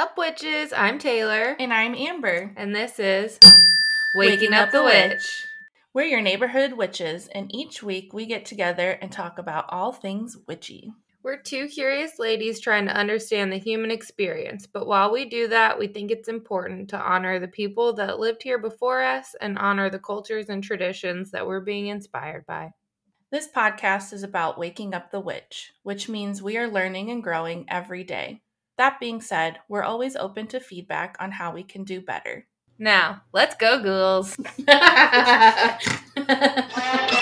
[0.00, 0.72] up, witches?
[0.72, 1.54] I'm Taylor.
[1.60, 2.54] And I'm Amber.
[2.56, 3.38] And this is
[4.14, 5.10] Waking, Waking Up, up, the Witch.
[5.10, 5.46] Witch.
[5.92, 10.38] We're your neighborhood witches, and each week we get together and talk about all things
[10.48, 10.90] witchy.
[11.22, 15.78] We're two curious ladies trying to understand the human experience, but while we do that,
[15.78, 19.90] we think it's important to honor the people that lived here before us and honor
[19.90, 22.70] the cultures and traditions that we're being inspired by.
[23.30, 27.66] This podcast is about waking up the witch, which means we are learning and growing
[27.68, 28.40] every day.
[28.80, 32.46] That being said, we're always open to feedback on how we can do better.
[32.78, 34.38] Now, let's go, ghouls.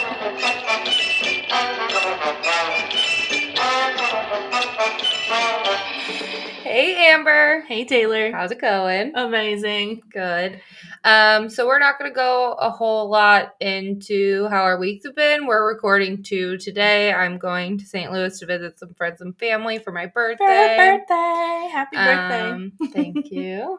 [7.08, 7.64] Hey Amber.
[7.66, 8.32] Hey Taylor.
[8.32, 9.12] How's it going?
[9.14, 10.02] Amazing.
[10.12, 10.60] Good.
[11.04, 15.46] Um, so we're not gonna go a whole lot into how our weeks have been.
[15.46, 17.10] We're recording two today.
[17.10, 18.12] I'm going to St.
[18.12, 20.76] Louis to visit some friends and family for my birthday.
[20.76, 21.70] birthday.
[21.72, 22.50] Happy birthday.
[22.50, 23.78] Um, thank you.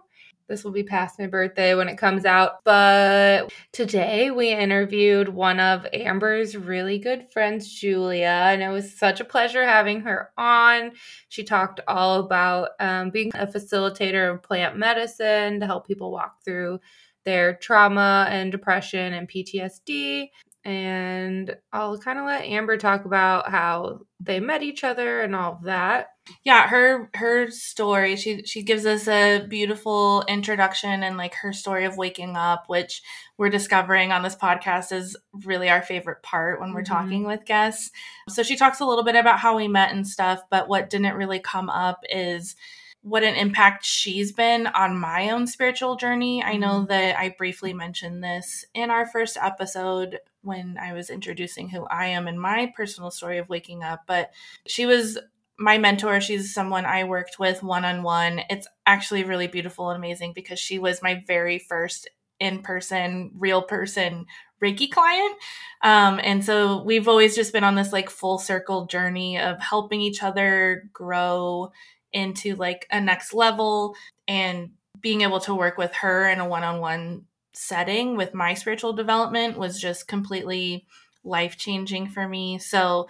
[0.49, 2.63] This will be past my birthday when it comes out.
[2.65, 9.19] But today we interviewed one of Amber's really good friends, Julia, and it was such
[9.19, 10.93] a pleasure having her on.
[11.29, 16.43] She talked all about um, being a facilitator of plant medicine to help people walk
[16.43, 16.79] through
[17.25, 20.29] their trauma and depression and PTSD.
[20.65, 25.53] And I'll kind of let Amber talk about how they met each other and all
[25.53, 26.09] of that.
[26.43, 31.85] Yeah, her her story, she she gives us a beautiful introduction and like her story
[31.85, 33.01] of waking up, which
[33.37, 35.15] we're discovering on this podcast is
[35.45, 36.93] really our favorite part when we're mm-hmm.
[36.93, 37.91] talking with guests.
[38.27, 41.15] So she talks a little bit about how we met and stuff, but what didn't
[41.15, 42.55] really come up is
[43.01, 46.43] what an impact she's been on my own spiritual journey.
[46.43, 46.87] I know mm-hmm.
[46.87, 52.07] that I briefly mentioned this in our first episode when I was introducing who I
[52.07, 54.31] am and my personal story of waking up, but
[54.67, 55.17] she was
[55.57, 56.21] my mentor.
[56.21, 58.41] She's someone I worked with one on one.
[58.49, 62.09] It's actually really beautiful and amazing because she was my very first
[62.39, 64.25] in person, real person
[64.63, 65.35] Reiki client.
[65.83, 70.01] Um, and so we've always just been on this like full circle journey of helping
[70.01, 71.71] each other grow
[72.13, 73.95] into like a next level
[74.27, 79.57] and being able to work with her in a one-on-one setting with my spiritual development
[79.57, 80.85] was just completely
[81.23, 82.57] life-changing for me.
[82.59, 83.07] So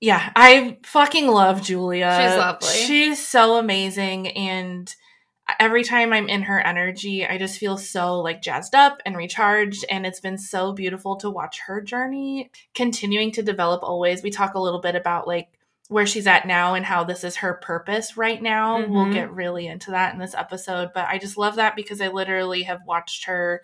[0.00, 2.10] yeah, I fucking love Julia.
[2.10, 2.86] She's lovely.
[2.86, 4.94] She's so amazing and
[5.58, 9.84] every time I'm in her energy, I just feel so like jazzed up and recharged.
[9.90, 14.22] And it's been so beautiful to watch her journey continuing to develop always.
[14.22, 15.48] We talk a little bit about like
[15.92, 18.78] where she's at now and how this is her purpose right now.
[18.78, 18.92] Mm-hmm.
[18.92, 22.08] We'll get really into that in this episode, but I just love that because I
[22.08, 23.62] literally have watched her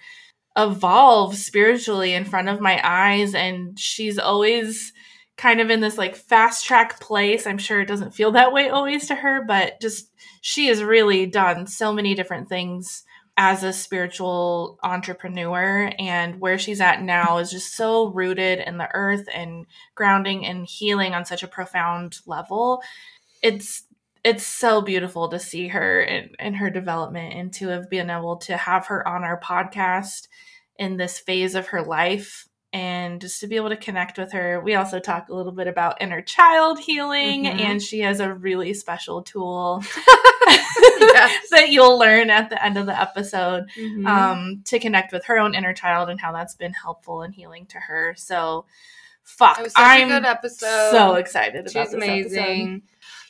[0.56, 4.93] evolve spiritually in front of my eyes and she's always
[5.37, 7.47] kind of in this like fast track place.
[7.47, 10.12] I'm sure it doesn't feel that way always to her, but just
[10.43, 13.05] she has really done so many different things
[13.41, 18.88] as a spiritual entrepreneur and where she's at now is just so rooted in the
[18.93, 22.82] earth and grounding and healing on such a profound level.
[23.41, 23.84] It's
[24.25, 28.37] it's so beautiful to see her in, in her development and to have been able
[28.38, 30.26] to have her on our podcast
[30.76, 32.48] in this phase of her life
[32.78, 34.61] and just to be able to connect with her.
[34.61, 37.59] We also talk a little bit about inner child healing, mm-hmm.
[37.59, 39.83] and she has a really special tool
[41.50, 44.06] that you'll learn at the end of the episode mm-hmm.
[44.06, 47.67] um, to connect with her own inner child and how that's been helpful and healing
[47.67, 48.15] to her.
[48.17, 48.65] So,
[49.25, 50.93] fuck, I'm good episode.
[50.93, 52.38] so excited She's about this amazing.
[52.38, 52.83] Episode.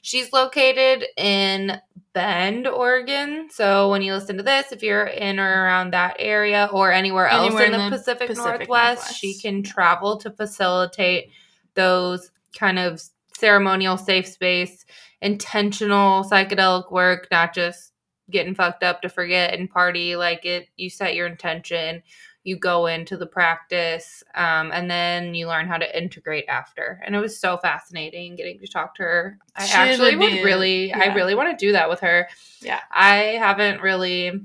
[0.03, 1.81] She's located in
[2.19, 3.49] Bend, Oregon.
[3.49, 7.29] So when you listen to this, if you're in or around that area or anywhere
[7.29, 11.31] else anywhere in, the, the Pacific, Pacific Northwest, Northwest, she can travel to facilitate
[11.75, 13.01] those kind of
[13.37, 14.84] ceremonial safe space,
[15.23, 17.93] intentional psychedelic work, not just
[18.29, 22.03] getting fucked up to forget and party like it you set your intention
[22.48, 26.99] you go into the practice um, and then you learn how to integrate after.
[27.05, 29.38] And it was so fascinating getting to talk to her.
[29.55, 30.99] I she actually would really yeah.
[30.99, 32.28] i really want to do that with her.
[32.62, 32.81] Yeah.
[32.90, 34.40] I haven't really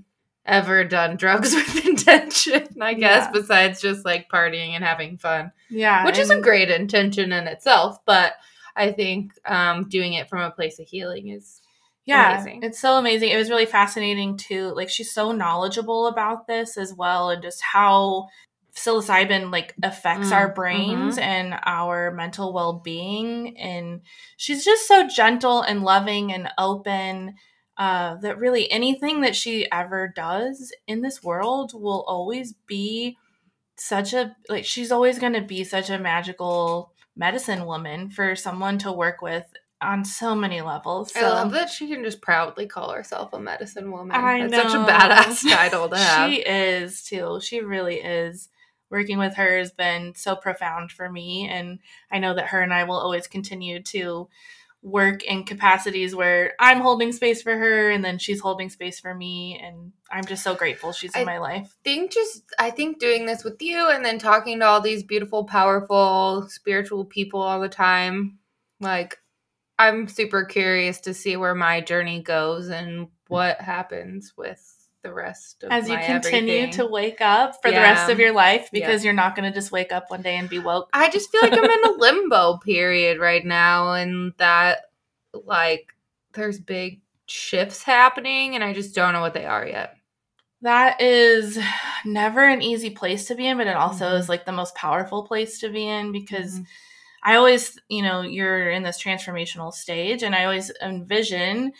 [0.45, 3.31] ever done drugs with intention i guess yeah.
[3.31, 5.53] besides just like partying and having fun.
[5.69, 8.33] Yeah which is a great intention in itself but
[8.75, 11.61] i think um, doing it from a place of healing is
[12.05, 12.59] yeah amazing.
[12.63, 16.93] it's so amazing it was really fascinating too like she's so knowledgeable about this as
[16.93, 18.27] well and just how
[18.75, 21.19] psilocybin like affects mm, our brains mm-hmm.
[21.19, 24.01] and our mental well-being and
[24.37, 27.35] she's just so gentle and loving and open
[27.77, 33.17] uh, that really anything that she ever does in this world will always be
[33.75, 38.77] such a like she's always going to be such a magical medicine woman for someone
[38.77, 39.45] to work with
[39.83, 41.13] on so many levels.
[41.13, 41.19] So.
[41.19, 44.15] I love that she can just proudly call herself a medicine woman.
[44.15, 44.69] I That's know.
[44.69, 46.31] such a badass title to have.
[46.31, 47.39] She is too.
[47.41, 48.49] She really is.
[48.89, 51.79] Working with her has been so profound for me, and
[52.11, 54.29] I know that her and I will always continue to
[54.83, 59.15] work in capacities where I'm holding space for her and then she's holding space for
[59.15, 61.73] me and I'm just so grateful she's in I my life.
[61.85, 65.45] Think just I think doing this with you and then talking to all these beautiful
[65.45, 68.39] powerful spiritual people all the time
[68.81, 69.17] like
[69.83, 74.69] I'm super curious to see where my journey goes and what happens with
[75.03, 76.71] the rest of as you continue everything.
[76.71, 77.75] to wake up for yeah.
[77.75, 79.09] the rest of your life because yeah.
[79.09, 80.89] you're not going to just wake up one day and be woke.
[80.93, 84.85] I just feel like I'm in a limbo period right now and that
[85.33, 85.93] like
[86.33, 89.97] there's big shifts happening and I just don't know what they are yet.
[90.61, 91.59] That is
[92.05, 94.15] never an easy place to be in, but it also mm-hmm.
[94.15, 96.63] is like the most powerful place to be in because mm-hmm.
[97.23, 101.71] I always, you know, you're in this transformational stage, and I always envision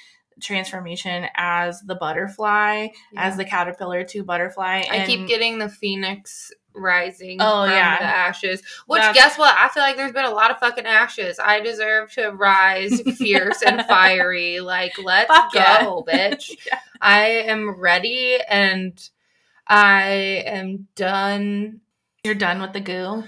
[0.42, 3.24] transformation as the butterfly, yeah.
[3.24, 4.84] as the caterpillar to butterfly.
[4.90, 7.98] I keep getting the phoenix rising oh, from yeah.
[7.98, 8.62] the ashes.
[8.88, 9.56] Which That's, guess what?
[9.58, 11.40] I feel like there's been a lot of fucking ashes.
[11.40, 14.60] I deserve to rise fierce and fiery.
[14.60, 15.84] Like, let's go, yeah.
[16.08, 16.58] bitch.
[16.66, 16.80] yeah.
[17.02, 18.98] I am ready and
[19.68, 21.82] I am done.
[22.24, 23.24] You're done with the goo?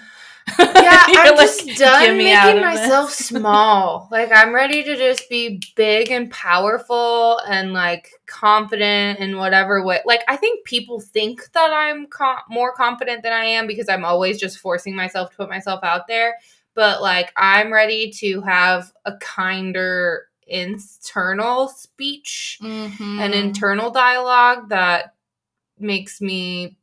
[0.48, 0.66] Yeah,
[1.08, 4.08] I'm like, just done making myself small.
[4.12, 10.02] Like I'm ready to just be big and powerful and like confident in whatever way.
[10.06, 14.06] Like I think people think that I'm com- more confident than I am because I'm
[14.06, 16.36] always just forcing myself to put myself out there.
[16.74, 23.20] But like I'm ready to have a kinder internal speech mm-hmm.
[23.20, 25.16] an internal dialogue that
[25.80, 26.78] makes me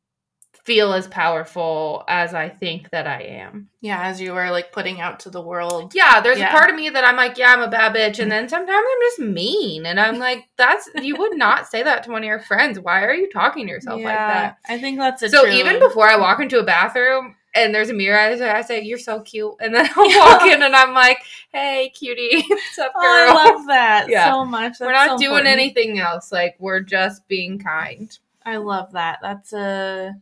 [0.64, 3.68] feel as powerful as I think that I am.
[3.80, 5.92] Yeah, as you were like putting out to the world.
[5.94, 6.54] Yeah, there's yeah.
[6.54, 8.20] a part of me that I'm like, yeah, I'm a bad bitch.
[8.20, 9.86] And then sometimes I'm just mean.
[9.86, 12.78] And I'm like, that's, you would not say that to one of your friends.
[12.78, 14.58] Why are you talking to yourself yeah, like that?
[14.68, 15.52] I think that's a So true...
[15.52, 18.18] even before I walk into a bathroom, and there's a mirror.
[18.18, 21.18] I say, I say, "You're so cute," and then I'll walk in and I'm like,
[21.52, 24.30] "Hey, cutie, what's up, girl?" Oh, I love that yeah.
[24.30, 24.78] so much.
[24.78, 25.48] That's we're not so doing important.
[25.48, 26.32] anything else.
[26.32, 28.16] Like we're just being kind.
[28.46, 29.18] I love that.
[29.20, 30.14] That's a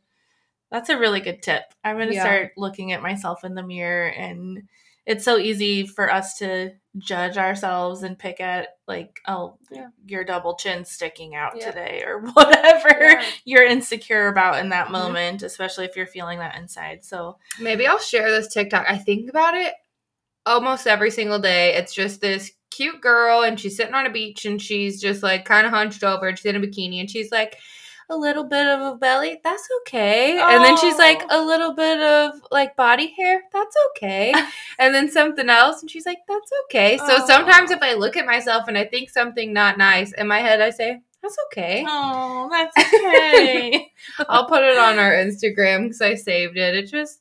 [0.70, 1.62] that's a really good tip.
[1.82, 2.22] I'm going to yeah.
[2.22, 4.62] start looking at myself in the mirror and
[5.06, 9.88] it's so easy for us to judge ourselves and pick at like oh yeah.
[10.06, 11.70] your double chin sticking out yeah.
[11.70, 13.24] today or whatever yeah.
[13.44, 15.46] you're insecure about in that moment mm-hmm.
[15.46, 19.54] especially if you're feeling that inside so maybe i'll share this tiktok i think about
[19.54, 19.74] it
[20.46, 24.44] almost every single day it's just this cute girl and she's sitting on a beach
[24.44, 27.30] and she's just like kind of hunched over and she's in a bikini and she's
[27.30, 27.56] like
[28.10, 30.38] a little bit of a belly, that's okay.
[30.38, 30.48] Oh.
[30.48, 31.44] And then she's like, oh.
[31.44, 34.34] a little bit of like body hair, that's okay.
[34.78, 36.98] and then something else, and she's like, that's okay.
[36.98, 37.26] So oh.
[37.26, 40.60] sometimes if I look at myself and I think something not nice, in my head
[40.60, 41.84] I say, that's okay.
[41.86, 43.92] Oh, that's okay.
[44.28, 46.74] I'll put it on our Instagram because I saved it.
[46.74, 47.20] It just,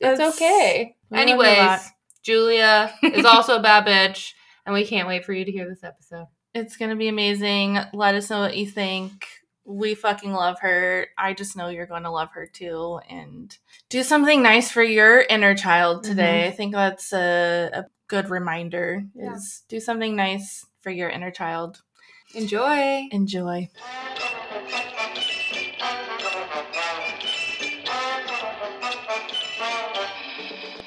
[0.00, 0.96] it's that's, okay.
[1.12, 1.80] Anyways,
[2.22, 4.32] Julia is also a bad bitch,
[4.66, 6.26] and we can't wait for you to hear this episode.
[6.54, 7.78] It's going to be amazing.
[7.92, 9.26] Let us know what you think
[9.64, 11.08] we fucking love her.
[11.16, 13.00] I just know you're going to love her too.
[13.08, 13.56] And
[13.88, 16.42] do something nice for your inner child today.
[16.42, 16.52] Mm-hmm.
[16.52, 19.34] I think that's a, a good reminder yeah.
[19.34, 21.82] is do something nice for your inner child.
[22.34, 23.08] Enjoy.
[23.10, 23.68] Enjoy.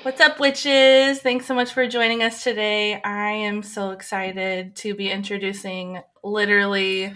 [0.04, 1.20] What's up, witches?
[1.20, 3.02] Thanks so much for joining us today.
[3.02, 7.14] I am so excited to be introducing literally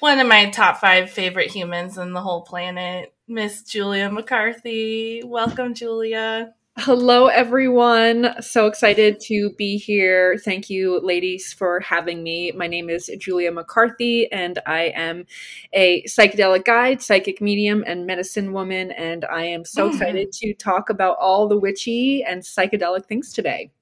[0.00, 5.22] one of my top five favorite humans in the whole planet, Miss Julia McCarthy.
[5.24, 6.54] Welcome, Julia.
[6.80, 8.40] Hello, everyone.
[8.40, 10.38] So excited to be here.
[10.44, 12.52] Thank you, ladies, for having me.
[12.52, 15.26] My name is Julia McCarthy, and I am
[15.72, 18.92] a psychedelic guide, psychic medium, and medicine woman.
[18.92, 19.96] And I am so mm-hmm.
[19.96, 23.72] excited to talk about all the witchy and psychedelic things today.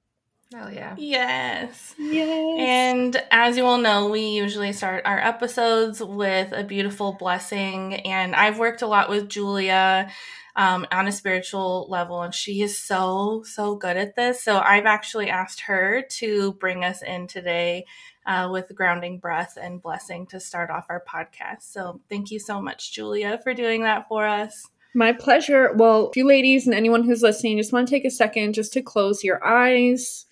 [0.55, 0.95] Oh yeah.
[0.97, 1.95] Yes.
[1.99, 2.59] Yes.
[2.61, 7.95] And as you all know, we usually start our episodes with a beautiful blessing.
[7.95, 10.09] And I've worked a lot with Julia
[10.55, 14.43] um, on a spiritual level, and she is so, so good at this.
[14.43, 17.85] So I've actually asked her to bring us in today
[18.25, 21.63] uh, with grounding breath and blessing to start off our podcast.
[21.63, 24.69] So thank you so much, Julia, for doing that for us.
[24.95, 25.73] My pleasure.
[25.75, 28.73] Well, if you ladies and anyone who's listening, just want to take a second just
[28.75, 30.26] to close your eyes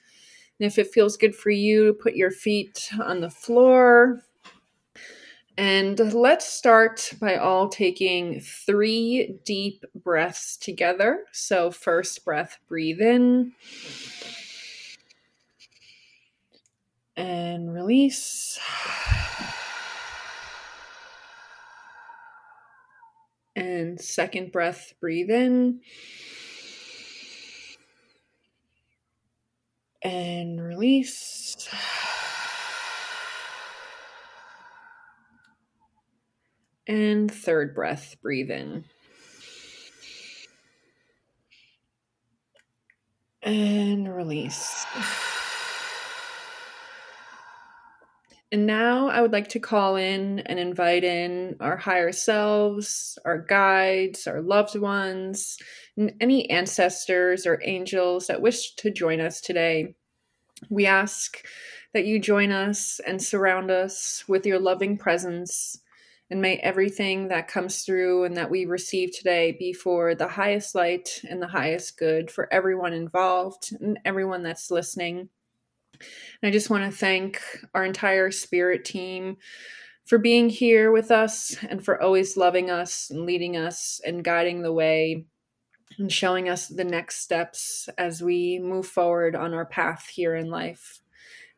[0.58, 4.22] and if it feels good for you, put your feet on the floor.
[5.56, 11.24] And let's start by all taking three deep breaths together.
[11.32, 13.52] So, first breath, breathe in.
[17.16, 18.58] And release.
[23.54, 25.80] And second breath, breathe in.
[30.04, 31.68] And release.
[36.86, 38.84] And third breath, breathe in.
[43.42, 44.84] And release.
[48.52, 53.38] And now I would like to call in and invite in our higher selves, our
[53.38, 55.58] guides, our loved ones,
[56.20, 59.94] any ancestors or angels that wish to join us today.
[60.68, 61.44] We ask
[61.92, 65.78] that you join us and surround us with your loving presence
[66.30, 70.74] and may everything that comes through and that we receive today be for the highest
[70.74, 75.28] light and the highest good for everyone involved and everyone that's listening.
[76.00, 77.40] And I just want to thank
[77.74, 79.36] our entire spirit team
[80.06, 84.62] for being here with us and for always loving us and leading us and guiding
[84.62, 85.26] the way
[85.98, 90.50] and showing us the next steps as we move forward on our path here in
[90.50, 91.00] life.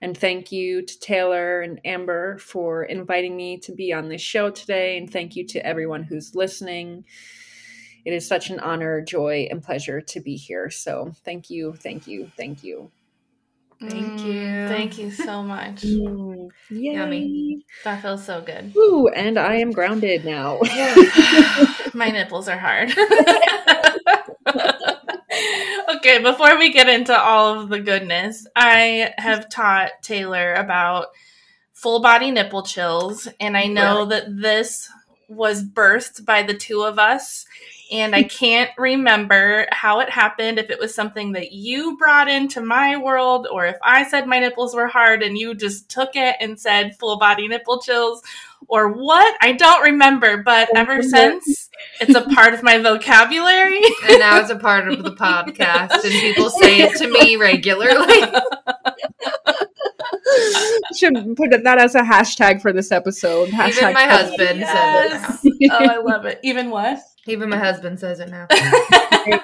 [0.00, 4.50] And thank you to Taylor and Amber for inviting me to be on this show
[4.50, 4.98] today.
[4.98, 7.04] And thank you to everyone who's listening.
[8.04, 10.70] It is such an honor, joy, and pleasure to be here.
[10.70, 12.90] So thank you, thank you, thank you.
[13.80, 14.68] Thank mm, you.
[14.68, 15.84] Thank you so much.
[15.96, 17.64] Mm, Yummy.
[17.84, 18.72] That feels so good.
[18.76, 20.58] Ooh, and I am grounded now.
[21.94, 22.92] My nipples are hard.
[26.06, 31.08] Okay, before we get into all of the goodness, I have taught Taylor about
[31.72, 34.08] full body nipple chills, and I know yeah.
[34.10, 34.88] that this
[35.28, 37.44] was birthed by the two of us.
[37.92, 42.60] And I can't remember how it happened, if it was something that you brought into
[42.60, 46.36] my world, or if I said my nipples were hard and you just took it
[46.40, 48.22] and said full body nipple chills,
[48.68, 49.36] or what?
[49.40, 51.68] I don't remember, but ever since
[52.00, 53.80] it's a part of my vocabulary.
[54.08, 58.22] and now it's a part of the podcast, and people say it to me regularly.
[60.96, 63.48] Should put that as a hashtag for this episode.
[63.50, 65.40] Hashtag Even my husband yes.
[65.40, 65.70] says it.
[65.72, 66.40] oh, I love it.
[66.42, 67.00] Even what?
[67.26, 68.46] Even my husband says it now.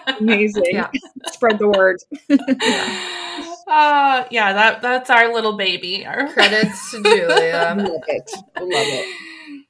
[0.21, 0.65] Amazing.
[0.71, 0.91] Yeah.
[1.27, 1.99] Spread the word.
[2.29, 3.55] yeah.
[3.67, 6.05] Uh, yeah, that that's our little baby.
[6.05, 7.75] Our credits to Julia.
[7.79, 8.31] love it.
[8.57, 9.17] love it.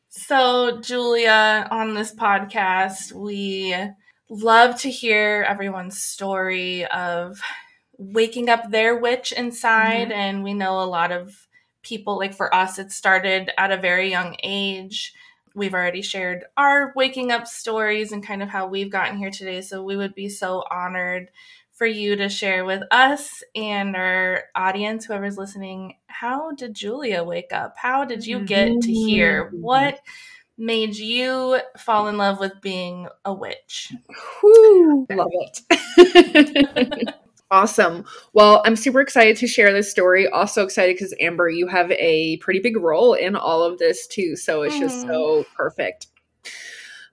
[0.08, 3.74] So, Julia, on this podcast, we
[4.28, 7.40] love to hear everyone's story of
[8.12, 10.08] waking up their witch inside.
[10.08, 10.12] Mm-hmm.
[10.12, 11.46] And we know a lot of
[11.82, 15.14] people, like for us, it started at a very young age.
[15.54, 19.60] We've already shared our waking up stories and kind of how we've gotten here today.
[19.60, 21.30] So we would be so honored
[21.72, 27.52] for you to share with us and our audience, whoever's listening, how did Julia wake
[27.52, 27.74] up?
[27.76, 29.46] How did you get to here?
[29.46, 29.62] Mm-hmm.
[29.62, 30.00] What
[30.56, 33.92] made you fall in love with being a witch?
[34.40, 37.14] Whew, love it.
[37.52, 38.06] Awesome.
[38.32, 40.26] Well, I'm super excited to share this story.
[40.26, 44.36] Also excited because Amber, you have a pretty big role in all of this too.
[44.36, 46.06] So it's just so perfect.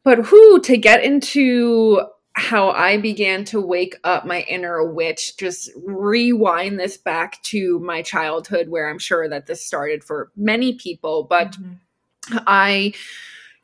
[0.06, 2.02] But who to get into
[2.34, 8.02] how I began to wake up my inner witch, just rewind this back to my
[8.02, 11.28] childhood, where I'm sure that this started for many people.
[11.30, 12.38] But mm-hmm.
[12.48, 12.94] I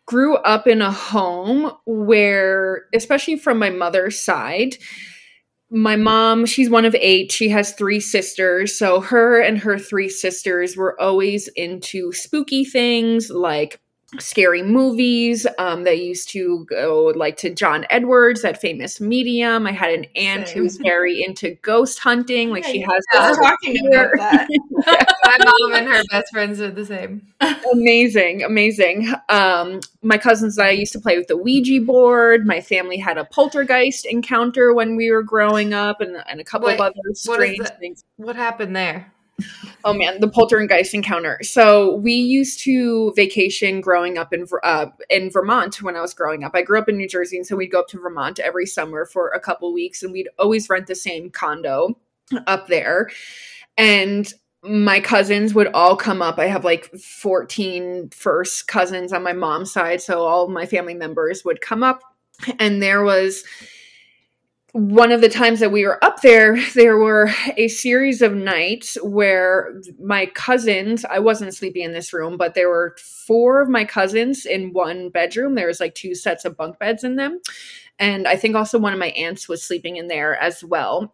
[0.06, 4.76] grew up in a home where, especially from my mother's side,
[5.72, 7.32] my mom, she's one of eight.
[7.32, 8.78] She has three sisters.
[8.78, 13.80] So her and her three sisters were always into spooky things like
[14.20, 15.48] scary movies.
[15.58, 19.68] Um, they used to go like to John Edwards, that famous medium.
[19.68, 20.64] I had an aunt Same.
[20.64, 22.50] who's very into ghost hunting.
[22.50, 23.04] Like she has.
[23.14, 24.48] I was talking about that.
[25.24, 27.26] my mom and her best friends are the same.
[27.74, 29.12] Amazing, amazing.
[29.30, 32.46] Um, my cousins and I used to play with the Ouija board.
[32.46, 36.68] My family had a poltergeist encounter when we were growing up, and, and a couple
[36.68, 38.04] Wait, of other strange things.
[38.18, 39.12] What happened there?
[39.84, 41.40] Oh man, the poltergeist encounter.
[41.44, 46.44] So we used to vacation growing up in uh, in Vermont when I was growing
[46.44, 46.54] up.
[46.56, 49.06] I grew up in New Jersey, and so we'd go up to Vermont every summer
[49.06, 51.98] for a couple weeks, and we'd always rent the same condo
[52.48, 53.10] up there.
[53.78, 54.32] And
[54.64, 56.40] my cousins would all come up.
[56.40, 61.44] I have like 14 first cousins on my mom's side, so all my family members
[61.44, 62.02] would come up,
[62.60, 63.44] and there was
[64.76, 68.98] one of the times that we were up there, there were a series of nights
[69.02, 73.86] where my cousins, I wasn't sleeping in this room, but there were four of my
[73.86, 75.56] cousins in one bedroom.
[75.56, 77.40] There was like two sets of bunk beds in them.
[78.00, 81.14] And I think also one of my aunts was sleeping in there as well.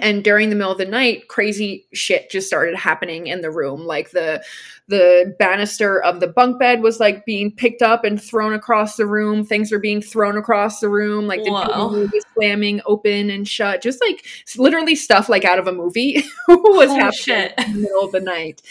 [0.00, 3.84] And during the middle of the night crazy shit just started happening in the room.
[3.84, 4.42] Like the
[4.88, 9.06] the banister of the bunk bed was like being picked up and thrown across the
[9.06, 9.44] room.
[9.44, 11.26] Things were being thrown across the room.
[11.26, 13.82] Like the door was slamming open and shut.
[13.82, 14.24] Just like
[14.56, 17.54] literally stuff like out of a movie was Holy happening shit.
[17.58, 18.62] in the middle of the night.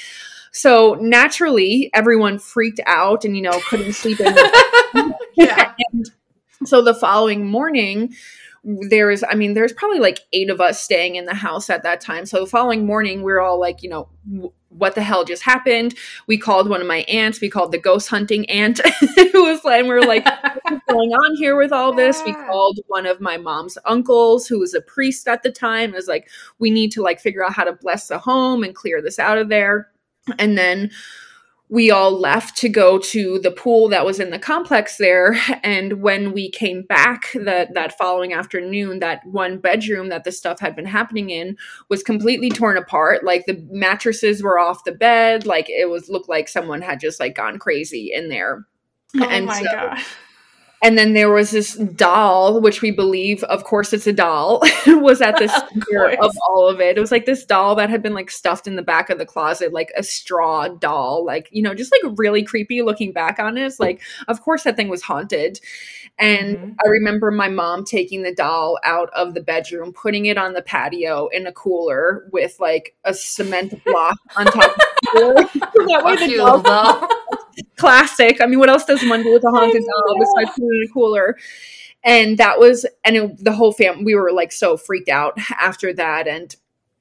[0.52, 4.36] So naturally everyone freaked out and you know couldn't sleep in
[5.36, 5.74] yeah.
[5.92, 6.12] and
[6.66, 8.16] so the following morning
[8.66, 11.84] there is i mean there's probably like eight of us staying in the house at
[11.84, 12.26] that time.
[12.26, 14.10] So the following morning we are all like you know
[14.70, 15.96] what the hell just happened?
[16.28, 17.40] We called one of my aunts.
[17.40, 18.82] We called the ghost hunting aunt.
[19.32, 22.22] Who was like we were like what's going on here with all this?
[22.26, 25.96] We called one of my mom's uncles who was a priest at the time it
[25.96, 29.02] was like we need to like figure out how to bless the home and clear
[29.02, 29.90] this out of there.
[30.40, 30.90] And then
[31.70, 35.38] we all left to go to the pool that was in the complex there.
[35.64, 40.60] And when we came back that that following afternoon that one bedroom that the stuff
[40.60, 41.58] had been happening in
[41.90, 43.24] was completely torn apart.
[43.24, 45.46] Like the mattresses were off the bed.
[45.48, 48.68] Like it was looked like someone had just like gone crazy in there.
[49.18, 50.00] Oh and my so, god
[50.82, 55.22] and then there was this doll, which we believe, of course, it's a doll, was
[55.22, 56.98] at the center of, of all of it.
[56.98, 59.26] It was like this doll that had been like stuffed in the back of the
[59.26, 63.58] closet, like a straw doll, like, you know, just like really creepy looking back on
[63.58, 63.66] it.
[63.66, 65.60] It's like, of course, that thing was haunted.
[66.18, 66.72] And mm-hmm.
[66.86, 70.62] I remember my mom taking the doll out of the bedroom, putting it on the
[70.62, 75.34] patio in a cooler with like a cement block on top of the cooler.
[75.88, 76.62] that way the doll
[77.78, 78.42] classic.
[78.42, 80.94] I mean, what else does one do with a haunted doll besides putting in a
[80.94, 81.38] cooler?
[82.04, 85.92] And that was, and it, the whole family, we were like so freaked out after
[85.94, 86.28] that.
[86.28, 86.56] And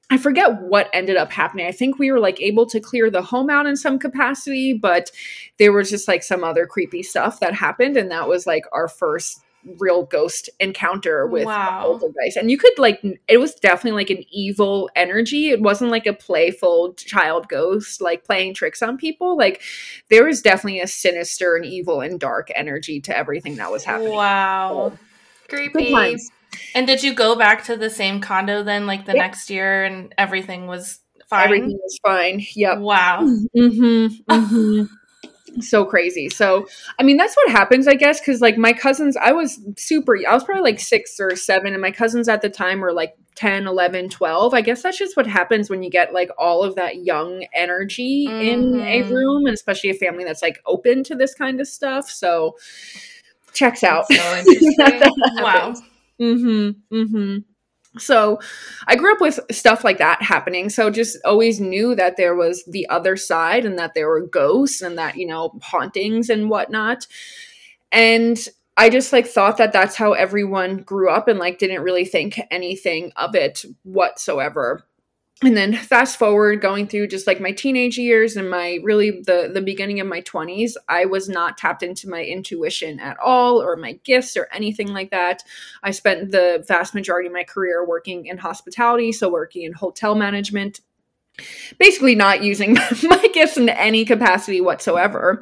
[0.09, 1.67] I forget what ended up happening.
[1.67, 5.11] I think we were like able to clear the home out in some capacity, but
[5.57, 7.97] there was just like some other creepy stuff that happened.
[7.97, 9.41] And that was like our first
[9.79, 11.81] real ghost encounter with wow.
[11.81, 12.37] poltergeist.
[12.37, 15.49] And you could like it was definitely like an evil energy.
[15.49, 19.37] It wasn't like a playful child ghost like playing tricks on people.
[19.37, 19.61] Like
[20.09, 24.13] there was definitely a sinister and evil and dark energy to everything that was happening.
[24.13, 24.91] Wow.
[24.93, 24.99] So,
[25.47, 26.17] Creepy.
[26.73, 29.21] And did you go back to the same condo then like the yeah.
[29.21, 31.45] next year and everything was fine?
[31.45, 32.45] Everything was fine.
[32.55, 32.79] Yep.
[32.79, 33.21] Wow.
[33.21, 34.31] Mm-hmm.
[34.31, 34.83] Mm-hmm
[35.61, 36.29] so crazy.
[36.29, 36.67] So,
[36.99, 40.33] I mean, that's what happens, I guess, because like my cousins, I was super, I
[40.33, 43.67] was probably like six or seven, and my cousins at the time were like 10,
[43.67, 44.53] 11, 12.
[44.53, 48.27] I guess that's just what happens when you get like all of that young energy
[48.27, 48.41] mm-hmm.
[48.41, 49.13] in a mm-hmm.
[49.13, 52.09] room, and especially a family that's like open to this kind of stuff.
[52.09, 52.57] So,
[53.53, 54.05] checks out.
[54.11, 54.43] so
[55.37, 55.73] wow.
[56.19, 57.37] Mm hmm.
[57.97, 58.39] So
[58.87, 60.69] I grew up with stuff like that happening.
[60.69, 64.81] So just always knew that there was the other side and that there were ghosts
[64.81, 67.07] and that, you know, hauntings and whatnot.
[67.91, 68.37] And
[68.77, 72.39] I just like thought that that's how everyone grew up and like didn't really think
[72.51, 74.83] anything of it whatsoever
[75.43, 79.51] and then fast forward going through just like my teenage years and my really the
[79.53, 83.75] the beginning of my 20s i was not tapped into my intuition at all or
[83.75, 85.43] my gifts or anything like that.
[85.83, 90.15] I spent the vast majority of my career working in hospitality so working in hotel
[90.15, 90.79] management
[91.77, 95.41] basically not using my gifts in any capacity whatsoever.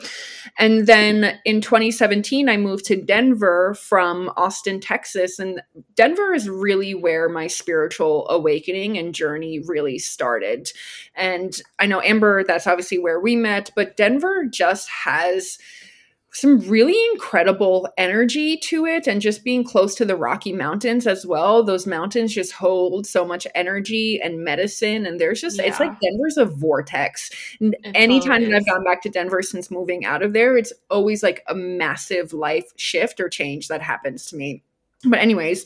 [0.58, 5.40] And then in 2017, I moved to Denver from Austin, Texas.
[5.40, 5.62] And
[5.96, 10.72] Denver is really where my spiritual awakening and journey really started.
[11.16, 15.58] And I know, Amber, that's obviously where we met, but Denver just has
[16.34, 21.26] some really incredible energy to it and just being close to the Rocky Mountains as
[21.26, 21.64] well.
[21.64, 25.66] Those mountains just hold so much energy and medicine and there's just yeah.
[25.66, 27.30] it's like Denver's a vortex.
[27.60, 30.58] And it anytime totally that I've gone back to Denver since moving out of there,
[30.58, 34.64] it's always like a massive life shift or change that happens to me.
[35.06, 35.66] But anyways,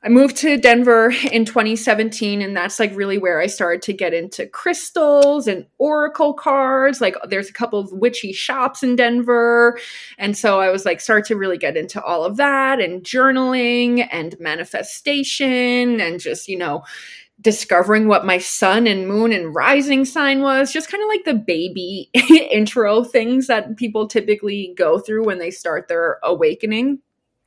[0.00, 4.14] I moved to Denver in 2017, and that's like really where I started to get
[4.14, 7.00] into crystals and oracle cards.
[7.00, 9.76] Like, there's a couple of witchy shops in Denver.
[10.16, 14.06] And so I was like, start to really get into all of that and journaling
[14.12, 16.84] and manifestation and just, you know,
[17.40, 21.34] discovering what my sun and moon and rising sign was just kind of like the
[21.34, 22.08] baby
[22.52, 27.00] intro things that people typically go through when they start their awakening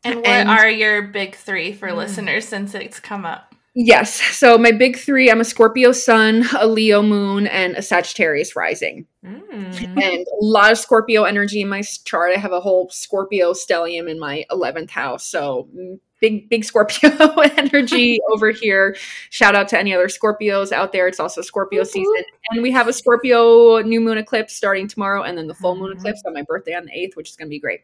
[0.03, 1.95] and what and, are your big three for mm.
[1.95, 3.55] listeners since it's come up?
[3.73, 4.15] Yes.
[4.15, 9.05] So my big three, I'm a Scorpio sun, a Leo moon, and a Sagittarius rising.
[9.25, 10.01] Mm.
[10.01, 12.33] And a lot of Scorpio energy in my chart.
[12.35, 15.25] I have a whole Scorpio stellium in my 11th house.
[15.25, 17.09] So mm, big big Scorpio
[17.57, 18.95] energy over here.
[19.29, 21.07] Shout out to any other Scorpios out there.
[21.07, 25.37] It's also Scorpio season, and we have a Scorpio new moon eclipse starting tomorrow, and
[25.37, 25.99] then the full moon mm-hmm.
[25.99, 27.81] eclipse on my birthday on the eighth, which is going to be great.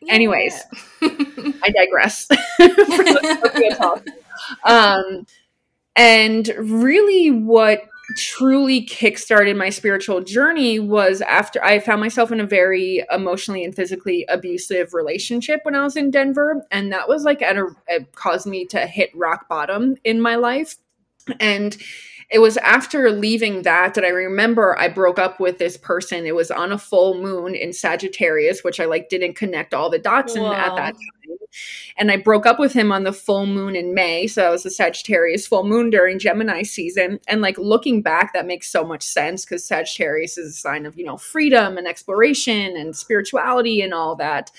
[0.00, 0.14] Yeah.
[0.14, 0.62] Anyways,
[1.02, 2.28] I digress.
[4.64, 5.26] Um,
[5.96, 12.46] And really, what truly kickstarted my spiritual journey was after I found myself in a
[12.46, 16.64] very emotionally and physically abusive relationship when I was in Denver.
[16.70, 20.36] And that was like, at a, it caused me to hit rock bottom in my
[20.36, 20.76] life.
[21.38, 21.76] And
[22.30, 26.26] it was after leaving that that I remember I broke up with this person.
[26.26, 29.98] It was on a full moon in Sagittarius, which I like didn't connect all the
[29.98, 31.19] dots in, at that time.
[31.96, 34.26] And I broke up with him on the full moon in May.
[34.26, 37.20] So that was a Sagittarius full moon during Gemini season.
[37.28, 40.96] And like looking back, that makes so much sense because Sagittarius is a sign of,
[40.96, 44.50] you know, freedom and exploration and spirituality and all that.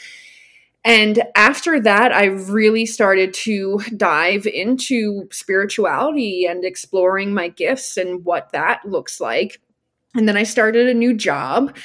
[0.83, 8.25] And after that, I really started to dive into spirituality and exploring my gifts and
[8.25, 9.61] what that looks like.
[10.15, 11.75] And then I started a new job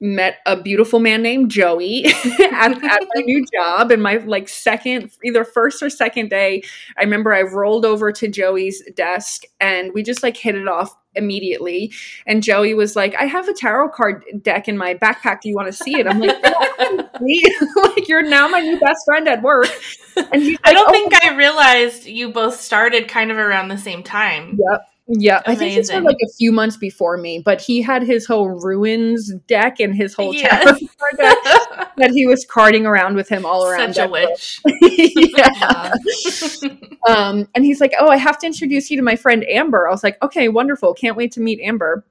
[0.00, 2.80] met a beautiful man named Joey at, at,
[3.14, 3.90] my new job.
[3.90, 6.62] And my like second, either first or second day,
[6.98, 10.94] I remember I rolled over to Joey's desk and we just like hit it off
[11.14, 11.92] immediately.
[12.26, 15.40] And Joey was like, I have a tarot card deck in my backpack.
[15.40, 16.06] Do you want to see it?
[16.06, 16.42] I'm like,
[17.76, 19.68] like you're now my new best friend at work.
[20.16, 23.78] And like, I don't oh, think I realized you both started kind of around the
[23.78, 24.58] same time.
[24.70, 24.82] Yep.
[25.08, 25.50] Yeah, Amazing.
[25.50, 28.48] I think he started like a few months before me, but he had his whole
[28.48, 30.80] runes deck and his whole yes.
[31.16, 33.94] deck that he was carting around with him all around.
[33.94, 34.60] Such a witch.
[35.38, 35.92] yeah.
[37.08, 39.92] um, and he's like, "Oh, I have to introduce you to my friend Amber." I
[39.92, 40.92] was like, "Okay, wonderful!
[40.92, 42.04] Can't wait to meet Amber."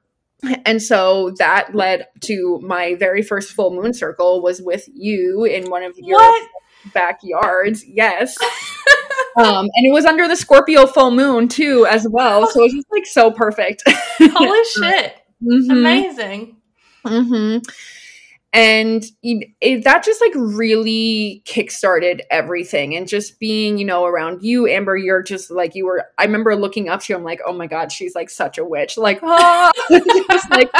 [0.65, 5.69] And so that led to my very first full moon circle was with you in
[5.69, 6.49] one of your what?
[6.93, 7.86] backyards.
[7.86, 8.38] Yes.
[9.37, 12.47] Um, and it was under the Scorpio full moon too, as well.
[12.49, 13.83] So it was just like so perfect.
[14.19, 15.15] Holy shit!
[15.43, 15.71] Mm-hmm.
[15.71, 16.57] Amazing.
[17.05, 17.59] Mm-hmm.
[18.53, 22.95] And it, that just like really kickstarted everything.
[22.95, 26.05] And just being, you know, around you, Amber, you're just like you were.
[26.17, 27.17] I remember looking up to you.
[27.17, 28.97] I'm like, oh my god, she's like such a witch.
[28.97, 29.71] Like, oh,
[30.31, 30.71] just like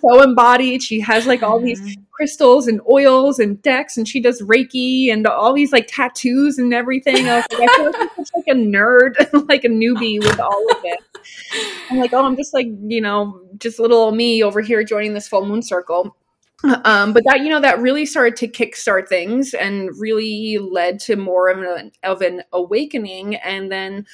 [0.00, 0.82] so embodied.
[0.82, 5.26] She has like all these crystals and oils and decks, and she does Reiki and
[5.26, 7.28] all these like tattoos and everything.
[7.28, 9.14] I was like, I feel like I'm such like a nerd,
[9.48, 10.98] like a newbie with all of it.
[11.90, 15.28] I'm like, oh, I'm just like, you know, just little me over here joining this
[15.28, 16.16] full moon circle.
[16.84, 21.16] Um, but that you know that really started to kickstart things and really led to
[21.16, 24.06] more of an, of an awakening and then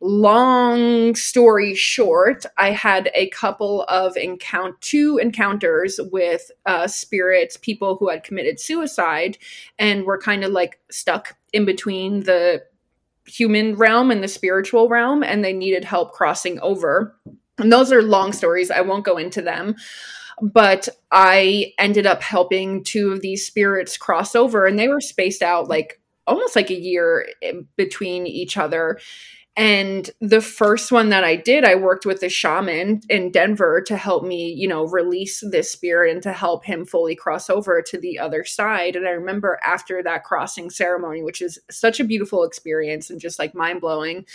[0.00, 7.96] long story short, I had a couple of encounter two encounters with uh, spirits, people
[7.96, 9.38] who had committed suicide,
[9.78, 12.62] and were kind of like stuck in between the
[13.26, 17.16] human realm and the spiritual realm, and they needed help crossing over.
[17.58, 18.70] And those are long stories.
[18.70, 19.76] I won't go into them.
[20.42, 25.42] But I ended up helping two of these spirits cross over, and they were spaced
[25.42, 27.26] out like almost like a year
[27.76, 28.98] between each other
[29.56, 33.96] and the first one that I did, I worked with a shaman in Denver to
[33.96, 37.98] help me, you know, release this spirit and to help him fully cross over to
[37.98, 38.96] the other side.
[38.96, 43.38] And I remember after that crossing ceremony, which is such a beautiful experience and just
[43.38, 44.26] like mind blowing,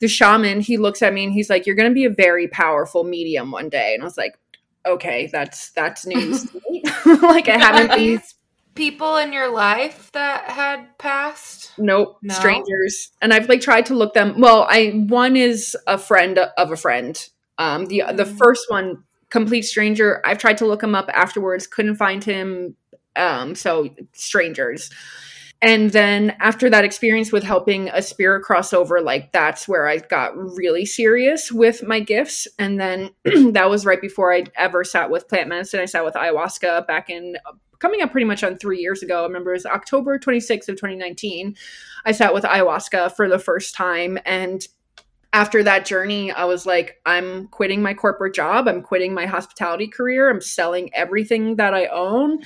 [0.00, 2.48] the shaman, he looks at me and he's like, You're going to be a very
[2.48, 3.92] powerful medium one day.
[3.92, 4.38] And I was like,
[4.86, 6.46] Okay, that's that's news.
[7.04, 8.22] like I haven't been
[8.74, 11.72] people in your life that had passed?
[11.78, 12.34] Nope, no?
[12.34, 13.10] strangers.
[13.20, 14.40] And I've like tried to look them.
[14.40, 17.28] Well, I one is a friend of a friend.
[17.58, 18.16] Um, the mm-hmm.
[18.16, 18.38] the mm.
[18.38, 20.20] first one, complete stranger.
[20.24, 22.76] I've tried to look him up afterwards, couldn't find him.
[23.16, 24.90] Um, so strangers.
[25.62, 30.36] And then after that experience with helping a spirit crossover, like that's where I got
[30.36, 32.46] really serious with my gifts.
[32.58, 33.10] And then
[33.52, 35.80] that was right before I ever sat with plant medicine.
[35.80, 37.36] I sat with ayahuasca back in
[37.84, 39.20] coming up pretty much on three years ago.
[39.20, 41.54] I remember it was October 26th of 2019.
[42.06, 44.18] I sat with ayahuasca for the first time.
[44.24, 44.66] And
[45.34, 48.68] after that journey, I was like, I'm quitting my corporate job.
[48.68, 50.30] I'm quitting my hospitality career.
[50.30, 52.38] I'm selling everything that I own.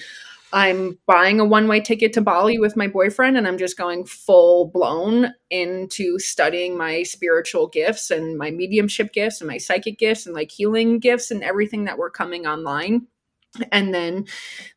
[0.52, 4.06] I'm buying a one way ticket to Bali with my boyfriend, and I'm just going
[4.06, 10.26] full blown into studying my spiritual gifts and my mediumship gifts and my psychic gifts
[10.26, 13.06] and like healing gifts and everything that were coming online
[13.72, 14.26] and then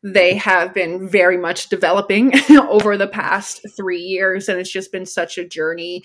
[0.02, 5.06] they have been very much developing over the past three years and it's just been
[5.06, 6.02] such a journey.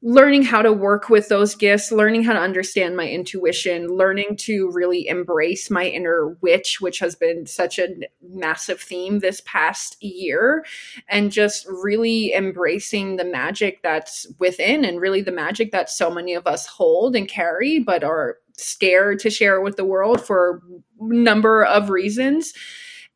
[0.00, 4.70] Learning how to work with those gifts learning how to understand my intuition learning to
[4.70, 7.88] really embrace my inner witch which has been such a
[8.22, 10.64] massive theme this past year
[11.08, 16.32] and just really embracing the magic that's within and really the magic that so many
[16.32, 20.62] of us hold and carry but are scared to share it with the world for
[21.00, 22.52] a number of reasons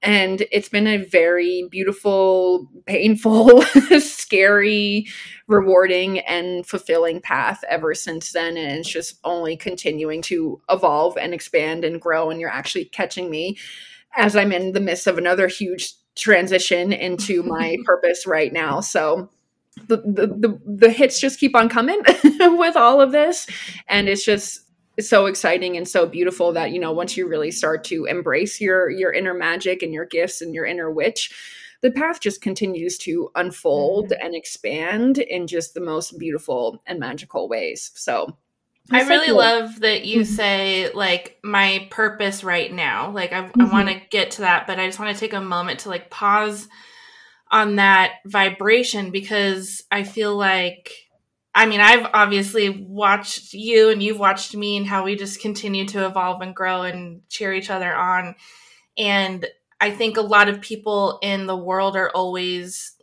[0.03, 3.63] and it's been a very beautiful, painful,
[4.01, 5.07] scary,
[5.47, 8.57] rewarding, and fulfilling path ever since then.
[8.57, 12.31] And it's just only continuing to evolve and expand and grow.
[12.31, 13.59] And you're actually catching me
[14.17, 18.81] as I'm in the midst of another huge transition into my purpose right now.
[18.81, 19.31] So
[19.87, 22.03] the, the the the hits just keep on coming
[22.41, 23.47] with all of this
[23.89, 24.62] and it's just
[25.01, 28.91] so exciting and so beautiful that you know once you really start to embrace your
[28.91, 31.33] your inner magic and your gifts and your inner witch
[31.81, 34.25] the path just continues to unfold mm-hmm.
[34.25, 38.37] and expand in just the most beautiful and magical ways so
[38.91, 39.37] I really cool.
[39.37, 40.35] love that you mm-hmm.
[40.35, 43.13] say like my purpose right now.
[43.13, 43.61] Like I, mm-hmm.
[43.61, 45.89] I want to get to that, but I just want to take a moment to
[45.89, 46.67] like pause
[47.51, 50.91] on that vibration because I feel like
[51.55, 55.87] I mean, I've obviously watched you and you've watched me and how we just continue
[55.89, 58.37] to evolve and grow and cheer each other on.
[58.97, 59.47] And
[59.81, 62.95] I think a lot of people in the world are always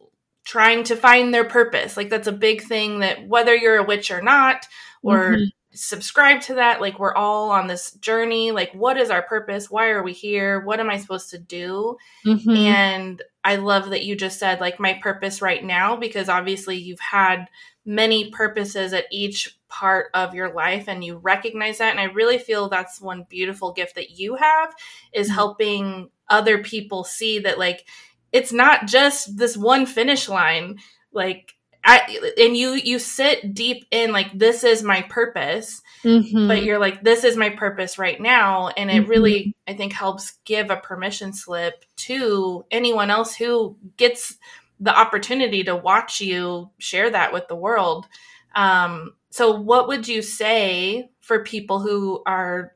[0.46, 1.96] trying to find their purpose.
[1.96, 4.66] Like, that's a big thing that whether you're a witch or not,
[5.04, 5.44] or mm-hmm.
[5.74, 8.50] subscribe to that, like, we're all on this journey.
[8.50, 9.70] Like, what is our purpose?
[9.70, 10.60] Why are we here?
[10.60, 11.98] What am I supposed to do?
[12.26, 12.50] Mm-hmm.
[12.50, 17.00] And I love that you just said, like, my purpose right now, because obviously you've
[17.00, 17.46] had
[17.86, 22.38] many purposes at each part of your life and you recognize that and i really
[22.38, 24.74] feel that's one beautiful gift that you have
[25.14, 25.36] is mm-hmm.
[25.36, 27.86] helping other people see that like
[28.32, 30.78] it's not just this one finish line
[31.12, 36.48] like I, and you you sit deep in like this is my purpose mm-hmm.
[36.48, 39.10] but you're like this is my purpose right now and it mm-hmm.
[39.10, 44.38] really i think helps give a permission slip to anyone else who gets
[44.80, 48.08] the opportunity to watch you share that with the world.
[48.56, 52.74] Um, so, what would you say for people who are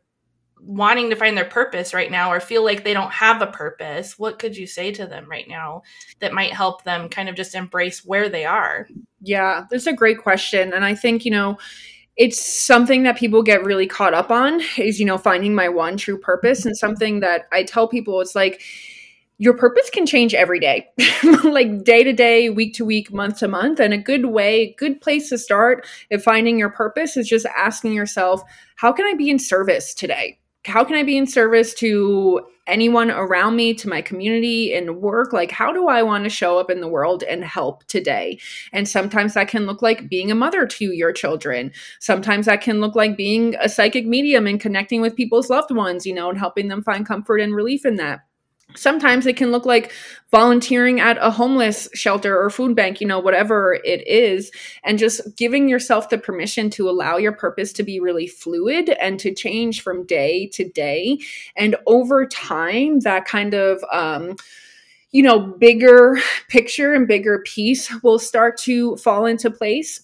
[0.66, 4.18] wanting to find their purpose right now or feel like they don't have a purpose?
[4.18, 5.84] What could you say to them right now
[6.20, 8.88] that might help them kind of just embrace where they are?
[9.22, 10.74] Yeah, that's a great question.
[10.74, 11.58] And I think, you know,
[12.16, 15.98] it's something that people get really caught up on is, you know, finding my one
[15.98, 18.62] true purpose and something that I tell people it's like,
[19.38, 20.88] your purpose can change every day,
[21.44, 23.80] like day to day, week to week, month to month.
[23.80, 27.94] And a good way, good place to start if finding your purpose is just asking
[27.94, 28.44] yourself,
[28.76, 30.40] how can I be in service today?
[30.66, 35.34] How can I be in service to anyone around me, to my community and work?
[35.34, 38.40] Like, how do I want to show up in the world and help today?
[38.72, 41.72] And sometimes that can look like being a mother to your children.
[42.00, 46.06] Sometimes that can look like being a psychic medium and connecting with people's loved ones,
[46.06, 48.22] you know, and helping them find comfort and relief in that
[48.76, 49.92] sometimes it can look like
[50.32, 54.52] volunteering at a homeless shelter or food bank you know whatever it is
[54.84, 59.20] and just giving yourself the permission to allow your purpose to be really fluid and
[59.20, 61.18] to change from day to day
[61.56, 64.36] and over time that kind of um
[65.12, 66.18] you know bigger
[66.50, 70.04] picture and bigger piece will start to fall into place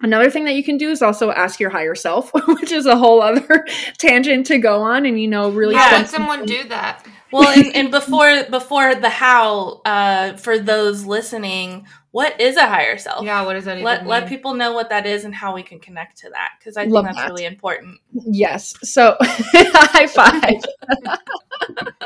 [0.00, 2.96] Another thing that you can do is also ask your higher self, which is a
[2.96, 3.66] whole other
[3.98, 7.04] tangent to go on and you know really yeah, let someone do that.
[7.32, 12.98] Well, and, and, before before the how, uh, for those listening, what is a higher
[12.98, 13.24] self?
[13.24, 14.08] Yeah, what does that let mean?
[14.08, 16.82] let people know what that is and how we can connect to that because I
[16.82, 17.28] think Love that's that.
[17.30, 17.98] really important.
[18.12, 18.74] Yes.
[18.82, 20.62] So, high five.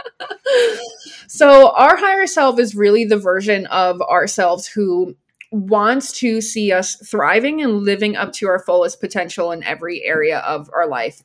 [1.28, 5.16] so, our higher self is really the version of ourselves who
[5.52, 10.38] wants to see us thriving and living up to our fullest potential in every area
[10.38, 11.22] of our life.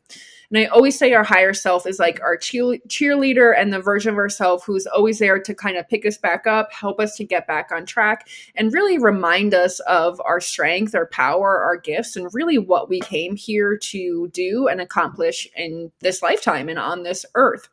[0.49, 4.11] And I always say our higher self is like our cheer- cheerleader and the version
[4.11, 7.25] of ourselves who's always there to kind of pick us back up, help us to
[7.25, 12.15] get back on track, and really remind us of our strength, our power, our gifts,
[12.15, 17.03] and really what we came here to do and accomplish in this lifetime and on
[17.03, 17.67] this earth.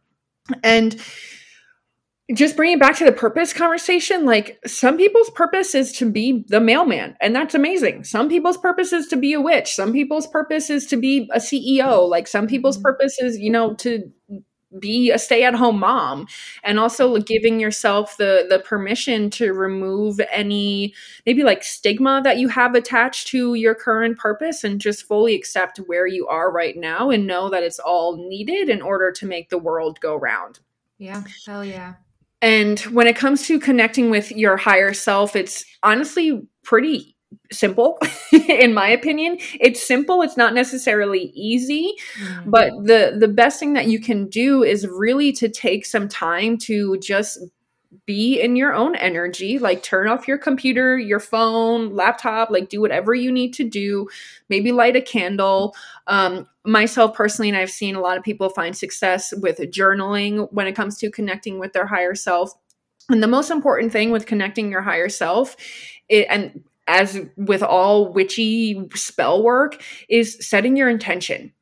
[0.63, 1.01] And
[2.33, 6.61] just bringing back to the purpose conversation, like some people's purpose is to be the
[6.61, 8.05] mailman, and that's amazing.
[8.05, 9.75] Some people's purpose is to be a witch.
[9.75, 12.09] Some people's purpose is to be a CEO.
[12.09, 12.85] Like some people's mm-hmm.
[12.85, 14.11] purpose is, you know, to
[14.81, 16.27] be a stay-at-home mom
[16.65, 20.93] and also giving yourself the the permission to remove any
[21.27, 25.79] maybe like stigma that you have attached to your current purpose and just fully accept
[25.87, 29.49] where you are right now and know that it's all needed in order to make
[29.49, 30.59] the world go round.
[30.99, 31.95] Yeah, hell yeah.
[32.45, 37.17] And when it comes to connecting with your higher self, it's honestly pretty
[37.51, 37.99] simple
[38.33, 39.39] in my opinion.
[39.61, 42.51] It's simple, it's not necessarily easy, mm-hmm.
[42.51, 46.59] but the the best thing that you can do is really to take some time
[46.59, 47.39] to just
[48.07, 52.81] be in your own energy like turn off your computer your phone laptop like do
[52.81, 54.09] whatever you need to do.
[54.49, 55.75] Maybe light a candle.
[56.07, 60.67] Um, myself personally and i've seen a lot of people find success with journaling when
[60.67, 62.53] it comes to connecting with their higher self.
[63.11, 65.57] And the most important thing with connecting your higher self
[66.09, 71.53] it, and as with all witchy spell work is setting your intention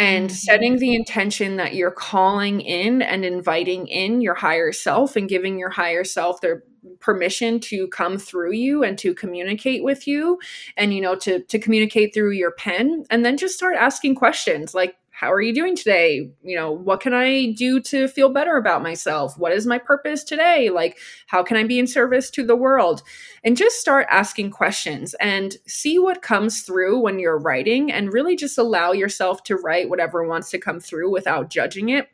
[0.00, 0.34] and mm-hmm.
[0.34, 5.58] setting the intention that you're calling in and inviting in your higher self and giving
[5.58, 6.64] your higher self their
[7.00, 10.38] permission to come through you and to communicate with you
[10.78, 14.74] and you know to to communicate through your pen and then just start asking questions
[14.74, 16.30] like how are you doing today?
[16.42, 19.36] You know, what can I do to feel better about myself?
[19.36, 20.70] What is my purpose today?
[20.70, 23.02] Like, how can I be in service to the world?
[23.44, 28.34] And just start asking questions and see what comes through when you're writing and really
[28.34, 32.08] just allow yourself to write whatever wants to come through without judging it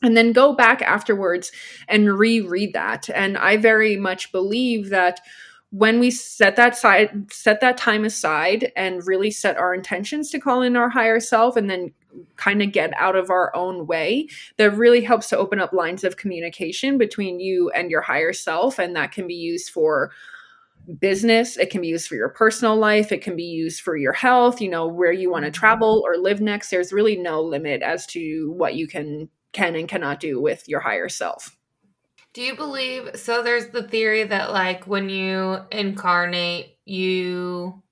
[0.00, 1.50] and then go back afterwards
[1.88, 3.10] and reread that.
[3.10, 5.20] And I very much believe that
[5.72, 10.38] when we set that side set that time aside and really set our intentions to
[10.38, 11.90] call in our higher self and then
[12.36, 16.04] kind of get out of our own way that really helps to open up lines
[16.04, 20.12] of communication between you and your higher self and that can be used for
[20.98, 24.12] business it can be used for your personal life it can be used for your
[24.12, 27.80] health you know where you want to travel or live next there's really no limit
[27.80, 31.56] as to what you can can and cannot do with your higher self
[32.32, 37.82] do you believe so there's the theory that like when you incarnate you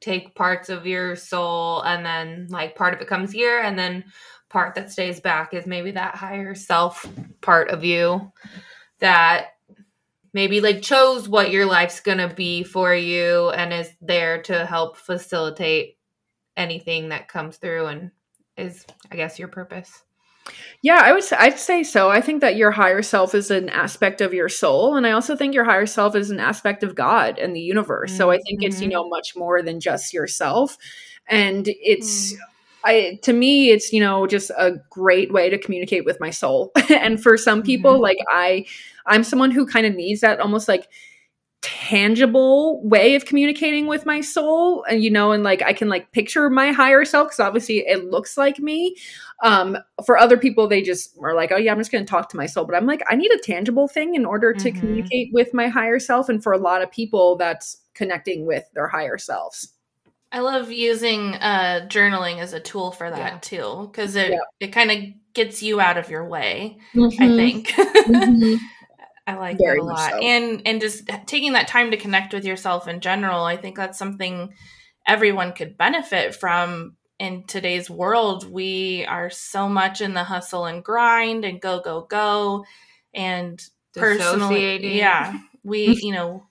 [0.00, 4.04] take parts of your soul and then like part of it comes here and then
[4.48, 7.06] part that stays back is maybe that higher self
[7.40, 8.32] part of you
[8.98, 9.48] that
[10.32, 14.96] maybe like chose what your life's gonna be for you and is there to help
[14.96, 15.98] facilitate
[16.56, 18.10] anything that comes through and
[18.56, 20.02] is i guess your purpose
[20.82, 22.08] yeah, I would say, I'd say so.
[22.10, 25.36] I think that your higher self is an aspect of your soul, and I also
[25.36, 28.10] think your higher self is an aspect of God and the universe.
[28.10, 28.18] Mm-hmm.
[28.18, 28.94] So I think it's you mm-hmm.
[28.94, 30.76] know much more than just yourself,
[31.26, 32.32] and it's.
[32.32, 32.38] Mm.
[32.82, 36.72] I to me it's you know just a great way to communicate with my soul.
[36.88, 38.04] and for some people mm-hmm.
[38.04, 38.64] like I
[39.04, 40.88] I'm someone who kind of needs that almost like
[41.62, 46.10] tangible way of communicating with my soul and you know and like i can like
[46.12, 48.96] picture my higher self because obviously it looks like me
[49.42, 52.30] um for other people they just are like oh yeah i'm just going to talk
[52.30, 54.80] to my soul but i'm like i need a tangible thing in order to mm-hmm.
[54.80, 58.88] communicate with my higher self and for a lot of people that's connecting with their
[58.88, 59.74] higher selves
[60.32, 63.38] i love using uh journaling as a tool for that yeah.
[63.40, 64.38] too because it, yeah.
[64.60, 64.98] it kind of
[65.34, 67.22] gets you out of your way mm-hmm.
[67.22, 68.54] i think mm-hmm.
[69.26, 70.10] I like Very that a lot.
[70.10, 70.18] So.
[70.18, 73.98] And and just taking that time to connect with yourself in general, I think that's
[73.98, 74.52] something
[75.06, 78.50] everyone could benefit from in today's world.
[78.50, 82.64] We are so much in the hustle and grind and go go go
[83.14, 83.62] and
[83.94, 86.46] personally yeah, we you know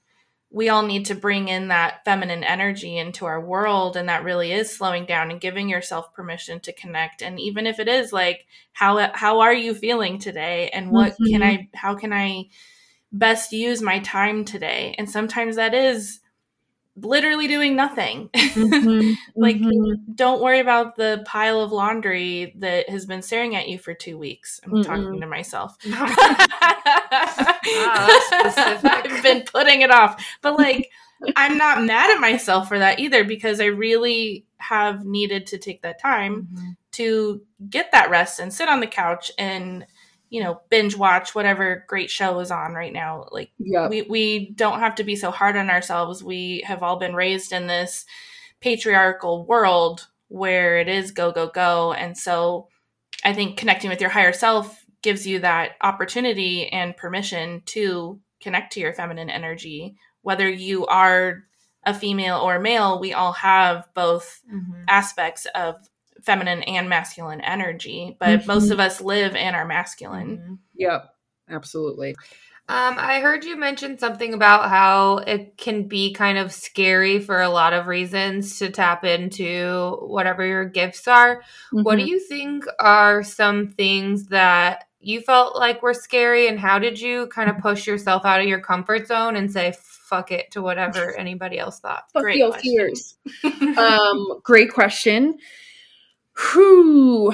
[0.51, 4.51] we all need to bring in that feminine energy into our world and that really
[4.51, 8.45] is slowing down and giving yourself permission to connect and even if it is like
[8.73, 11.31] how how are you feeling today and what mm-hmm.
[11.31, 12.45] can i how can i
[13.11, 16.19] best use my time today and sometimes that is
[17.03, 18.29] literally doing nothing.
[18.29, 20.13] Mm-hmm, like, mm-hmm.
[20.13, 24.17] don't worry about the pile of laundry that has been staring at you for two
[24.17, 24.59] weeks.
[24.63, 25.77] I'm talking to myself.
[25.89, 26.07] wow,
[28.31, 30.23] I've been putting it off.
[30.41, 30.89] But, like,
[31.35, 35.81] I'm not mad at myself for that either because I really have needed to take
[35.81, 36.69] that time mm-hmm.
[36.93, 39.85] to get that rest and sit on the couch and
[40.29, 43.89] you know binge watch whatever great show is on right now like yep.
[43.89, 47.51] we we don't have to be so hard on ourselves we have all been raised
[47.51, 48.05] in this
[48.61, 52.67] patriarchal world where it is go go go and so
[53.23, 58.73] i think connecting with your higher self gives you that opportunity and permission to connect
[58.73, 61.43] to your feminine energy whether you are
[61.85, 64.83] a female or male we all have both mm-hmm.
[64.87, 65.75] aspects of
[66.23, 68.47] feminine and masculine energy, but mm-hmm.
[68.47, 70.37] most of us live and are masculine.
[70.37, 70.53] Mm-hmm.
[70.75, 71.13] Yep,
[71.49, 72.15] absolutely.
[72.67, 77.41] Um, I heard you mention something about how it can be kind of scary for
[77.41, 81.37] a lot of reasons to tap into whatever your gifts are.
[81.37, 81.81] Mm-hmm.
[81.81, 82.09] What do mm-hmm.
[82.09, 87.27] you think are some things that you felt like were scary, and how did you
[87.27, 89.73] kind of push yourself out of your comfort zone and say,
[90.09, 92.03] fuck it to whatever anybody else thought?
[92.11, 93.15] Fuck great your fears.
[93.77, 95.37] um, great question.
[96.33, 97.33] Who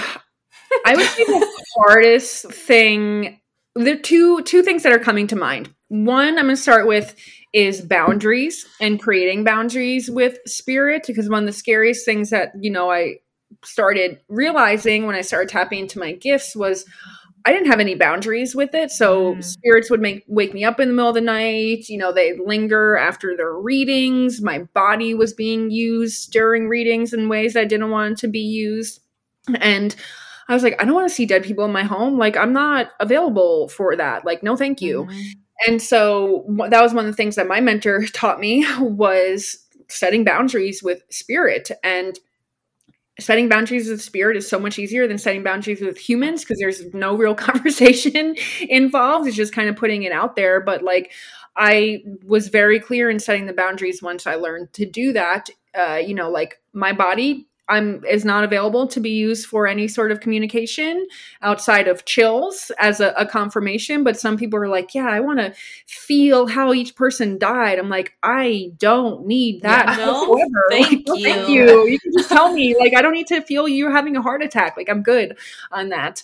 [0.86, 3.40] I would say the hardest thing.
[3.76, 5.74] There are two two things that are coming to mind.
[5.90, 7.16] One, I'm going to start with
[7.54, 12.72] is boundaries and creating boundaries with spirit because one of the scariest things that you
[12.72, 13.18] know I
[13.64, 16.86] started realizing when I started tapping into my gifts was
[17.46, 18.90] I didn't have any boundaries with it.
[18.92, 19.44] So mm.
[19.44, 21.88] spirits would make wake me up in the middle of the night.
[21.88, 24.42] You know, they linger after their readings.
[24.42, 29.00] My body was being used during readings in ways I didn't want to be used.
[29.60, 29.96] And
[30.48, 32.18] I was like, I don't want to see dead people in my home.
[32.18, 34.26] Like, I'm not available for that.
[34.26, 35.06] Like, no, thank you.
[35.06, 35.32] Mm.
[35.68, 40.24] And so that was one of the things that my mentor taught me was setting
[40.24, 42.20] boundaries with spirit and
[43.20, 46.94] setting boundaries with spirit is so much easier than setting boundaries with humans because there's
[46.94, 49.28] no real conversation involved.
[49.28, 50.62] It's just kind of putting it out there.
[50.62, 51.12] But like
[51.58, 55.50] i was very clear in setting the boundaries once i learned to do that.
[55.74, 59.88] Uh, you know like my body I'm is not available to be used for any
[59.88, 61.08] sort of communication
[61.42, 64.04] outside of chills as a, a confirmation.
[64.04, 65.54] But some people are like, yeah, I want to
[65.88, 67.80] feel how each person died.
[67.80, 71.24] I'm like, I don't need that yeah, no, Thank, like, you.
[71.24, 71.88] thank you.
[71.88, 72.76] You can just tell me.
[72.78, 74.78] Like, I don't need to feel you having a heart attack.
[74.78, 75.38] Like, I'm good
[75.72, 76.24] on that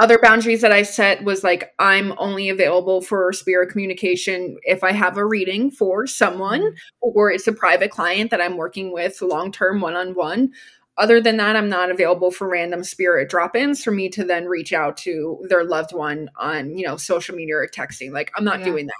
[0.00, 4.92] other boundaries that I set was like I'm only available for spirit communication if I
[4.92, 6.74] have a reading for someone mm-hmm.
[7.00, 10.52] or it's a private client that I'm working with long term one on one.
[10.98, 14.44] Other than that, I'm not available for random spirit drop ins for me to then
[14.44, 18.12] reach out to their loved one on, you know, social media or texting.
[18.12, 18.66] Like, I'm not yeah.
[18.66, 18.94] doing that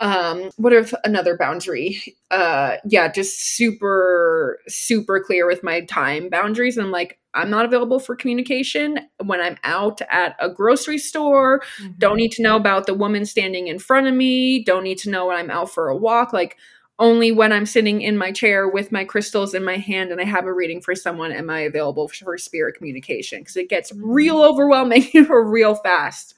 [0.00, 2.02] um what if another boundary?
[2.30, 6.76] Uh yeah just super super clear with my time boundaries.
[6.76, 11.62] And i'm like i'm not available for communication when i'm out at a grocery store.
[11.80, 11.92] Mm-hmm.
[11.98, 14.62] don't need to know about the woman standing in front of me.
[14.64, 16.32] Don't need to know when i'm out for a walk.
[16.32, 16.56] Like
[16.98, 20.24] only when i'm sitting in my chair with my crystals in my hand and i
[20.24, 24.10] have a reading for someone am i available for spirit communication because it gets mm-hmm.
[24.10, 26.34] real overwhelming or real fast.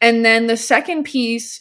[0.00, 1.60] And then the second piece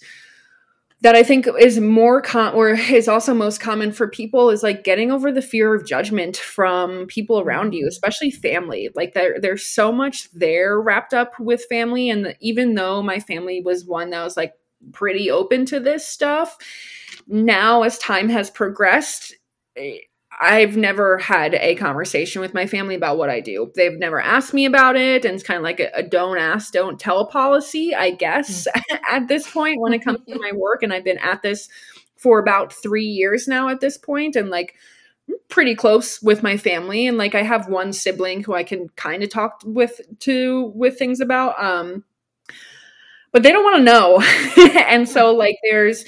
[1.04, 4.86] that I think is more com or is also most common for people is like
[4.86, 7.90] getting over the fear of judgment from people around you, mm-hmm.
[7.90, 8.90] especially family.
[8.96, 13.20] Like there, there's so much there wrapped up with family, and the, even though my
[13.20, 14.54] family was one that was like
[14.94, 16.58] pretty open to this stuff,
[17.28, 19.36] now as time has progressed.
[19.76, 19.98] Eh,
[20.40, 23.72] I've never had a conversation with my family about what I do.
[23.76, 25.26] They've never asked me about it.
[25.26, 28.98] And it's kind of like a, a don't ask, don't tell policy, I guess, mm-hmm.
[29.16, 30.84] at this point when it comes to my work.
[30.84, 31.70] And I've been at this
[32.18, 34.76] for about three years now at this point, and like
[35.50, 37.08] pretty close with my family.
[37.08, 40.98] And like I have one sibling who I can kind of talk with to with
[40.98, 41.62] things about.
[41.62, 42.04] Um,
[43.32, 44.22] but they don't want to know.
[44.88, 46.06] and so like there's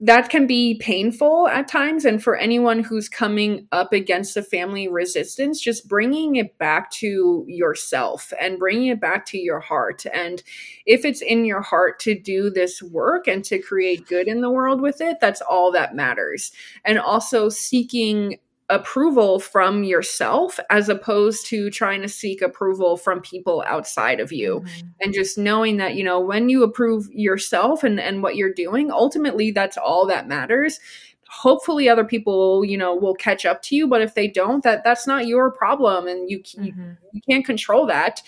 [0.00, 2.04] that can be painful at times.
[2.04, 7.44] And for anyone who's coming up against a family resistance, just bringing it back to
[7.48, 10.06] yourself and bringing it back to your heart.
[10.14, 10.42] And
[10.86, 14.50] if it's in your heart to do this work and to create good in the
[14.50, 16.52] world with it, that's all that matters.
[16.84, 18.38] And also seeking
[18.70, 24.60] approval from yourself as opposed to trying to seek approval from people outside of you
[24.60, 24.88] mm-hmm.
[25.00, 28.90] and just knowing that you know when you approve yourself and and what you're doing
[28.90, 30.80] ultimately that's all that matters
[31.28, 34.84] hopefully other people you know will catch up to you but if they don't that
[34.84, 36.64] that's not your problem and you mm-hmm.
[36.64, 36.74] you,
[37.12, 38.22] you can't control that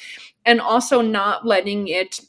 [0.47, 2.21] and also not letting it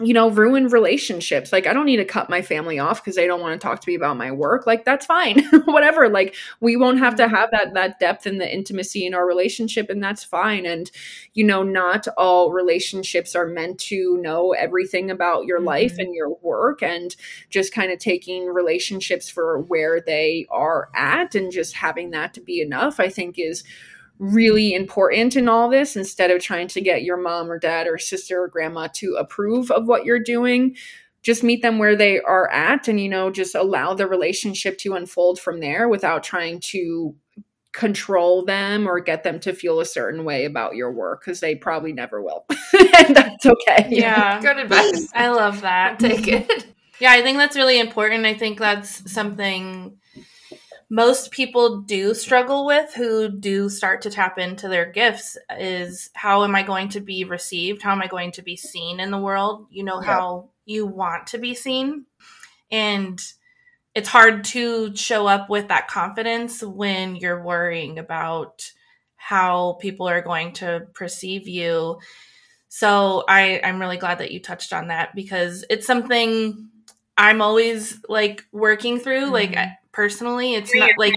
[0.00, 1.52] you know, ruin relationships.
[1.52, 3.80] Like, I don't need to cut my family off because they don't want to talk
[3.80, 4.66] to me about my work.
[4.66, 5.44] Like, that's fine.
[5.66, 6.08] Whatever.
[6.08, 7.34] Like, we won't have to mm-hmm.
[7.34, 10.66] have that that depth and the intimacy in our relationship, and that's fine.
[10.66, 10.90] And,
[11.34, 15.68] you know, not all relationships are meant to know everything about your mm-hmm.
[15.68, 17.14] life and your work, and
[17.48, 22.40] just kind of taking relationships for where they are at and just having that to
[22.40, 23.62] be enough, I think is
[24.18, 27.98] really important in all this instead of trying to get your mom or dad or
[27.98, 30.76] sister or grandma to approve of what you're doing.
[31.22, 34.94] Just meet them where they are at and you know just allow the relationship to
[34.94, 37.14] unfold from there without trying to
[37.72, 41.54] control them or get them to feel a certain way about your work because they
[41.54, 42.46] probably never will.
[42.96, 43.88] And that's okay.
[43.90, 44.40] Yeah.
[44.42, 45.08] Good advice.
[45.14, 45.98] I love that.
[45.98, 46.66] Take it.
[47.00, 48.24] Yeah i think that's really important.
[48.24, 49.98] I think that's something
[50.90, 56.44] most people do struggle with who do start to tap into their gifts is how
[56.44, 57.82] am I going to be received?
[57.82, 59.66] How am I going to be seen in the world?
[59.70, 60.06] You know, yeah.
[60.06, 62.06] how you want to be seen.
[62.70, 63.20] And
[63.94, 68.70] it's hard to show up with that confidence when you're worrying about
[69.16, 71.98] how people are going to perceive you.
[72.68, 76.68] So I, I'm really glad that you touched on that because it's something
[77.16, 79.22] I'm always like working through.
[79.22, 79.32] Mm-hmm.
[79.32, 79.56] Like
[79.94, 80.54] personally.
[80.54, 81.14] It's not like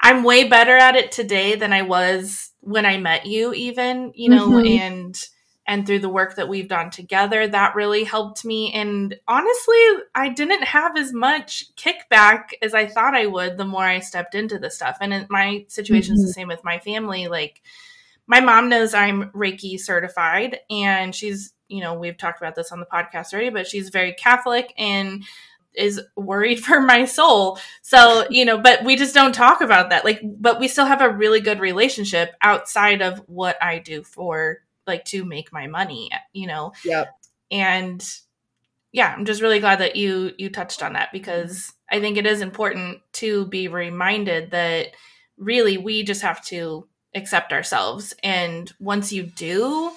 [0.00, 4.30] I'm way better at it today than I was when I met you, even, you
[4.30, 4.66] know, mm-hmm.
[4.66, 5.28] and
[5.66, 8.72] and through the work that we've done together, that really helped me.
[8.72, 9.76] And honestly,
[10.14, 14.34] I didn't have as much kickback as I thought I would the more I stepped
[14.34, 14.96] into the stuff.
[15.02, 16.26] And my situation is mm-hmm.
[16.26, 17.28] the same with my family.
[17.28, 17.60] Like,
[18.26, 22.80] my mom knows I'm Reiki certified, and she's you know, we've talked about this on
[22.80, 25.24] the podcast already, but she's very Catholic and
[25.74, 27.58] is worried for my soul.
[27.82, 30.04] So, you know, but we just don't talk about that.
[30.04, 34.58] Like, but we still have a really good relationship outside of what I do for
[34.86, 36.72] like to make my money, you know?
[36.84, 37.14] Yep.
[37.50, 38.18] And
[38.92, 42.26] yeah, I'm just really glad that you you touched on that because I think it
[42.26, 44.88] is important to be reminded that
[45.36, 49.92] really we just have to accept ourselves and once you do,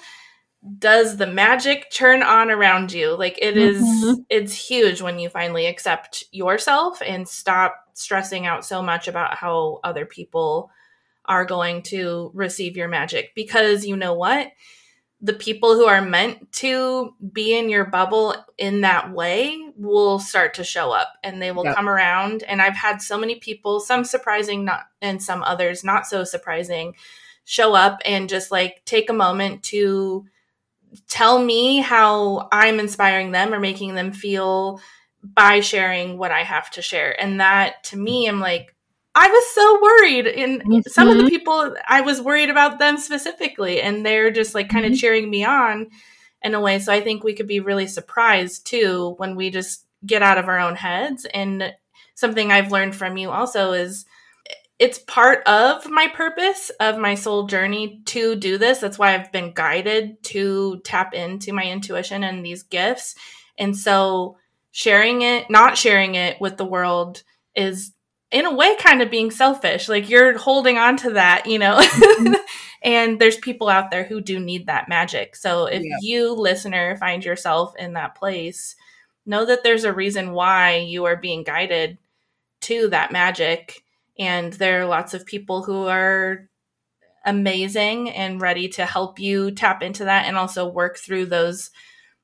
[0.78, 3.16] does the magic turn on around you?
[3.16, 4.22] Like it is, mm-hmm.
[4.30, 9.80] it's huge when you finally accept yourself and stop stressing out so much about how
[9.82, 10.70] other people
[11.24, 13.34] are going to receive your magic.
[13.34, 14.52] Because you know what?
[15.20, 20.54] The people who are meant to be in your bubble in that way will start
[20.54, 22.42] to show up and they will come around.
[22.42, 26.94] And i've had so many people some surprising not and some others not so surprising
[27.44, 30.26] show up and just like take a moment to
[31.08, 34.80] tell me how I'm inspiring them or making them feel
[35.22, 37.18] by sharing what I have to share.
[37.20, 38.74] And that to me, I'm like,
[39.14, 40.26] I was so worried.
[40.26, 40.80] And mm-hmm.
[40.88, 41.28] some of the mm-hmm.
[41.28, 44.98] people, I was worried about them specifically, and they're just like kind of mm-hmm.
[44.98, 45.88] cheering me on
[46.42, 46.78] in a way.
[46.78, 50.48] So I think we could be really surprised too when we just get out of
[50.48, 51.26] our own heads.
[51.32, 51.72] And
[52.14, 54.04] something I've learned from you also is
[54.82, 58.80] it's part of my purpose of my soul journey to do this.
[58.80, 63.14] That's why I've been guided to tap into my intuition and these gifts.
[63.56, 64.38] And so
[64.72, 67.22] sharing it, not sharing it with the world
[67.54, 67.92] is
[68.32, 69.88] in a way kind of being selfish.
[69.88, 71.76] Like you're holding on to that, you know.
[71.76, 72.34] Mm-hmm.
[72.82, 75.36] and there's people out there who do need that magic.
[75.36, 75.94] So if yeah.
[76.00, 78.74] you listener find yourself in that place,
[79.26, 81.98] know that there's a reason why you are being guided
[82.62, 83.81] to that magic
[84.18, 86.48] and there are lots of people who are
[87.24, 91.70] amazing and ready to help you tap into that and also work through those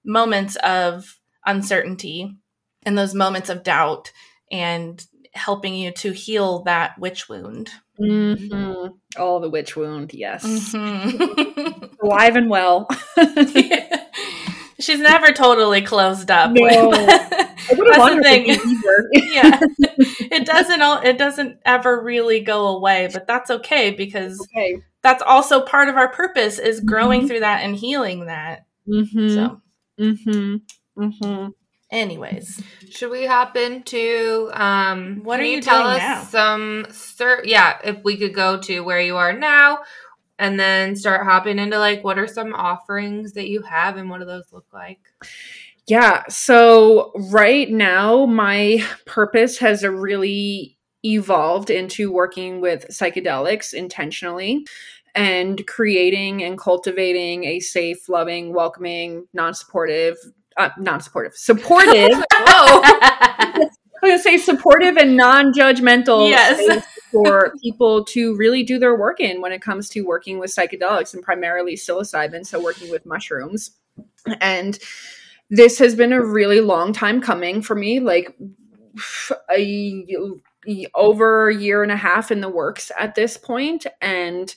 [0.05, 2.37] moments of uncertainty
[2.83, 4.13] and those moments of doubt
[4.51, 7.71] and helping you to heal that witch wound.
[8.01, 8.89] Mm-hmm.
[9.17, 10.45] Oh, the witch wound, yes.
[10.45, 11.85] Mm-hmm.
[12.07, 12.89] Alive and well.
[13.17, 14.05] yeah.
[14.81, 16.53] She's never totally closed up.
[16.53, 16.91] No.
[17.69, 18.47] That's the thing.
[19.33, 19.61] yeah,
[20.31, 20.81] it doesn't.
[21.05, 24.81] It doesn't ever really go away, but that's okay because okay.
[25.03, 27.29] that's also part of our purpose is growing mm-hmm.
[27.29, 28.67] through that and healing that.
[28.89, 29.29] Mm-hmm.
[29.29, 29.61] So,
[30.01, 31.03] mm-hmm.
[31.03, 31.49] Mm-hmm.
[31.91, 36.23] Anyways, should we hop into um what are you, you tell us now?
[36.23, 39.79] some sir yeah, if we could go to where you are now
[40.39, 44.21] and then start hopping into like what are some offerings that you have and what
[44.21, 45.01] do those look like?
[45.87, 46.25] Yeah.
[46.29, 54.67] So right now, my purpose has really evolved into working with psychedelics intentionally
[55.15, 60.17] and creating and cultivating a safe, loving, welcoming, non supportive,
[60.57, 61.35] uh, non supportive,
[64.03, 66.85] I'm going to say supportive and non judgmental yes.
[67.11, 71.15] for people to really do their work in when it comes to working with psychedelics
[71.15, 72.47] and primarily psilocybin.
[72.47, 73.73] So, working with mushrooms.
[74.41, 74.79] And
[75.51, 78.37] this has been a really long time coming for me like
[79.51, 80.07] a,
[80.95, 84.55] over a year and a half in the works at this point and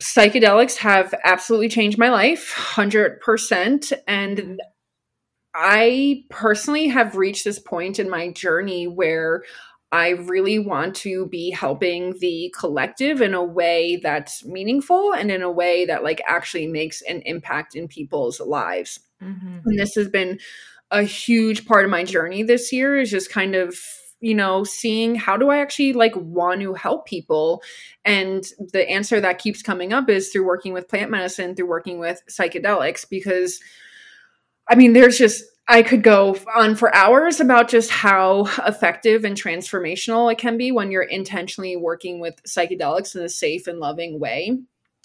[0.00, 4.60] psychedelics have absolutely changed my life 100% and
[5.54, 9.42] i personally have reached this point in my journey where
[9.92, 15.42] I really want to be helping the collective in a way that's meaningful and in
[15.42, 19.00] a way that like actually makes an impact in people's lives.
[19.20, 19.58] Mm-hmm.
[19.64, 20.38] And this has been
[20.90, 23.76] a huge part of my journey this year is just kind of
[24.20, 27.62] you know seeing how do i actually like want to help people
[28.04, 31.98] and the answer that keeps coming up is through working with plant medicine through working
[31.98, 33.60] with psychedelics because
[34.70, 39.36] i mean there's just i could go on for hours about just how effective and
[39.36, 44.18] transformational it can be when you're intentionally working with psychedelics in a safe and loving
[44.18, 44.56] way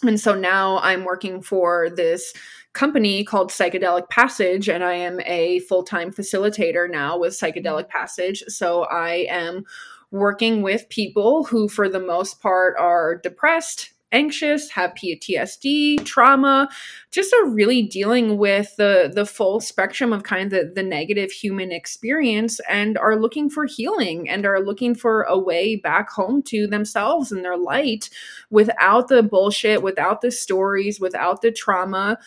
[0.04, 2.34] and so now i'm working for this
[2.76, 8.44] company called Psychedelic Passage, and I am a full time facilitator now with Psychedelic Passage.
[8.50, 9.64] So I am
[10.12, 16.70] working with people who, for the most part, are depressed, anxious, have PTSD, trauma,
[17.12, 21.32] just are really dealing with the the full spectrum of kind of the, the negative
[21.32, 26.42] human experience and are looking for healing and are looking for a way back home
[26.44, 28.10] to themselves and their light
[28.50, 32.18] without the bullshit, without the stories, without the trauma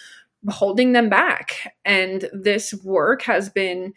[0.49, 1.75] holding them back.
[1.85, 3.95] And this work has been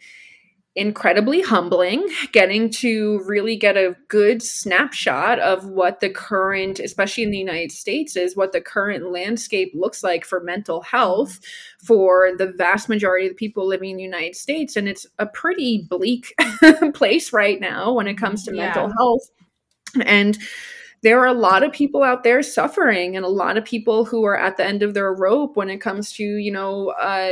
[0.74, 7.30] incredibly humbling getting to really get a good snapshot of what the current especially in
[7.30, 11.40] the United States is what the current landscape looks like for mental health
[11.84, 15.26] for the vast majority of the people living in the United States and it's a
[15.26, 16.34] pretty bleak
[16.94, 18.66] place right now when it comes to yeah.
[18.66, 19.28] mental health
[20.06, 20.38] and
[21.02, 24.24] there are a lot of people out there suffering and a lot of people who
[24.24, 27.30] are at the end of their rope when it comes to you know uh,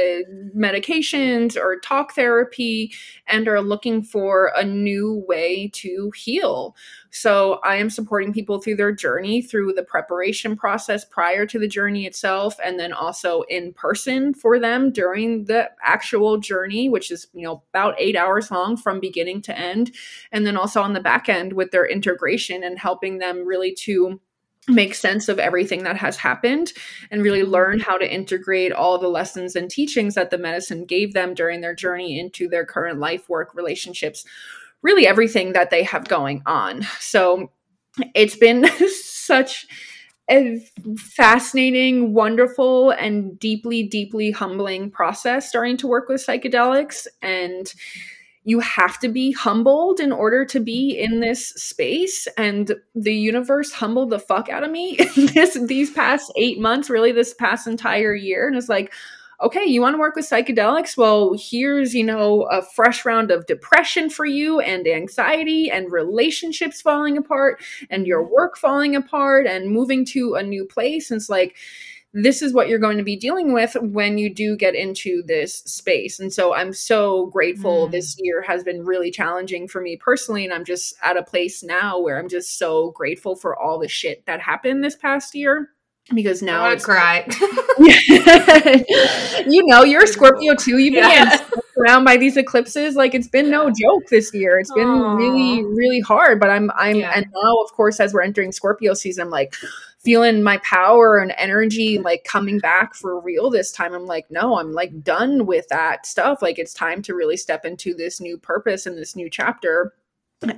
[0.57, 2.93] medications or talk therapy
[3.29, 6.75] and are looking for a new way to heal
[7.11, 11.69] so I am supporting people through their journey through the preparation process prior to the
[11.69, 17.27] journey itself and then also in person for them during the actual journey which is
[17.33, 19.93] you know about 8 hours long from beginning to end.
[20.33, 24.21] And then also on the back end with their integration and helping them really to
[24.69, 26.73] make sense of everything that has happened
[27.11, 31.13] and really learn how to integrate all the lessons and teachings that the medicine gave
[31.13, 34.25] them during their journey into their current life work relationships
[34.83, 36.87] really everything that they have going on.
[36.99, 37.51] So
[38.15, 38.67] it's been
[39.03, 39.67] such
[40.31, 40.61] a
[40.97, 47.07] fascinating, wonderful, and deeply, deeply humbling process starting to work with psychedelics.
[47.21, 47.73] And
[48.45, 52.27] you have to be humbled in order to be in this space.
[52.39, 57.13] And the universe humbled the fuck out of me this these past eight months, really
[57.13, 58.47] this past entire year.
[58.47, 58.93] And it's like,
[59.43, 60.97] okay, you want to work with psychedelics?
[60.97, 66.81] Well, here's, you know, a fresh round of depression for you and anxiety and relationships
[66.81, 71.11] falling apart and your work falling apart and moving to a new place.
[71.11, 71.57] And it's like,
[72.13, 75.59] this is what you're going to be dealing with when you do get into this
[75.59, 76.19] space.
[76.19, 77.87] And so I'm so grateful.
[77.87, 77.93] Mm.
[77.93, 80.45] This year has been really challenging for me personally.
[80.45, 83.89] And I'm just at a place now where I'm just so grateful for all the
[83.89, 85.71] shit that happened this past year
[86.15, 87.27] because now I cry.
[89.47, 90.79] you know, you're a Scorpio too.
[90.79, 91.39] You've been yeah.
[91.79, 92.97] around by these eclipses.
[92.97, 94.59] Like it's been no joke this year.
[94.59, 95.17] It's been Aww.
[95.17, 96.41] really, really hard.
[96.41, 97.13] But I'm, I'm, yeah.
[97.15, 99.55] and now of course as we're entering Scorpio season, I'm like
[100.01, 103.93] feeling my power and energy like coming back for real this time.
[103.93, 106.43] I'm like, no, I'm like done with that stuff.
[106.43, 109.93] Like it's time to really step into this new purpose and this new chapter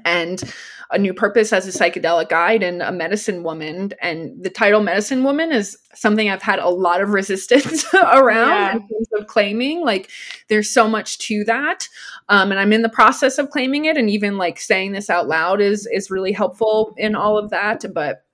[0.05, 0.43] and
[0.91, 3.93] a new purpose as a psychedelic guide and a medicine woman.
[4.01, 8.73] And the title medicine woman is something I've had a lot of resistance around yeah.
[8.73, 9.81] in terms of claiming.
[9.81, 10.11] Like
[10.49, 11.89] there's so much to that.
[12.29, 13.97] Um, and I'm in the process of claiming it.
[13.97, 17.85] And even like saying this out loud is is really helpful in all of that.
[17.95, 18.25] But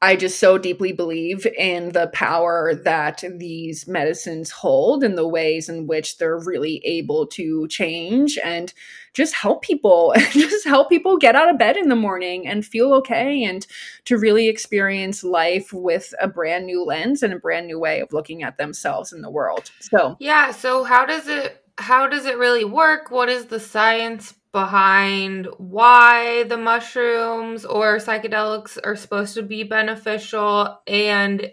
[0.00, 5.68] I just so deeply believe in the power that these medicines hold and the ways
[5.68, 8.72] in which they're really able to change and
[9.14, 12.92] just help people, just help people get out of bed in the morning and feel
[12.94, 13.66] okay and
[14.04, 18.12] to really experience life with a brand new lens and a brand new way of
[18.12, 19.70] looking at themselves in the world.
[19.80, 20.50] So, yeah.
[20.52, 21.64] So, how does it?
[21.80, 23.12] How does it really work?
[23.12, 30.80] What is the science behind why the mushrooms or psychedelics are supposed to be beneficial
[30.86, 31.52] and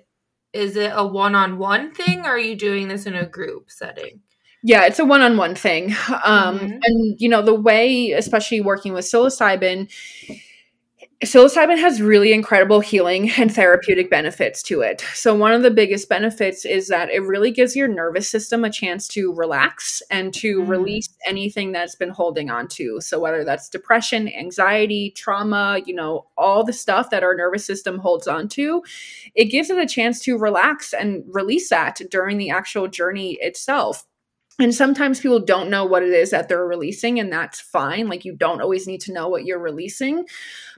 [0.54, 4.22] is it a one-on-one thing or are you doing this in a group setting
[4.66, 5.92] yeah it's a one-on-one thing
[6.24, 6.80] um, mm-hmm.
[6.84, 9.88] and you know the way especially working with psilocybin
[11.24, 15.02] psilocybin has really incredible healing and therapeutic benefits to it.
[15.14, 18.70] So, one of the biggest benefits is that it really gives your nervous system a
[18.70, 20.68] chance to relax and to mm.
[20.68, 23.00] release anything that's been holding on to.
[23.02, 28.00] So, whether that's depression, anxiety, trauma, you know, all the stuff that our nervous system
[28.00, 28.84] holds on to,
[29.36, 34.06] it gives it a chance to relax and release that during the actual journey itself
[34.60, 38.08] and sometimes people don't know what it is that they're releasing and that's fine.
[38.08, 40.26] Like you don't always need to know what you're releasing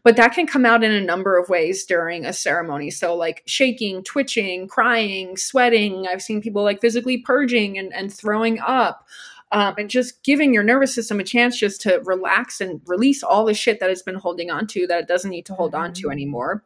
[0.07, 2.89] but that can come out in a number of ways during a ceremony.
[2.89, 6.07] So like shaking twitching crying sweating.
[6.09, 9.05] I've seen people like physically purging and, and throwing up
[9.51, 13.43] um, and just giving your nervous system a chance just to relax and release all
[13.43, 15.91] the shit that it's been holding on to that it doesn't need to hold on
[15.95, 16.11] to mm-hmm.
[16.11, 16.63] anymore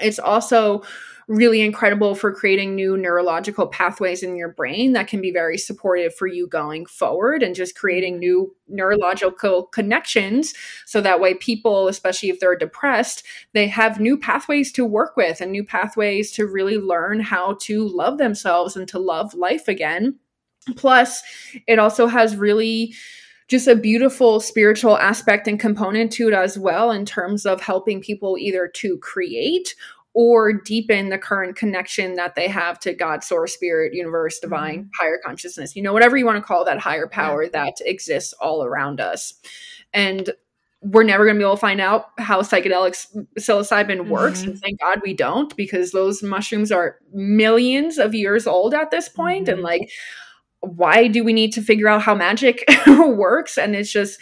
[0.00, 0.82] it's also
[1.28, 6.14] really incredible for creating new neurological pathways in your brain that can be very supportive
[6.14, 8.20] for you going forward and just creating mm-hmm.
[8.20, 10.54] new neurological connections
[10.86, 13.22] so that way people especially if they're depressed
[13.52, 17.86] they have new pathways to work with and new pathways to really learn how to
[17.88, 20.18] love themselves and to love life again.
[20.76, 21.22] Plus
[21.66, 22.94] it also has really
[23.48, 28.00] just a beautiful spiritual aspect and component to it as well in terms of helping
[28.00, 29.74] people either to create
[30.14, 34.88] or deepen the current connection that they have to God, source, spirit, universe, divine, mm-hmm.
[34.98, 37.50] higher consciousness, you know, whatever you want to call that higher power yeah.
[37.52, 39.34] that exists all around us.
[39.94, 40.30] And
[40.80, 43.06] we're never going to be able to find out how psychedelics
[43.38, 44.10] psilocybin mm-hmm.
[44.10, 48.92] works and thank god we don't because those mushrooms are millions of years old at
[48.92, 49.46] this point.
[49.46, 49.54] Mm-hmm.
[49.54, 49.90] and like
[50.60, 53.58] why do we need to figure out how magic works?
[53.58, 54.18] And it's just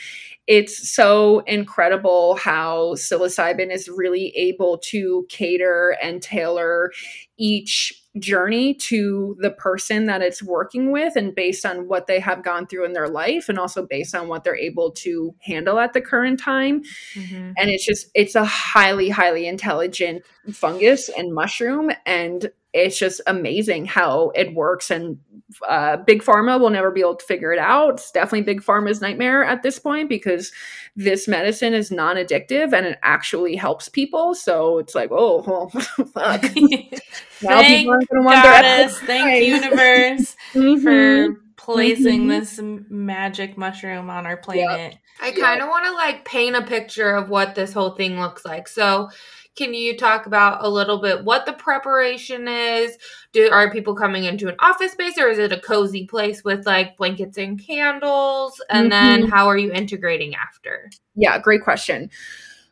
[0.47, 6.93] it's so incredible how psilocybin is really able to cater and tailor
[7.37, 12.43] each journey to the person that it's working with and based on what they have
[12.45, 15.93] gone through in their life and also based on what they're able to handle at
[15.93, 16.83] the current time.
[17.15, 17.53] Mm-hmm.
[17.57, 20.23] and it's just it's a highly highly intelligent
[20.53, 21.91] fungus and mushroom.
[22.07, 25.19] And it's just amazing how it works and
[25.67, 29.01] uh, big pharma will never be able to figure it out it's definitely big pharma's
[29.01, 30.53] nightmare at this point because
[30.95, 35.69] this medicine is non-addictive and it actually helps people so it's like oh well,
[36.15, 36.43] fuck
[37.43, 40.83] now thank goddess thank universe mm-hmm.
[40.83, 42.29] for placing mm-hmm.
[42.29, 42.61] this
[42.91, 45.01] magic mushroom on our planet yep.
[45.21, 45.69] i kind of yep.
[45.69, 49.09] want to like paint a picture of what this whole thing looks like so
[49.57, 52.97] can you talk about a little bit what the preparation is?
[53.33, 56.67] Do are people coming into an office space or is it a cozy place with
[56.67, 58.63] like blankets and candles?
[58.71, 59.23] And mm-hmm.
[59.23, 60.91] then how are you integrating after?
[61.15, 62.11] Yeah, great question.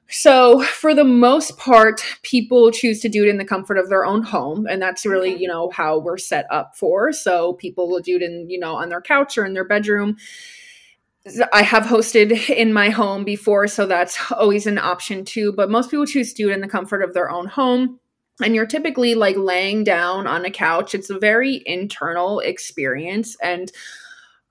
[0.09, 4.05] So, for the most part, people choose to do it in the comfort of their
[4.05, 4.67] own home.
[4.67, 5.43] And that's really, okay.
[5.43, 7.13] you know, how we're set up for.
[7.13, 10.17] So, people will do it in, you know, on their couch or in their bedroom.
[11.53, 15.53] I have hosted in my home before, so that's always an option too.
[15.53, 17.99] But most people choose to do it in the comfort of their own home.
[18.43, 20.95] And you're typically like laying down on a couch.
[20.95, 23.37] It's a very internal experience.
[23.41, 23.71] And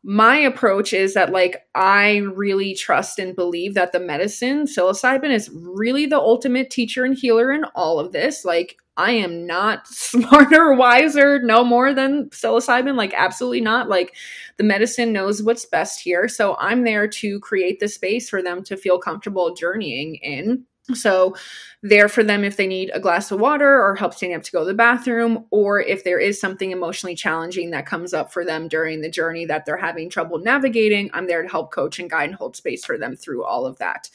[0.03, 5.49] my approach is that like I really trust and believe that the medicine psilocybin is
[5.53, 8.43] really the ultimate teacher and healer in all of this.
[8.45, 12.95] Like I am not smarter, wiser, no more than psilocybin.
[12.95, 13.89] Like, absolutely not.
[13.89, 14.15] Like,
[14.57, 16.27] the medicine knows what's best here.
[16.27, 20.65] So, I'm there to create the space for them to feel comfortable journeying in.
[20.93, 21.35] So,
[21.81, 24.51] there for them if they need a glass of water or help standing up to
[24.51, 28.43] go to the bathroom, or if there is something emotionally challenging that comes up for
[28.43, 32.09] them during the journey that they're having trouble navigating, I'm there to help coach and
[32.09, 34.09] guide and hold space for them through all of that.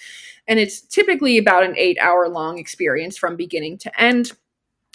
[0.47, 4.33] And it's typically about an eight hour long experience from beginning to end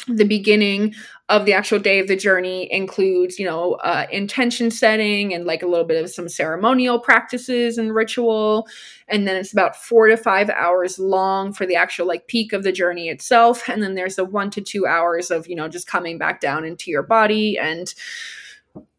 [0.07, 0.93] the beginning
[1.29, 5.63] of the actual day of the journey includes you know uh, intention setting and like
[5.63, 8.67] a little bit of some ceremonial practices and ritual.
[9.07, 12.63] And then it's about four to five hours long for the actual like peak of
[12.63, 13.67] the journey itself.
[13.69, 16.65] And then there's a one to two hours of you know just coming back down
[16.65, 17.93] into your body and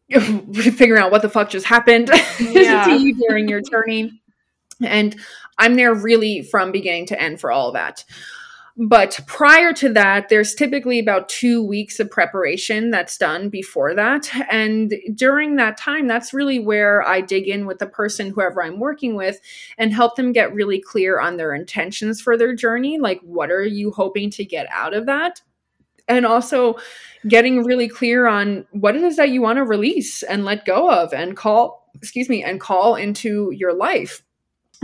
[0.73, 2.85] figuring out what the fuck just happened yeah.
[2.85, 4.21] to you during your journey.
[4.81, 5.15] And
[5.57, 8.03] i'm there really from beginning to end for all of that
[8.77, 14.29] but prior to that, there's typically about two weeks of preparation that's done before that.
[14.51, 18.79] And during that time, that's really where I dig in with the person, whoever I'm
[18.79, 19.39] working with,
[19.77, 22.99] and help them get really clear on their intentions for their journey.
[22.99, 25.41] Like, what are you hoping to get out of that?
[26.09, 26.75] And also
[27.27, 30.91] getting really clear on what it is that you want to release and let go
[30.91, 34.21] of and call, excuse me, and call into your life.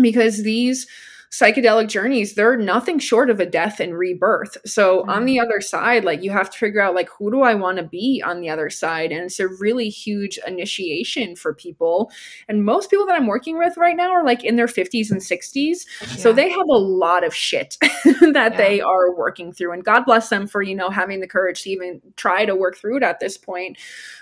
[0.02, 0.88] Because these
[1.32, 5.10] psychedelic journeys they're nothing short of a death and rebirth so mm-hmm.
[5.10, 7.78] on the other side like you have to figure out like who do i want
[7.78, 12.12] to be on the other side and it's a really huge initiation for people
[12.50, 15.22] and most people that i'm working with right now are like in their 50s and
[15.22, 16.08] 60s yeah.
[16.18, 18.58] so they have a lot of shit that yeah.
[18.58, 21.70] they are working through and god bless them for you know having the courage to
[21.70, 23.78] even try to work through it at this point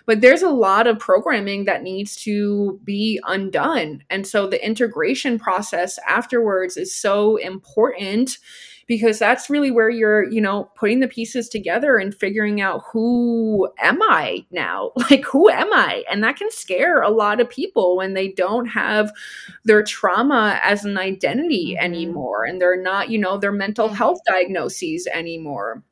[0.09, 5.37] but there's a lot of programming that needs to be undone and so the integration
[5.37, 8.39] process afterwards is so important
[8.89, 13.69] because that's really where you're, you know, putting the pieces together and figuring out who
[13.79, 14.91] am I now?
[15.09, 16.03] Like, who am I?
[16.11, 19.11] And that can scare a lot of people when they don't have
[19.63, 21.85] their trauma as an identity mm-hmm.
[21.85, 25.83] anymore and they're not, you know, their mental health diagnoses anymore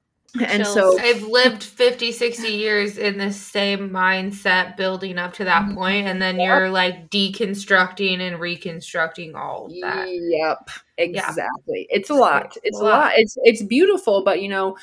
[0.41, 0.73] and Chills.
[0.73, 5.75] so I've lived 50 60 years in the same mindset building up to that mm-hmm.
[5.75, 11.97] point and then you're like deconstructing and reconstructing all that yep exactly yeah.
[11.97, 12.91] it's a lot it's a lot.
[12.91, 14.77] lot it's it's beautiful but you know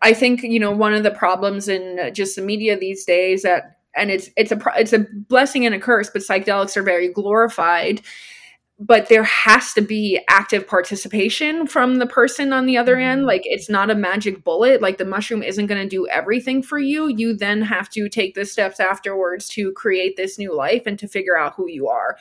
[0.00, 3.78] i think you know one of the problems in just the media these days that
[3.94, 8.00] and it's it's a it's a blessing and a curse but psychedelics are very glorified
[8.84, 13.20] but there has to be active participation from the person on the other end.
[13.20, 13.28] Mm-hmm.
[13.28, 14.82] like it's not a magic bullet.
[14.82, 17.06] Like the mushroom isn't going to do everything for you.
[17.06, 21.06] You then have to take the steps afterwards to create this new life and to
[21.06, 22.16] figure out who you are.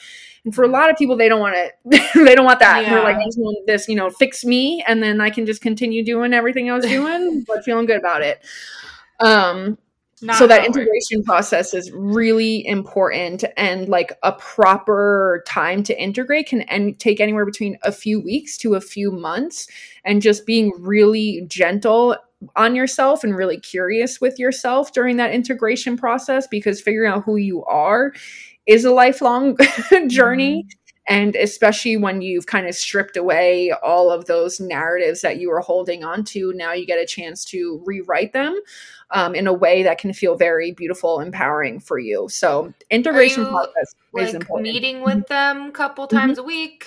[0.46, 1.74] And for a lot of people they don't want it.
[2.22, 2.84] They don't want that.
[2.84, 2.94] Yeah.
[2.94, 5.62] they're like I just want this you know fix me and then i can just
[5.62, 8.44] continue doing everything i was doing but feeling good about it.
[9.20, 9.78] Um
[10.22, 16.48] Not so that integration process is really important and like a proper time to integrate
[16.48, 19.68] can and take anywhere between a few weeks to a few months
[20.06, 22.16] and just being really gentle
[22.56, 27.36] on yourself and really curious with yourself during that integration process because figuring out who
[27.36, 28.14] you are
[28.68, 29.58] is a lifelong
[30.08, 30.81] journey mm-hmm.
[31.08, 35.60] And especially when you've kind of stripped away all of those narratives that you were
[35.60, 38.60] holding on to, now you get a chance to rewrite them
[39.10, 42.28] um, in a way that can feel very beautiful, empowering for you.
[42.30, 44.72] So integration process like is important.
[44.72, 46.18] Meeting with them a couple mm-hmm.
[46.18, 46.42] times mm-hmm.
[46.42, 46.86] a week.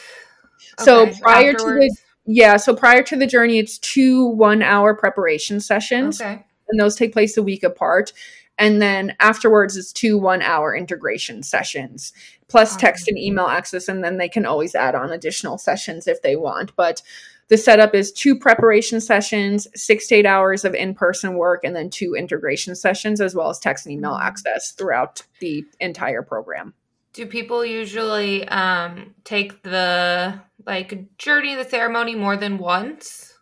[0.79, 1.97] So okay, prior afterwards.
[1.97, 6.21] to the yeah, so prior to the journey, it's two one hour preparation sessions.
[6.21, 6.45] Okay.
[6.71, 8.13] And those take place a week apart.
[8.59, 12.13] And then afterwards it's two one hour integration sessions
[12.49, 13.89] plus text and email access.
[13.89, 16.75] And then they can always add on additional sessions if they want.
[16.77, 17.03] But
[17.49, 21.77] the setup is two preparation sessions, six to eight hours of in person work, and
[21.77, 24.27] then two integration sessions, as well as text and email mm-hmm.
[24.27, 26.73] access throughout the entire program.
[27.13, 33.35] Do people usually um, take the like journey, the ceremony more than once?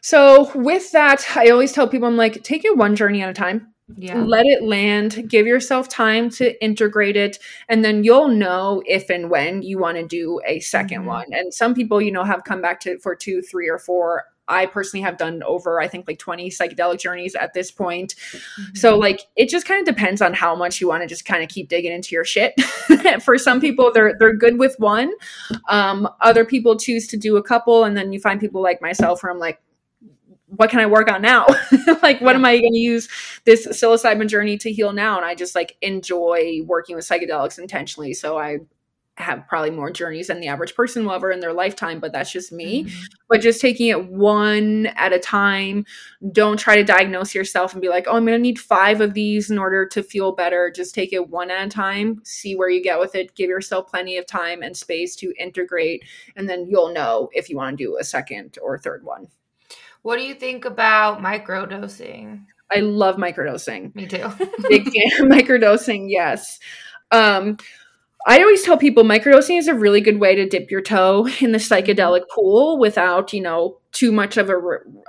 [0.00, 3.34] So with that, I always tell people I'm like, take it one journey at a
[3.34, 3.69] time.
[3.96, 4.22] Yeah.
[4.22, 7.38] Let it land, give yourself time to integrate it,
[7.68, 11.06] and then you'll know if and when you want to do a 2nd mm-hmm.
[11.06, 11.26] one.
[11.32, 14.24] And some people, you know, have come back to for two, three, or four.
[14.48, 18.16] I personally have done over, I think, like 20 psychedelic journeys at this point.
[18.16, 18.74] Mm-hmm.
[18.74, 21.42] So, like, it just kind of depends on how much you want to just kind
[21.42, 22.60] of keep digging into your shit.
[23.22, 25.12] For some people, they're they're good with one.
[25.68, 29.22] Um, other people choose to do a couple, and then you find people like myself
[29.22, 29.60] where I'm like,
[30.56, 31.46] what can I work on now?
[32.02, 33.08] like, what am I going to use
[33.44, 35.16] this psilocybin journey to heal now?
[35.16, 38.14] And I just like enjoy working with psychedelics intentionally.
[38.14, 38.58] So I
[39.20, 42.32] have probably more journeys than the average person will ever in their lifetime, but that's
[42.32, 42.84] just me.
[42.84, 43.04] Mm-hmm.
[43.28, 45.84] But just taking it one at a time.
[46.32, 49.14] Don't try to diagnose yourself and be like, oh, I'm going to need five of
[49.14, 50.72] these in order to feel better.
[50.74, 53.88] Just take it one at a time, see where you get with it, give yourself
[53.88, 56.02] plenty of time and space to integrate,
[56.36, 59.28] and then you'll know if you want to do a second or third one.
[60.02, 62.44] What do you think about microdosing?
[62.74, 63.94] I love microdosing.
[63.94, 64.28] Me too.
[64.68, 66.58] Big fan microdosing, yes.
[67.10, 67.58] Um,
[68.26, 71.52] I always tell people microdosing is a really good way to dip your toe in
[71.52, 74.60] the psychedelic pool without, you know, too much of a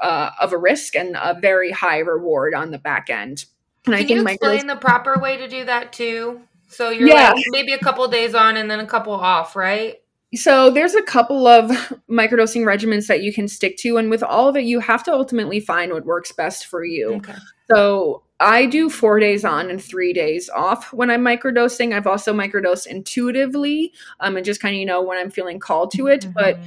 [0.01, 3.45] uh, of a risk and a very high reward on the back end.
[3.85, 6.41] And Can I think you explain the proper way to do that too?
[6.67, 7.31] So you're yeah.
[7.31, 10.01] like maybe a couple days on and then a couple off, right?
[10.35, 11.69] So there's a couple of
[12.09, 15.13] microdosing regimens that you can stick to, and with all of it, you have to
[15.13, 17.15] ultimately find what works best for you.
[17.15, 17.35] Okay.
[17.69, 21.93] So I do four days on and three days off when I'm microdosing.
[21.93, 25.91] I've also microdosed intuitively, um, and just kind of you know when I'm feeling called
[25.91, 26.21] to it.
[26.21, 26.33] Mm-hmm.
[26.33, 26.59] But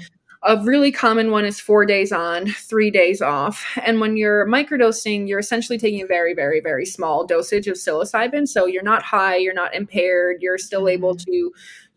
[0.46, 3.64] a really common one is four days on, three days off.
[3.82, 8.46] And when you're microdosing, you're essentially taking a very, very, very small dosage of psilocybin.
[8.46, 11.30] So you're not high, you're not impaired, you're still able mm-hmm.
[11.32, 11.52] to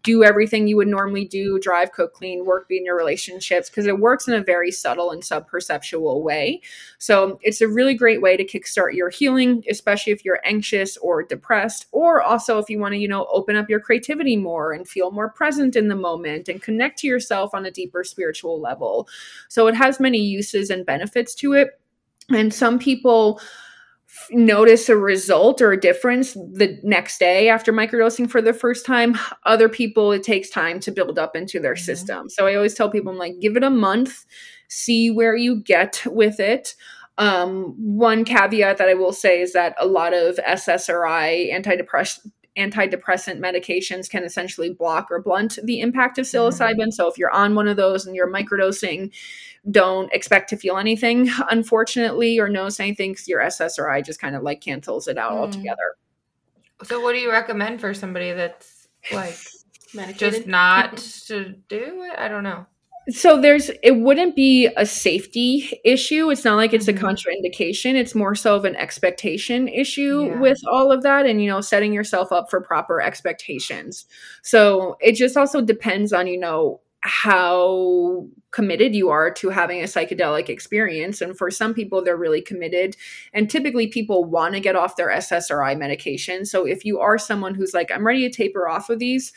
[0.07, 3.85] do everything you would normally do drive cook clean work be in your relationships because
[3.85, 6.61] it works in a very subtle and subperceptual way.
[6.97, 11.23] So it's a really great way to kickstart your healing especially if you're anxious or
[11.23, 14.87] depressed or also if you want to you know open up your creativity more and
[14.87, 19.09] feel more present in the moment and connect to yourself on a deeper spiritual level.
[19.49, 21.81] So it has many uses and benefits to it.
[22.29, 23.41] And some people
[24.31, 29.17] notice a result or a difference the next day after microdosing for the first time.
[29.45, 31.83] Other people, it takes time to build up into their mm-hmm.
[31.83, 32.29] system.
[32.29, 34.25] So I always tell people, I'm like, give it a month,
[34.67, 36.75] see where you get with it.
[37.17, 43.39] Um, one caveat that I will say is that a lot of SSRI antidepressant antidepressant
[43.39, 46.37] medications can essentially block or blunt the impact of mm-hmm.
[46.37, 46.91] psilocybin.
[46.91, 49.13] So if you're on one of those and you're microdosing,
[49.69, 54.43] don't expect to feel anything, unfortunately, or notice anything because your SSRI just kind of
[54.43, 55.37] like cancels it out mm.
[55.37, 55.95] altogether.
[56.83, 59.37] So, what do you recommend for somebody that's like
[59.93, 60.33] Medicated?
[60.33, 60.97] just not
[61.27, 62.17] to do it?
[62.17, 62.65] I don't know.
[63.09, 66.29] So there's it wouldn't be a safety issue.
[66.29, 67.05] It's not like it's mm-hmm.
[67.05, 67.95] a contraindication.
[67.95, 70.39] It's more so of an expectation issue yeah.
[70.39, 74.05] with all of that and you know setting yourself up for proper expectations.
[74.43, 79.85] So it just also depends on you know how committed you are to having a
[79.85, 81.21] psychedelic experience.
[81.21, 82.97] And for some people, they're really committed.
[83.33, 86.45] And typically, people want to get off their SSRI medication.
[86.45, 89.31] So if you are someone who's like, I'm ready to taper off of these,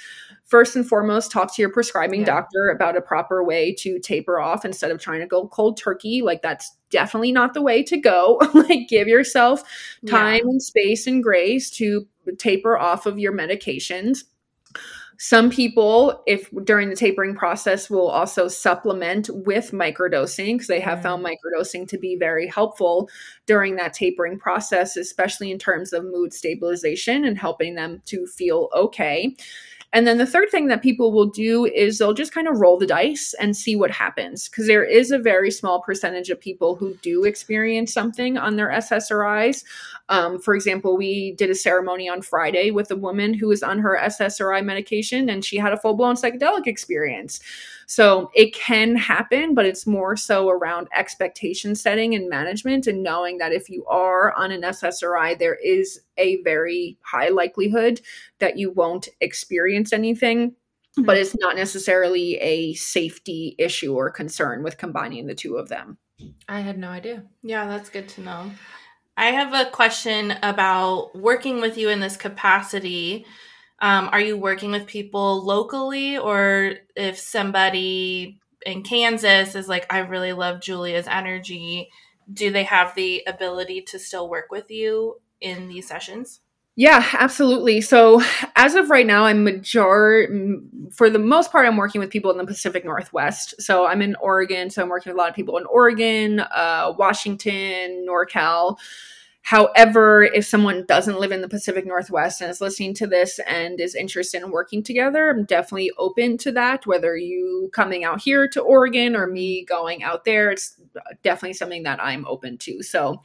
[0.45, 2.27] first and foremost, talk to your prescribing yeah.
[2.27, 6.23] doctor about a proper way to taper off instead of trying to go cold turkey.
[6.23, 8.41] Like, that's definitely not the way to go.
[8.55, 9.63] like, give yourself
[10.07, 10.51] time yeah.
[10.51, 12.07] and space and grace to
[12.39, 14.25] taper off of your medications
[15.23, 21.01] Some people, if during the tapering process, will also supplement with microdosing because they have
[21.01, 21.03] mm.
[21.03, 23.11] found microdosing to be very helpful
[23.45, 28.71] during that tapering process, especially in terms of mood stabilization and helping them to feel
[28.75, 29.37] okay.
[29.93, 32.79] And then the third thing that people will do is they'll just kind of roll
[32.79, 36.77] the dice and see what happens because there is a very small percentage of people
[36.77, 39.65] who do experience something on their SSRIs.
[40.09, 43.81] Um, for example, we did a ceremony on Friday with a woman who was on
[43.81, 47.41] her SSRI medication and she had a full blown psychedelic experience.
[47.91, 53.39] So it can happen, but it's more so around expectation setting and management and knowing
[53.39, 58.01] that if you are on an SSRI, there is a very high likelihood
[58.39, 60.51] that you won't experience anything.
[60.51, 61.03] Mm-hmm.
[61.03, 65.99] But it's not necessarily a safety issue or concern with combining the two of them.
[66.49, 67.25] I had no idea.
[67.43, 68.53] Yeah, that's good to know.
[69.17, 73.27] I have a question about working with you in this capacity.
[73.81, 80.01] Um, are you working with people locally, or if somebody in Kansas is like, I
[80.01, 81.89] really love Julia's energy,
[82.33, 86.41] do they have the ability to still work with you in these sessions?
[86.77, 87.81] Yeah, absolutely.
[87.81, 88.23] So
[88.55, 90.29] as of right now, I'm major
[90.93, 93.61] for the most part, I'm working with people in the Pacific Northwest.
[93.61, 96.95] So I'm in Oregon, so I'm working with a lot of people in Oregon, uh,
[96.97, 98.79] Washington, NorCal.
[99.43, 103.81] However, if someone doesn't live in the Pacific Northwest and is listening to this and
[103.81, 106.87] is interested in working together, I'm definitely open to that.
[106.87, 110.77] Whether you coming out here to Oregon or me going out there, it's
[111.23, 112.83] definitely something that I'm open to.
[112.83, 113.23] So,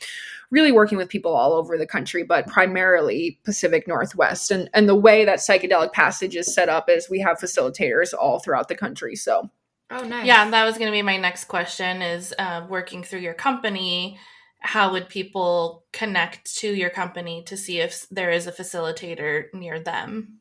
[0.52, 4.52] really working with people all over the country, but primarily Pacific Northwest.
[4.52, 8.40] And and the way that psychedelic passage is set up is we have facilitators all
[8.40, 9.16] throughout the country.
[9.16, 9.52] So,
[9.92, 10.26] oh nice.
[10.26, 14.18] Yeah, that was going to be my next question: is uh, working through your company
[14.60, 19.80] how would people connect to your company to see if there is a facilitator near
[19.80, 20.40] them?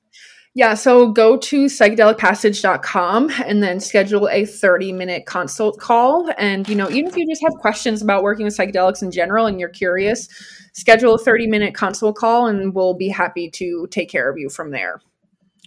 [0.57, 6.31] Yeah, so go to psychedelicpassage.com and then schedule a 30 minute consult call.
[6.39, 9.47] And, you know, even if you just have questions about working with psychedelics in general
[9.47, 10.29] and you're curious,
[10.73, 14.49] schedule a 30 minute consult call and we'll be happy to take care of you
[14.49, 15.01] from there.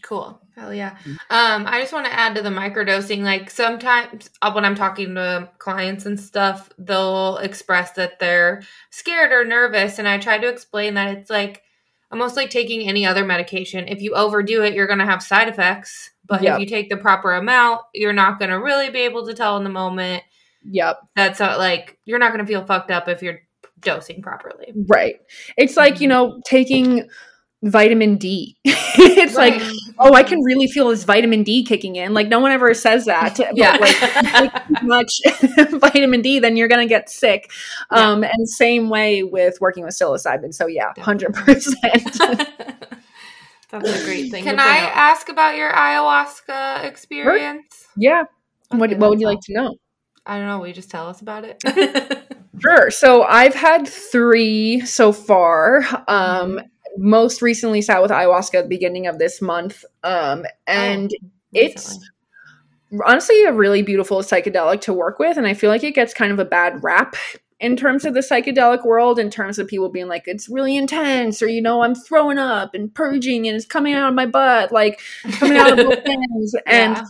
[0.01, 0.41] Cool.
[0.57, 0.97] Hell yeah.
[1.03, 1.11] Mm-hmm.
[1.29, 3.21] Um, I just want to add to the microdosing.
[3.21, 9.31] Like sometimes uh, when I'm talking to clients and stuff, they'll express that they're scared
[9.31, 9.99] or nervous.
[9.99, 11.61] And I try to explain that it's like
[12.11, 13.87] almost like taking any other medication.
[13.87, 16.09] If you overdo it, you're going to have side effects.
[16.25, 16.55] But yep.
[16.55, 19.57] if you take the proper amount, you're not going to really be able to tell
[19.57, 20.23] in the moment.
[20.69, 20.97] Yep.
[21.15, 23.41] That's not, like, you're not going to feel fucked up if you're
[23.79, 24.73] dosing properly.
[24.87, 25.17] Right.
[25.55, 27.07] It's like, you know, taking
[27.63, 28.57] vitamin D.
[28.65, 29.59] it's right.
[29.59, 32.13] like, oh, I can really feel this vitamin D kicking in.
[32.13, 33.39] Like no one ever says that.
[33.53, 33.77] yeah.
[33.77, 35.21] But like much
[35.71, 37.51] vitamin D, then you're gonna get sick.
[37.91, 38.11] Yeah.
[38.11, 40.53] Um, and same way with working with psilocybin.
[40.53, 42.17] So yeah, hundred percent.
[43.69, 44.43] That's a great thing.
[44.43, 47.87] Can I ask about your ayahuasca experience?
[47.97, 48.23] Yeah.
[48.71, 49.75] Okay, what What would you like to know?
[50.25, 50.59] I don't know.
[50.59, 51.61] Will you just tell us about it?
[52.59, 52.91] sure.
[52.91, 55.83] So I've had three so far.
[56.07, 56.67] Um, mm-hmm
[56.97, 59.83] most recently sat with ayahuasca at the beginning of this month.
[60.03, 61.99] Um, and oh, it's
[63.05, 65.37] honestly a really beautiful psychedelic to work with.
[65.37, 67.15] And I feel like it gets kind of a bad rap
[67.59, 71.41] in terms of the psychedelic world, in terms of people being like, it's really intense,
[71.41, 74.71] or, you know, I'm throwing up and purging and it's coming out of my butt,
[74.71, 75.01] like
[75.39, 76.55] coming out of both ends.
[76.67, 77.05] And yeah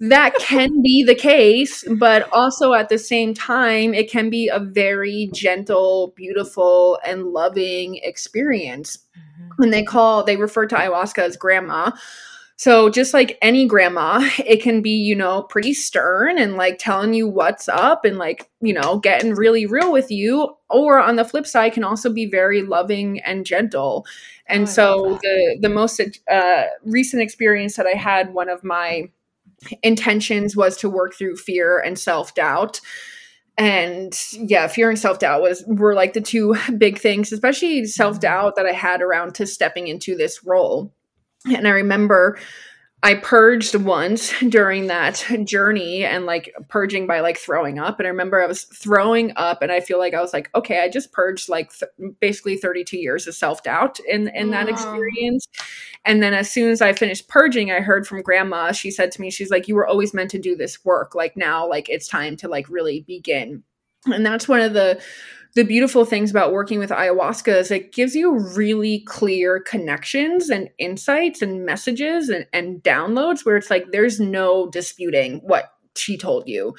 [0.00, 4.60] that can be the case, but also at the same time, it can be a
[4.60, 8.98] very gentle, beautiful, and loving experience.
[9.16, 9.48] Mm-hmm.
[9.56, 11.92] When they call, they refer to ayahuasca as grandma.
[12.58, 17.14] So, just like any grandma, it can be, you know, pretty stern and like telling
[17.14, 20.56] you what's up and like, you know, getting really real with you.
[20.68, 24.04] Or on the flip side, can also be very loving and gentle.
[24.46, 29.10] And oh, so, the the most uh, recent experience that I had, one of my
[29.82, 32.80] intentions was to work through fear and self-doubt.
[33.58, 38.66] And yeah fear and self-doubt was were like the two big things especially self-doubt that
[38.66, 40.92] i had around to stepping into this role.
[41.46, 42.38] And i remember
[43.06, 48.00] I purged once during that journey and like purging by like throwing up.
[48.00, 50.82] And I remember I was throwing up and I feel like I was like, okay,
[50.82, 55.46] I just purged like th- basically 32 years of self doubt in, in that experience.
[56.04, 59.20] And then as soon as I finished purging, I heard from grandma, she said to
[59.20, 61.14] me, she's like, you were always meant to do this work.
[61.14, 63.62] Like now, like it's time to like really begin.
[64.06, 65.00] And that's one of the
[65.56, 70.68] the beautiful things about working with ayahuasca is it gives you really clear connections and
[70.78, 76.46] insights and messages and, and downloads where it's like there's no disputing what she told
[76.46, 76.74] you.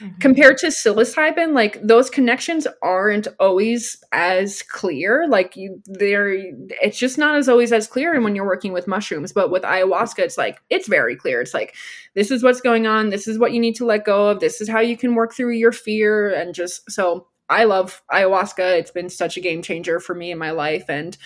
[0.00, 0.18] Mm-hmm.
[0.18, 5.28] Compared to psilocybin, like those connections aren't always as clear.
[5.28, 6.32] Like you they're
[6.80, 9.34] it's just not as always as clear and when you're working with mushrooms.
[9.34, 11.42] But with ayahuasca, it's like it's very clear.
[11.42, 11.74] It's like
[12.14, 14.62] this is what's going on, this is what you need to let go of, this
[14.62, 18.78] is how you can work through your fear and just so I love ayahuasca.
[18.78, 21.16] It's been such a game changer for me in my life and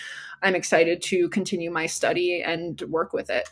[0.41, 3.49] I'm excited to continue my study and work with it.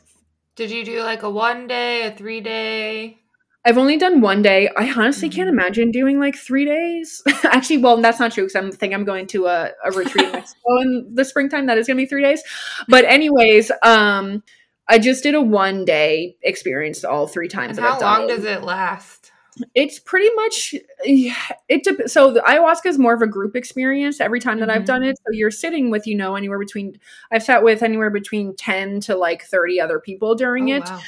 [0.56, 3.20] Did you do like a one day, a three day?
[3.68, 4.70] I've only done one day.
[4.78, 5.36] I honestly mm-hmm.
[5.36, 7.24] can't imagine doing like three days.
[7.44, 10.32] Actually, well, that's not true because I think I'm going to a, a retreat in
[10.34, 11.66] Mexico in the springtime.
[11.66, 12.44] That is going to be three days.
[12.88, 14.44] But anyways, um,
[14.88, 17.78] I just did a one day experience all three times.
[17.78, 19.25] And how long does it last?
[19.74, 22.10] It's pretty much it.
[22.10, 24.80] so the ayahuasca is more of a group experience every time that mm-hmm.
[24.80, 25.18] I've done it.
[25.18, 27.00] So you're sitting with you know anywhere between
[27.32, 30.86] I've sat with anywhere between ten to like thirty other people during oh, it.
[30.86, 31.02] Wow.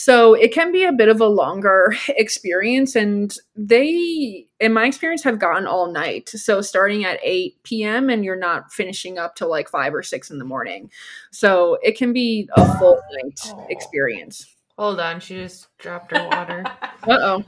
[0.00, 2.96] So it can be a bit of a longer experience.
[2.96, 6.30] And they, in my experience, have gone all night.
[6.30, 8.08] So starting at 8 p.m.
[8.08, 10.90] and you're not finishing up till like 5 or 6 in the morning.
[11.32, 13.66] So it can be a full night oh.
[13.68, 14.56] experience.
[14.78, 15.20] Hold on.
[15.20, 16.64] She just dropped her water.
[17.02, 17.44] uh oh.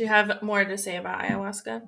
[0.00, 1.82] Do you have more to say about ayahuasca?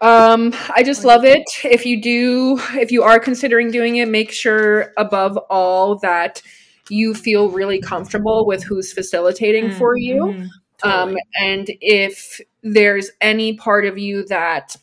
[0.00, 1.44] Um, I just love it.
[1.62, 6.42] If you do, if you are considering doing it, make sure above all that
[6.88, 9.78] you feel really comfortable with who's facilitating mm-hmm.
[9.78, 10.22] for you.
[10.24, 10.46] Mm-hmm.
[10.78, 11.12] Totally.
[11.12, 14.74] Um, and if there's any part of you that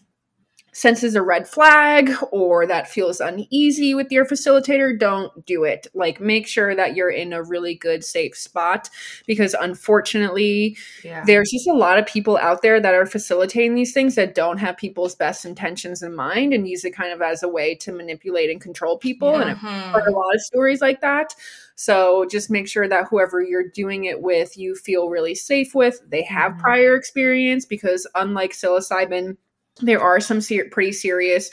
[0.73, 5.87] senses a red flag or that feels uneasy with your facilitator, don't do it.
[5.93, 8.89] Like, make sure that you're in a really good, safe spot
[9.25, 11.23] because unfortunately, yeah.
[11.25, 14.57] there's just a lot of people out there that are facilitating these things that don't
[14.57, 17.91] have people's best intentions in mind and use it kind of as a way to
[17.91, 19.35] manipulate and control people.
[19.35, 21.35] And I've heard a lot of stories like that.
[21.75, 26.01] So just make sure that whoever you're doing it with, you feel really safe with.
[26.07, 26.61] They have mm-hmm.
[26.61, 29.37] prior experience because, unlike psilocybin,
[29.81, 31.49] there are some ser- pretty serious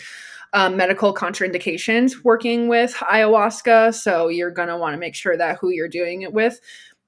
[0.52, 3.94] um, medical contraindications working with ayahuasca.
[3.94, 6.60] So you're going to want to make sure that who you're doing it with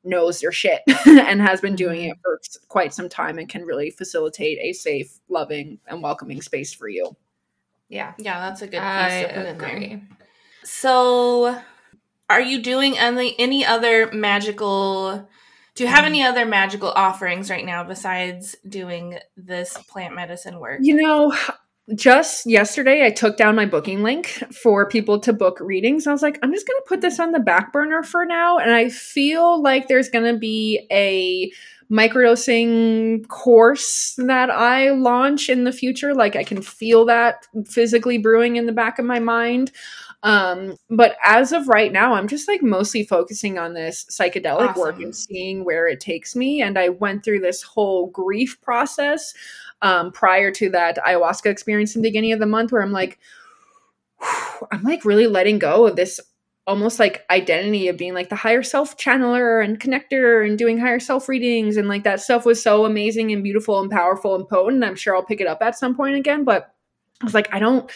[0.05, 3.91] knows their shit and has been doing it for quite some time and can really
[3.91, 7.17] facilitate a safe, loving, and welcoming space for you.
[7.89, 8.15] Yeah.
[8.19, 9.85] Yeah, that's a good piece I to put agree.
[9.85, 10.09] in there.
[10.65, 11.61] So
[12.31, 15.29] are you doing any any other magical
[15.75, 16.09] do you have mm.
[16.09, 20.81] any other magical offerings right now besides doing this plant medicine work?
[20.83, 21.35] You know,
[21.95, 24.29] just yesterday I took down my booking link
[24.63, 26.07] for people to book readings.
[26.07, 28.59] I was like, I'm just going to put this on the back burner for now
[28.59, 31.51] and I feel like there's going to be a
[31.93, 36.15] microdosing course that I launch in the future.
[36.15, 39.73] Like I can feel that physically brewing in the back of my mind.
[40.23, 44.81] Um, but as of right now, I'm just like mostly focusing on this psychedelic awesome.
[44.81, 46.63] work and seeing where it takes me.
[46.63, 49.35] And I went through this whole grief process
[49.83, 53.19] um, prior to that ayahuasca experience in the beginning of the month where I'm like,
[54.73, 56.21] I'm like really letting go of this
[56.65, 61.01] almost like identity of being like the higher self channeler and connector and doing higher
[61.01, 64.85] self readings and like that stuff was so amazing and beautiful and powerful and potent.
[64.85, 66.73] I'm sure I'll pick it up at some point again, but
[67.21, 67.91] I was like, I don't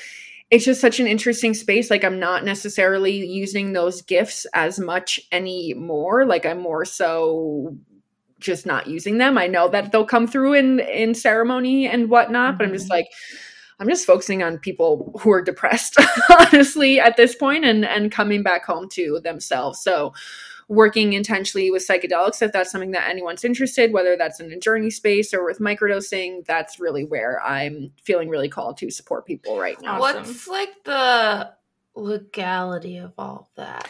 [0.51, 1.91] it's just such an interesting space.
[1.91, 6.25] Like I'm not necessarily using those gifts as much anymore.
[6.25, 7.77] Like I'm more so
[8.39, 9.39] just not using them.
[9.39, 12.59] I know that they'll come through in in ceremony and whatnot, mm-hmm.
[12.59, 12.93] but I'm just mm-hmm.
[12.93, 13.09] like
[13.79, 15.97] I'm just focusing on people who are depressed,
[16.41, 19.83] honestly, at this point and and coming back home to themselves.
[19.83, 20.13] So
[20.69, 24.91] working intentionally with psychedelics if that's something that anyone's interested whether that's in a journey
[24.91, 29.81] space or with microdosing that's really where i'm feeling really called to support people right
[29.81, 30.01] now.
[30.01, 31.53] What's like the
[31.95, 33.89] legality of all that?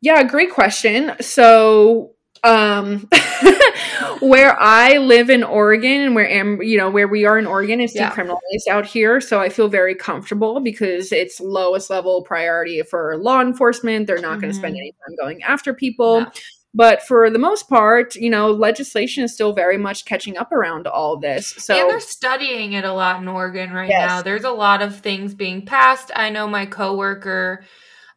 [0.00, 1.12] Yeah great question.
[1.20, 2.12] So
[2.44, 3.08] um
[4.20, 7.80] where I live in Oregon and where am you know where we are in Oregon
[7.80, 8.10] is yeah.
[8.10, 9.20] decriminalized out here.
[9.20, 14.06] So I feel very comfortable because it's lowest level priority for law enforcement.
[14.06, 14.40] They're not mm-hmm.
[14.40, 16.26] going to spend any time going after people.
[16.72, 20.86] But for the most part you know legislation is still very much catching up around
[20.86, 21.48] all this.
[21.58, 24.08] So and they're studying it a lot in Oregon right yes.
[24.08, 26.10] now there's a lot of things being passed.
[26.14, 27.64] I know my coworker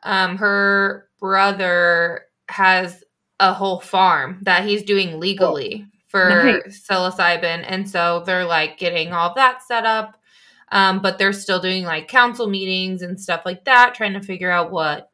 [0.04, 3.04] um her brother has
[3.40, 6.86] a whole farm that he's doing legally oh, for nice.
[6.88, 7.66] psilocybin.
[7.68, 10.18] And so they're like getting all that set up.
[10.72, 14.50] Um, but they're still doing like council meetings and stuff like that, trying to figure
[14.50, 15.10] out what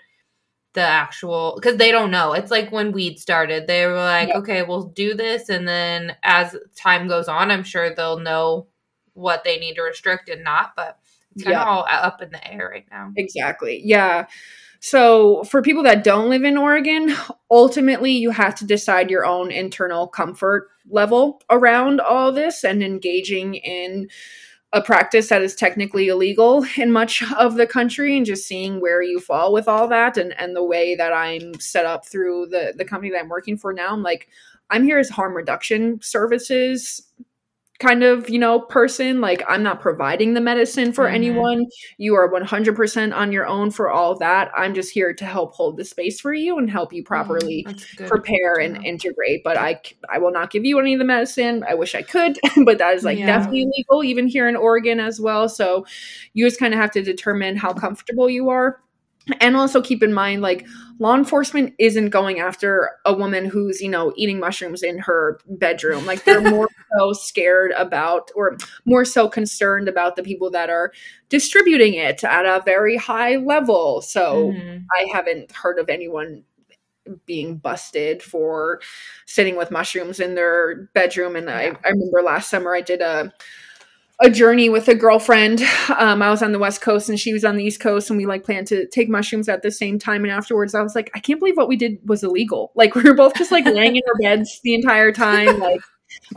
[0.73, 2.33] the actual because they don't know.
[2.33, 4.37] It's like when weed started, they were like, yeah.
[4.37, 8.67] okay, we'll do this, and then as time goes on, I'm sure they'll know
[9.13, 10.73] what they need to restrict and not.
[10.75, 10.99] But
[11.35, 11.61] it's kind yeah.
[11.61, 13.11] of all up in the air right now.
[13.15, 13.81] Exactly.
[13.83, 14.27] Yeah.
[14.81, 17.13] So, for people that don't live in Oregon,
[17.51, 23.55] ultimately you have to decide your own internal comfort level around all this and engaging
[23.55, 24.07] in
[24.71, 29.01] a practice that is technically illegal in much of the country and just seeing where
[29.01, 32.73] you fall with all that and and the way that I'm set up through the
[32.77, 33.93] the company that I'm working for now.
[33.93, 34.29] I'm like
[34.69, 37.01] I'm here as harm reduction services
[37.79, 39.21] kind of, you know, person.
[39.21, 41.15] Like I'm not providing the medicine for mm-hmm.
[41.15, 41.65] anyone.
[41.97, 44.51] You are 100% on your own for all of that.
[44.55, 48.07] I'm just here to help hold the space for you and help you properly mm,
[48.07, 49.43] prepare and integrate.
[49.43, 49.81] But I
[50.13, 51.63] I will not give you any of the medicine.
[51.67, 53.25] I wish I could, but that is like yeah.
[53.25, 55.47] definitely legal even here in Oregon as well.
[55.47, 55.85] So
[56.33, 58.81] you just kind of have to determine how comfortable you are
[59.41, 60.65] and also keep in mind like
[60.99, 66.05] law enforcement isn't going after a woman who's you know eating mushrooms in her bedroom
[66.05, 66.67] like they're more
[66.97, 70.91] so scared about or more so concerned about the people that are
[71.29, 74.83] distributing it at a very high level so mm-hmm.
[74.97, 76.43] i haven't heard of anyone
[77.25, 78.79] being busted for
[79.25, 81.57] sitting with mushrooms in their bedroom and yeah.
[81.57, 83.33] I, I remember last summer i did a
[84.21, 85.61] a journey with a girlfriend.
[85.97, 88.17] Um, I was on the West Coast and she was on the East Coast, and
[88.17, 90.23] we like planned to take mushrooms at the same time.
[90.23, 92.71] And afterwards, I was like, I can't believe what we did was illegal.
[92.79, 95.81] Like we were both just like laying in our beds the entire time, like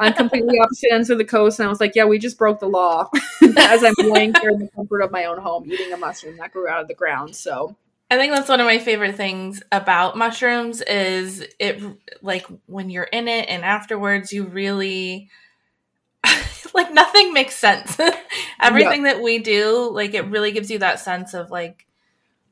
[0.00, 1.60] on completely opposite ends of the coast.
[1.60, 3.08] And I was like, yeah, we just broke the law
[3.56, 6.52] as I'm laying here in the comfort of my own home, eating a mushroom that
[6.52, 7.36] grew out of the ground.
[7.36, 7.76] So.
[8.10, 11.80] I think that's one of my favorite things about mushrooms is it
[12.20, 15.30] like when you're in it and afterwards you really
[16.74, 17.98] like nothing makes sense.
[18.60, 19.14] Everything yeah.
[19.14, 21.86] that we do, like it really gives you that sense of like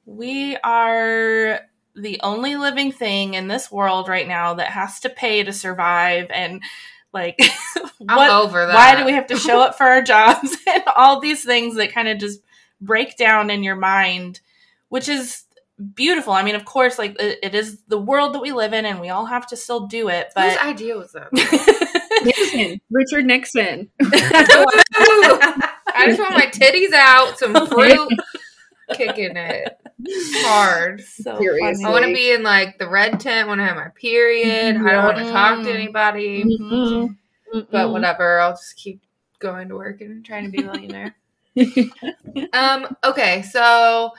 [0.07, 1.61] we are
[1.95, 6.27] the only living thing in this world right now that has to pay to survive
[6.31, 6.63] and
[7.13, 7.41] like
[7.99, 11.77] what, why do we have to show up for our jobs and all these things
[11.77, 12.41] that kind of just
[12.81, 14.41] break down in your mind
[14.89, 15.45] which is
[15.95, 18.85] beautiful i mean of course like it, it is the world that we live in
[18.85, 21.29] and we all have to still do it but whose idea was that
[22.25, 23.91] Nixon, Richard Nixon.
[24.03, 28.09] I just want my titties out, some fruit,
[28.93, 29.79] kicking it
[30.45, 31.03] hard.
[31.03, 31.85] So Seriously.
[31.85, 33.49] I want to be in like the red tent.
[33.49, 34.77] Want to have my period.
[34.77, 34.87] Mm-hmm.
[34.87, 36.45] I don't want to talk to anybody.
[36.45, 37.61] Mm-hmm.
[37.71, 38.41] But whatever.
[38.41, 39.03] I'll just keep
[39.39, 41.15] going to work and trying to be a millionaire.
[42.53, 42.97] um.
[43.05, 43.43] Okay.
[43.43, 44.13] So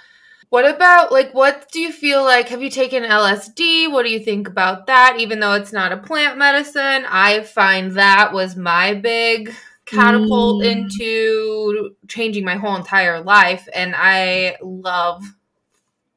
[0.51, 2.49] what about like what do you feel like?
[2.49, 3.89] Have you taken LSD?
[3.89, 5.15] What do you think about that?
[5.17, 9.53] Even though it's not a plant medicine, I find that was my big
[9.85, 10.69] catapult mm.
[10.69, 15.23] into changing my whole entire life and I love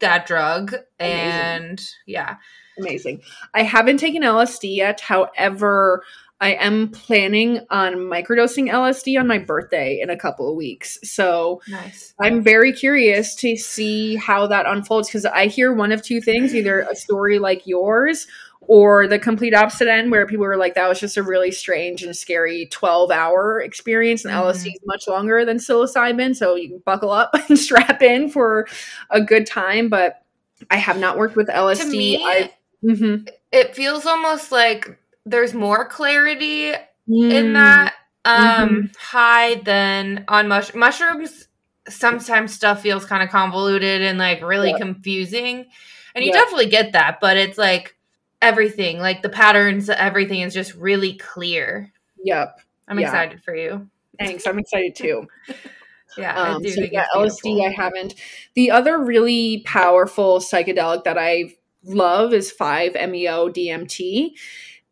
[0.00, 1.20] that drug Amazing.
[1.20, 2.36] and yeah.
[2.76, 3.22] Amazing.
[3.54, 5.00] I haven't taken LSD yet.
[5.00, 6.02] However,
[6.44, 10.98] I am planning on microdosing LSD on my birthday in a couple of weeks.
[11.02, 12.12] So nice.
[12.20, 16.54] I'm very curious to see how that unfolds because I hear one of two things
[16.54, 18.26] either a story like yours
[18.60, 22.02] or the complete opposite end where people were like, that was just a really strange
[22.02, 24.26] and scary 12 hour experience.
[24.26, 24.46] And mm-hmm.
[24.46, 26.36] LSD is much longer than psilocybin.
[26.36, 28.68] So you can buckle up and strap in for
[29.08, 29.88] a good time.
[29.88, 30.22] But
[30.70, 31.80] I have not worked with LSD.
[31.80, 32.50] To me,
[32.84, 33.28] mm-hmm.
[33.50, 36.72] it feels almost like there's more clarity
[37.08, 37.32] mm.
[37.32, 37.94] in that
[38.24, 38.86] um mm-hmm.
[38.98, 41.48] high than on mush- mushrooms
[41.88, 44.78] sometimes stuff feels kind of convoluted and like really yeah.
[44.78, 45.66] confusing
[46.14, 46.38] and you yeah.
[46.38, 47.96] definitely get that but it's like
[48.40, 51.92] everything like the patterns everything is just really clear
[52.22, 53.06] yep i'm yeah.
[53.06, 53.86] excited for you
[54.18, 55.26] thanks i'm excited too
[56.16, 58.14] yeah um, so yeah lsd i haven't
[58.54, 61.52] the other really powerful psychedelic that i
[61.84, 64.32] love is 5-meo dmt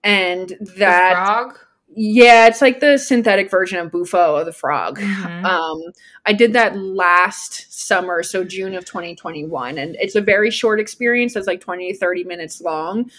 [0.04, 1.58] and that frog?
[1.94, 4.98] Yeah it's like the synthetic version of bufo of the frog.
[4.98, 5.44] Mm-hmm.
[5.44, 5.80] um
[6.24, 11.36] i did that last summer so june of 2021 and it's a very short experience.
[11.36, 13.10] It's like 20 to 30 minutes long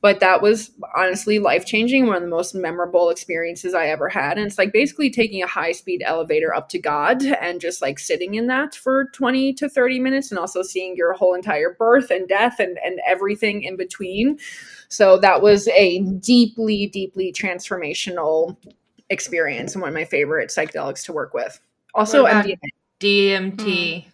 [0.00, 4.36] but that was honestly life changing one of the most memorable experiences i ever had.
[4.36, 7.98] And it's like basically taking a high speed elevator up to god and just like
[7.98, 12.10] sitting in that for 20 to 30 minutes and also seeing your whole entire birth
[12.10, 14.38] and death and and everything in between
[14.94, 18.56] so that was a deeply, deeply transformational
[19.10, 21.60] experience and one of my favorite psychedelics to work with.
[21.94, 22.56] Also, MDMA.
[23.00, 24.06] DMT.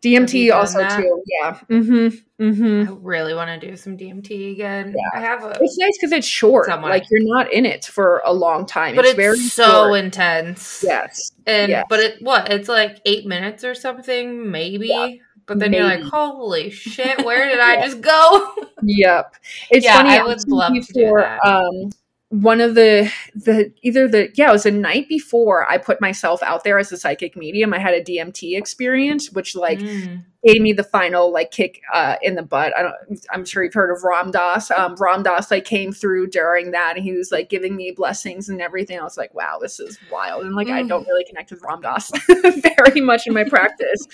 [0.00, 0.96] DMT also that?
[0.96, 1.22] too.
[1.26, 1.58] Yeah.
[1.68, 2.42] Mm-hmm.
[2.42, 2.92] Mm-hmm.
[2.92, 4.94] I really want to do some DMT again.
[4.96, 5.18] Yeah.
[5.18, 5.56] I have a.
[5.60, 6.66] It's nice because it's short.
[6.66, 6.90] Somewhere.
[6.90, 8.94] Like you're not in it for a long time.
[8.94, 9.98] But it's, it's very so short.
[9.98, 10.84] intense.
[10.86, 11.32] Yes.
[11.46, 11.86] And yes.
[11.88, 12.50] but it what?
[12.52, 14.88] It's like eight minutes or something, maybe.
[14.88, 15.08] Yeah.
[15.46, 15.84] But then Maybe.
[15.84, 18.54] you're like, holy shit, where did I just go?
[18.82, 19.36] Yep.
[19.70, 20.10] It's yeah, funny.
[20.10, 21.38] I would love to do that.
[21.44, 21.90] Um,
[22.30, 26.42] one of the the either the yeah it was the night before i put myself
[26.42, 30.24] out there as a psychic medium i had a dmt experience which like mm.
[30.44, 32.94] gave me the final like kick uh, in the butt i don't
[33.30, 36.96] i'm sure you've heard of ram dass um, ram dass like came through during that
[36.96, 39.96] and he was like giving me blessings and everything i was like wow this is
[40.10, 40.72] wild and like mm.
[40.72, 44.04] i don't really connect with ram dass very much in my practice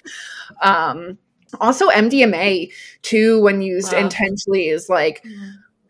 [0.61, 1.17] um
[1.61, 2.71] also mdma
[3.03, 4.01] too when used wow.
[4.01, 5.25] intentionally is like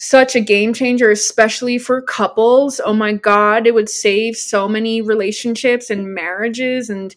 [0.02, 2.80] such a game changer, especially for couples.
[2.84, 7.14] Oh my God, it would save so many relationships and marriages and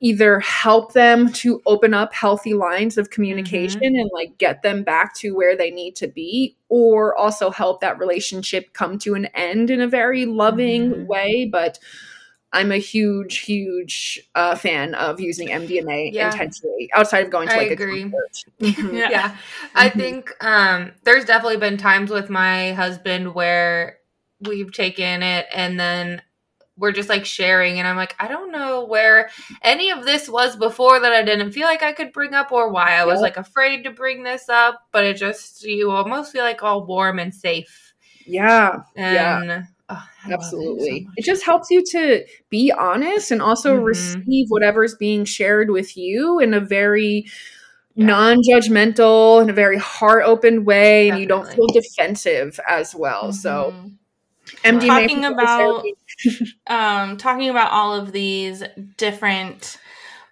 [0.00, 4.00] either help them to open up healthy lines of communication mm-hmm.
[4.00, 7.98] and like get them back to where they need to be or also help that
[7.98, 11.06] relationship come to an end in a very loving mm-hmm.
[11.06, 11.78] way but
[12.56, 16.32] I'm a huge, huge uh, fan of using MDMA yeah.
[16.32, 18.04] intentionally outside of going to like I agree.
[18.04, 18.96] Mm-hmm.
[18.96, 19.10] yeah.
[19.10, 19.28] yeah.
[19.28, 19.66] Mm-hmm.
[19.74, 23.98] I think um, there's definitely been times with my husband where
[24.40, 26.22] we've taken it and then
[26.78, 29.28] we're just like sharing and I'm like, I don't know where
[29.60, 32.70] any of this was before that I didn't feel like I could bring up or
[32.70, 36.42] why I was like afraid to bring this up, but it just you almost feel
[36.42, 37.92] like all warm and safe.
[38.26, 38.78] Yeah.
[38.96, 40.88] And yeah Oh, Absolutely.
[40.88, 43.84] It, so it, just helps you to be honest and also mm-hmm.
[43.84, 47.26] receive whatever's being shared with you in a very
[47.94, 48.06] yeah.
[48.06, 51.10] non-judgmental and a very heart-open way Definitely.
[51.10, 53.24] and you don't feel defensive as well.
[53.24, 53.32] Mm-hmm.
[53.32, 53.74] So
[54.64, 55.84] MD talking about
[56.66, 58.62] um talking about all of these
[58.96, 59.78] different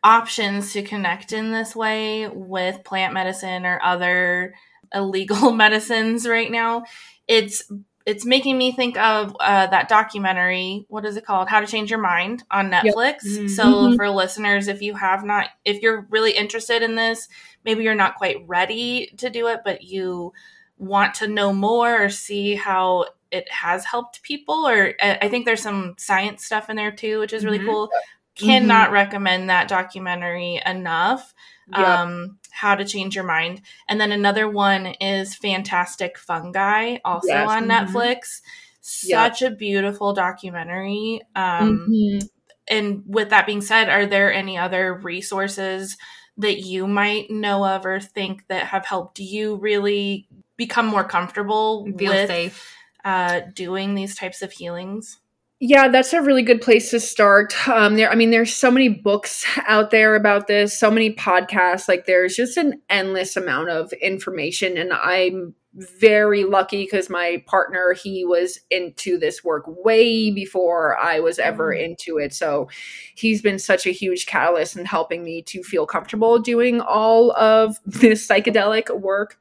[0.02, 4.54] options to connect in this way with plant medicine or other
[4.92, 6.84] illegal medicines right now.
[7.26, 7.70] It's
[8.06, 10.84] it's making me think of uh, that documentary.
[10.88, 11.48] What is it called?
[11.48, 12.84] How to Change Your Mind on Netflix.
[12.94, 13.14] Yep.
[13.22, 13.46] Mm-hmm.
[13.48, 17.28] So for listeners, if you have not, if you're really interested in this,
[17.64, 20.32] maybe you're not quite ready to do it, but you
[20.76, 24.66] want to know more or see how it has helped people.
[24.66, 27.68] Or I think there's some science stuff in there too, which is really mm-hmm.
[27.68, 27.90] cool.
[28.34, 28.94] Cannot mm-hmm.
[28.94, 31.34] recommend that documentary enough.
[31.68, 31.78] Yep.
[31.78, 33.62] Um, how to Change Your Mind.
[33.88, 37.48] And then another one is Fantastic Fungi, also yes.
[37.48, 37.96] on mm-hmm.
[37.96, 38.40] Netflix.
[38.80, 39.52] Such yep.
[39.52, 41.22] a beautiful documentary.
[41.34, 42.26] Um, mm-hmm.
[42.68, 45.96] And with that being said, are there any other resources
[46.36, 51.84] that you might know of or think that have helped you really become more comfortable
[51.96, 52.74] Feel with safe.
[53.04, 55.18] Uh, doing these types of healings?
[55.60, 57.54] Yeah, that's a really good place to start.
[57.68, 61.88] Um, there, I mean, there's so many books out there about this, so many podcasts.
[61.88, 67.94] Like, there's just an endless amount of information, and I'm very lucky because my partner
[67.94, 71.82] he was into this work way before I was ever mm.
[71.82, 72.32] into it.
[72.32, 72.68] So
[73.14, 77.76] he's been such a huge catalyst in helping me to feel comfortable doing all of
[77.86, 79.38] this psychedelic work.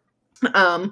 [0.54, 0.92] Um,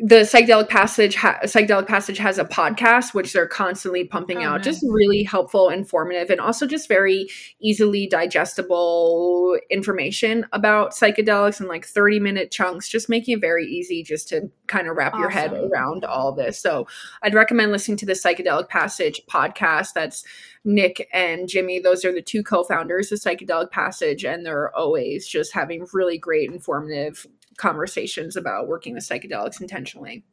[0.00, 4.56] the psychedelic passage ha- psychedelic passage has a podcast which they're constantly pumping oh, out
[4.58, 4.64] nice.
[4.64, 7.28] just really helpful informative and also just very
[7.60, 14.04] easily digestible information about psychedelics and like 30 minute chunks just making it very easy
[14.04, 15.20] just to kind of wrap awesome.
[15.20, 16.86] your head around all this so
[17.22, 20.24] i'd recommend listening to the psychedelic passage podcast that's
[20.64, 25.26] Nick and Jimmy, those are the two co founders of Psychedelic Passage, and they're always
[25.26, 27.26] just having really great, informative
[27.58, 30.24] conversations about working with psychedelics intentionally.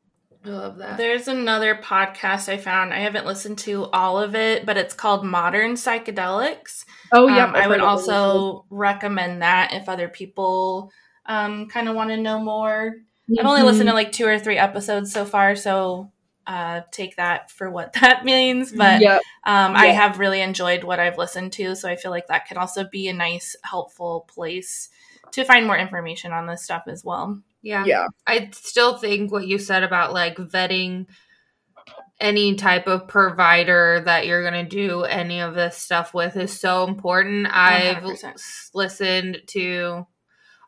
[0.46, 0.98] I love that.
[0.98, 2.94] There's another podcast I found.
[2.94, 6.86] I haven't listened to all of it, but it's called Modern Psychedelics.
[7.12, 7.48] Oh, yeah.
[7.48, 10.92] Um, I would also recommend that if other people
[11.26, 12.96] um, kind of want to know more.
[13.30, 13.40] Mm-hmm.
[13.40, 13.96] I've only listened to mm-hmm.
[13.96, 16.12] like two or three episodes so far, so
[16.46, 18.72] uh, take that for what that means.
[18.72, 19.22] But yep.
[19.46, 19.82] um, yep.
[19.82, 22.84] I have really enjoyed what I've listened to, so I feel like that can also
[22.84, 24.90] be a nice, helpful place
[25.36, 27.42] to find more information on this stuff as well.
[27.62, 27.84] Yeah.
[27.86, 28.08] Yeah.
[28.26, 31.08] I still think what you said about like vetting
[32.22, 36.58] any type of provider that you're going to do any of this stuff with is
[36.58, 37.46] so important.
[37.52, 38.06] i have
[38.74, 40.08] listened to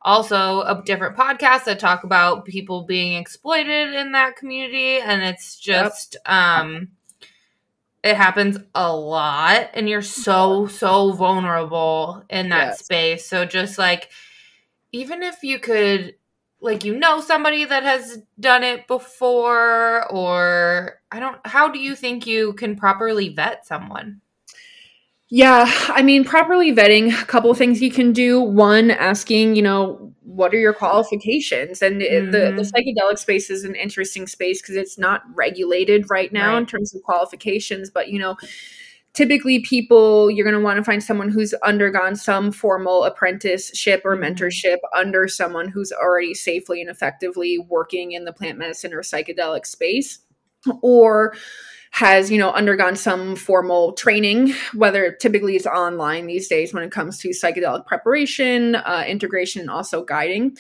[0.02, 5.57] also a different podcast that talk about people being exploited in that community and it's
[5.57, 6.34] just yep.
[6.34, 6.89] um
[8.03, 12.80] it happens a lot and you're so so vulnerable in that yes.
[12.80, 13.27] space.
[13.27, 14.10] So just like
[14.92, 16.16] even if you could
[16.60, 21.96] like you know somebody that has done it before or I don't how do you
[21.96, 24.22] think you can properly vet someone?
[25.30, 28.40] Yeah, I mean, properly vetting, a couple of things you can do.
[28.40, 31.82] One, asking, you know, what are your qualifications?
[31.82, 32.26] And mm-hmm.
[32.28, 32.62] the, the mm-hmm.
[32.62, 36.60] psychedelic space is an interesting space because it's not regulated right now right.
[36.60, 38.38] in terms of qualifications, but, you know,
[39.18, 44.15] typically people you're going to want to find someone who's undergone some formal apprenticeship or
[44.15, 44.31] mm-hmm.
[44.31, 49.65] mentorship under someone who's already safely and effectively working in the plant medicine or psychedelic
[49.65, 50.19] space
[50.84, 51.34] or
[51.89, 56.91] has you know undergone some formal training whether typically it's online these days when it
[56.91, 60.56] comes to psychedelic preparation uh, integration and also guiding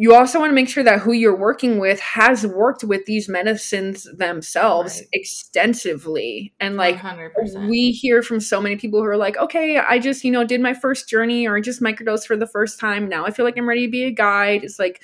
[0.00, 3.28] you also want to make sure that who you're working with has worked with these
[3.28, 5.08] medicines themselves right.
[5.12, 7.68] extensively and like 100%.
[7.68, 10.58] we hear from so many people who are like okay i just you know did
[10.58, 13.68] my first journey or just microdose for the first time now i feel like i'm
[13.68, 15.02] ready to be a guide it's like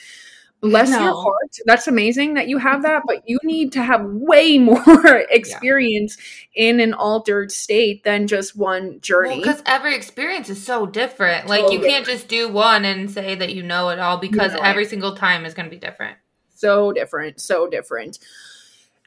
[0.70, 1.02] bless no.
[1.02, 5.16] your heart that's amazing that you have that but you need to have way more
[5.30, 6.16] experience
[6.54, 6.68] yeah.
[6.70, 11.46] in an altered state than just one journey because well, every experience is so different
[11.46, 14.58] like you can't just do one and say that you know it all because you
[14.58, 14.90] know every it.
[14.90, 16.16] single time is going to be different
[16.54, 18.18] so different so different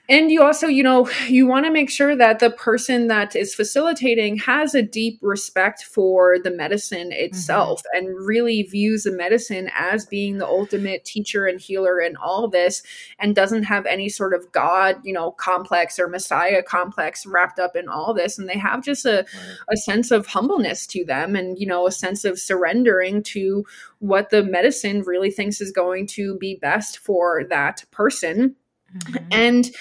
[0.10, 3.56] and you also you know you want to make sure that the person that is
[3.56, 8.07] facilitating has a deep respect for the medicine itself mm-hmm.
[8.07, 12.84] and really views the medicine as being the ultimate teacher and healer in all this
[13.19, 17.76] and doesn't have any sort of god you know complex or messiah complex wrapped up
[17.76, 18.38] in all this.
[18.38, 19.26] And they have just a,
[19.69, 23.65] a sense of humbleness to them and you know a sense of surrendering to
[23.99, 28.56] what the medicine really thinks is going to be best for that person
[28.98, 29.28] Mm-hmm.
[29.32, 29.72] And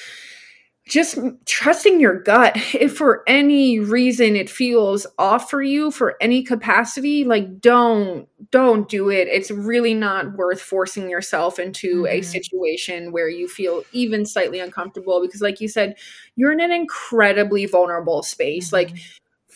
[0.88, 2.56] just trusting your gut.
[2.74, 8.88] If for any reason it feels off for you for any capacity, like don't don't
[8.88, 9.28] do it.
[9.28, 12.18] It's really not worth forcing yourself into mm-hmm.
[12.18, 15.96] a situation where you feel even slightly uncomfortable because like you said,
[16.36, 18.68] you're in an incredibly vulnerable space.
[18.68, 18.76] Mm-hmm.
[18.76, 18.96] Like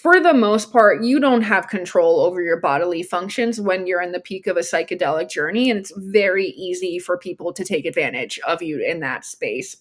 [0.03, 4.11] for the most part, you don't have control over your bodily functions when you're in
[4.11, 5.71] the peak of a psychedelic journey.
[5.71, 9.77] And it's very easy for people to take advantage of you in that space.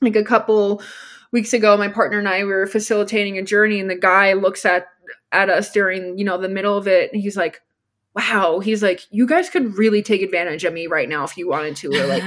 [0.00, 0.82] Like a couple
[1.32, 4.64] weeks ago, my partner and I we were facilitating a journey, and the guy looks
[4.64, 4.86] at
[5.32, 7.60] at us during, you know, the middle of it, and he's like,
[8.18, 11.48] wow, he's like, you guys could really take advantage of me right now if you
[11.48, 11.88] wanted to.
[11.88, 12.22] Or like,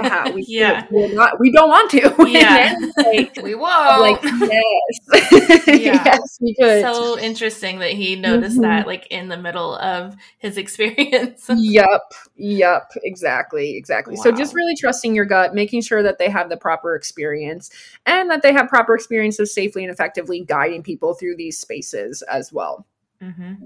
[0.00, 0.86] yeah, we, yeah.
[0.90, 2.14] Not, we don't want to.
[2.32, 2.74] Yeah.
[2.96, 4.00] like, we won't.
[4.00, 5.66] Like, yes.
[5.66, 6.02] yeah.
[6.04, 6.82] yes, we could.
[6.82, 8.62] So interesting that he noticed mm-hmm.
[8.62, 11.50] that like in the middle of his experience.
[11.56, 12.00] yep.
[12.36, 12.92] Yep.
[13.02, 13.76] Exactly.
[13.76, 14.14] Exactly.
[14.14, 14.22] Wow.
[14.22, 17.70] So just really trusting your gut, making sure that they have the proper experience
[18.06, 22.52] and that they have proper experiences safely and effectively guiding people through these spaces as
[22.52, 22.86] well.
[23.20, 23.64] Mm-hmm.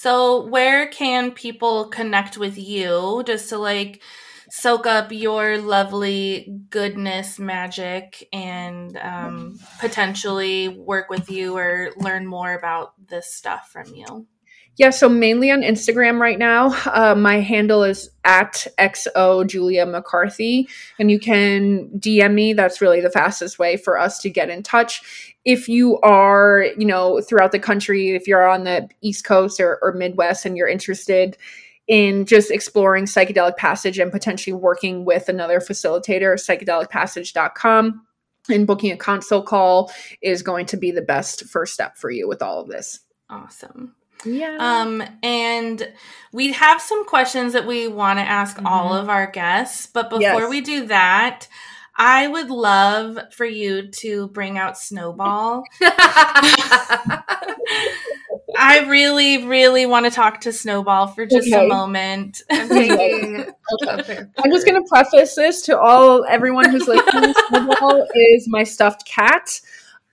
[0.00, 4.00] So, where can people connect with you just to like
[4.48, 12.54] soak up your lovely goodness magic and um, potentially work with you or learn more
[12.54, 14.28] about this stuff from you?
[14.76, 16.68] Yeah, so mainly on Instagram right now.
[16.86, 20.68] Uh, my handle is at XO Julia McCarthy,
[21.00, 22.52] and you can DM me.
[22.52, 25.34] That's really the fastest way for us to get in touch.
[25.48, 29.78] If you are, you know, throughout the country, if you're on the East Coast or,
[29.80, 31.38] or Midwest and you're interested
[31.86, 38.06] in just exploring psychedelic passage and potentially working with another facilitator, psychedelicpassage.com
[38.50, 42.28] and booking a consult call is going to be the best first step for you
[42.28, 43.00] with all of this.
[43.30, 43.94] Awesome.
[44.24, 44.56] Yeah.
[44.58, 45.90] Um, and
[46.32, 48.66] we have some questions that we want to ask mm-hmm.
[48.66, 49.86] all of our guests.
[49.86, 50.50] But before yes.
[50.50, 51.46] we do that,
[51.98, 55.64] I would love for you to bring out Snowball.
[58.56, 61.64] I really, really want to talk to Snowball for just okay.
[61.64, 62.42] a moment.
[62.50, 62.70] I'm,
[63.88, 67.34] I'm just going to preface this to all everyone who's listening.
[67.48, 69.60] Snowball is my stuffed cat.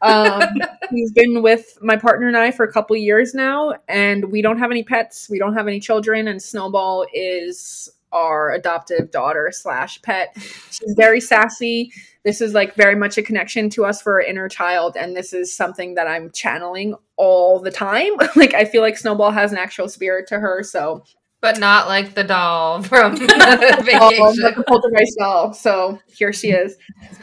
[0.01, 0.41] Um,
[0.89, 4.57] he's been with my partner and I for a couple years now, and we don't
[4.57, 5.29] have any pets.
[5.29, 10.33] We don't have any children, and Snowball is our adoptive daughter slash pet.
[10.71, 11.91] She's very sassy.
[12.23, 15.33] This is like very much a connection to us for our inner child, and this
[15.33, 18.13] is something that I'm channeling all the time.
[18.35, 21.03] like I feel like Snowball has an actual spirit to her, so
[21.41, 24.21] but not like the doll from oh, vacation.
[24.21, 25.53] Oh, like the poltergeist doll.
[25.53, 26.77] So here she is.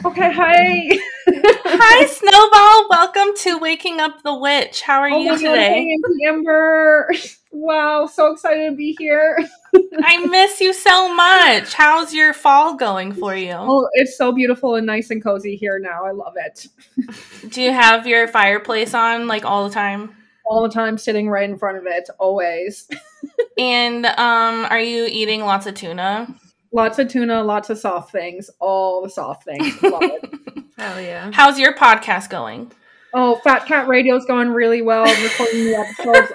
[0.05, 0.97] Okay, hi.
[1.27, 2.87] hi, Snowball.
[2.89, 4.83] Welcome to Waking Up the Witch.
[4.83, 5.97] How are oh you today?
[6.05, 7.11] God, Amber.
[7.53, 9.37] Wow, so excited to be here.
[10.03, 11.73] I miss you so much.
[11.73, 13.53] How's your fall going for you?
[13.53, 16.03] Oh, it's so beautiful and nice and cozy here now.
[16.05, 16.67] I love it.
[17.49, 20.15] Do you have your fireplace on like all the time?
[20.45, 22.87] all the time sitting right in front of it always
[23.57, 26.27] and um are you eating lots of tuna
[26.71, 30.29] lots of tuna lots of soft things all the soft things love it
[30.77, 32.71] hell yeah how's your podcast going
[33.13, 36.31] oh fat cat radio's going really well recording the episodes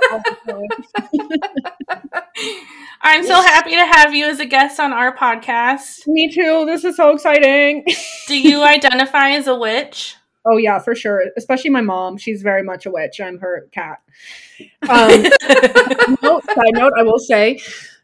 [3.02, 6.84] i'm so happy to have you as a guest on our podcast me too this
[6.84, 7.84] is so exciting
[8.26, 10.16] do you identify as a witch
[10.50, 11.24] Oh yeah, for sure.
[11.36, 12.16] Especially my mom.
[12.16, 13.20] She's very much a witch.
[13.20, 14.00] I'm her cat.
[14.88, 15.22] Um,
[16.22, 17.60] note, side note, I will say,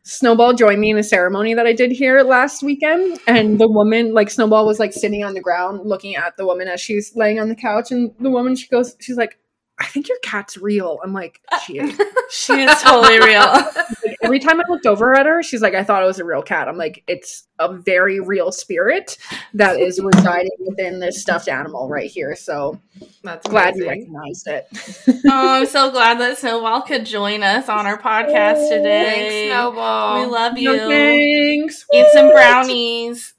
[0.07, 4.13] Snowball joined me in a ceremony that I did here last weekend, and the woman,
[4.13, 7.41] like Snowball, was like sitting on the ground looking at the woman as she's laying
[7.41, 9.39] on the couch, and the woman she goes, she's like,
[9.85, 10.99] I think your cat's real.
[11.05, 12.01] I'm like, uh, she is.
[12.31, 13.43] she is totally real.
[14.05, 16.25] like, every time I looked over at her, she's like, I thought it was a
[16.25, 16.69] real cat.
[16.69, 19.19] I'm like, it's a very real spirit
[19.53, 22.35] that is residing within this stuffed animal right here.
[22.35, 22.81] So
[23.23, 24.69] that's glad you recognized it.
[25.27, 29.05] oh, I'm so glad that Snowball could join us on our podcast oh, today.
[29.05, 30.21] Thanks, Snowball.
[30.21, 30.77] We love you.
[30.77, 31.85] No, thanks.
[31.93, 33.35] Eat some brownies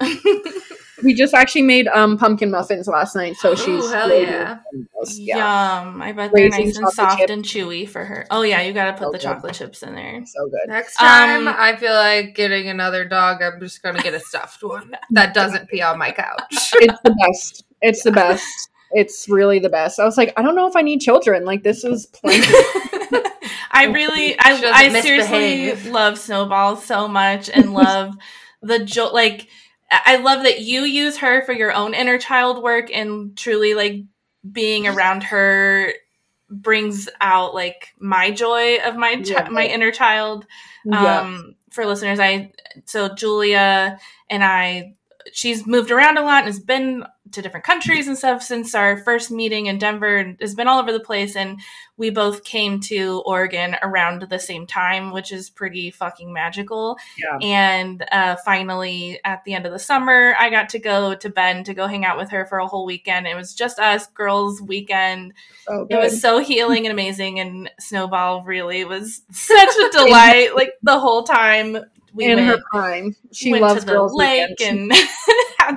[1.04, 4.60] we just actually made um pumpkin muffins last night, so she's Ooh, hell yeah.
[5.08, 5.84] yeah.
[5.84, 6.02] Yum!
[6.02, 7.30] I bet they're nice and soft chip.
[7.30, 8.26] and chewy for her.
[8.32, 9.22] Oh yeah, you got to put so the good.
[9.22, 10.24] chocolate chips in there.
[10.26, 10.68] So good.
[10.68, 13.42] Next time, um, I feel like getting another dog.
[13.42, 16.42] I'm just gonna get a stuffed one that doesn't pee on my couch.
[16.52, 17.66] it's the best.
[17.82, 18.70] It's the best.
[18.92, 20.00] It's really the best.
[20.00, 21.44] I was like, I don't know if I need children.
[21.44, 22.48] Like this is plenty.
[23.72, 28.16] I really, I, I seriously love Snowball so much and love
[28.62, 29.08] the joy.
[29.08, 29.50] Like
[29.92, 34.04] I love that you use her for your own inner child work and truly like
[34.50, 35.94] being around her
[36.50, 39.48] brings out like my joy of my yeah.
[39.50, 40.46] my inner child.
[40.92, 42.52] Um for listeners, I
[42.86, 44.00] so Julia
[44.30, 44.96] and I
[45.34, 47.06] she's moved around a lot and has been
[47.36, 50.92] to different countries and stuff since our first meeting in Denver has been all over
[50.92, 51.36] the place.
[51.36, 51.60] And
[51.98, 56.98] we both came to Oregon around the same time, which is pretty fucking magical.
[57.18, 57.38] Yeah.
[57.42, 61.66] And uh, finally, at the end of the summer, I got to go to Bend
[61.68, 63.28] to go hang out with her for a whole weekend.
[63.28, 65.34] It was just us girls weekend.
[65.68, 67.40] Oh, it was so healing and amazing.
[67.40, 70.56] And Snowball really was such a delight.
[70.56, 71.78] like the whole time
[72.16, 73.16] we in went, her prime.
[73.32, 75.08] She went loves to the lake and had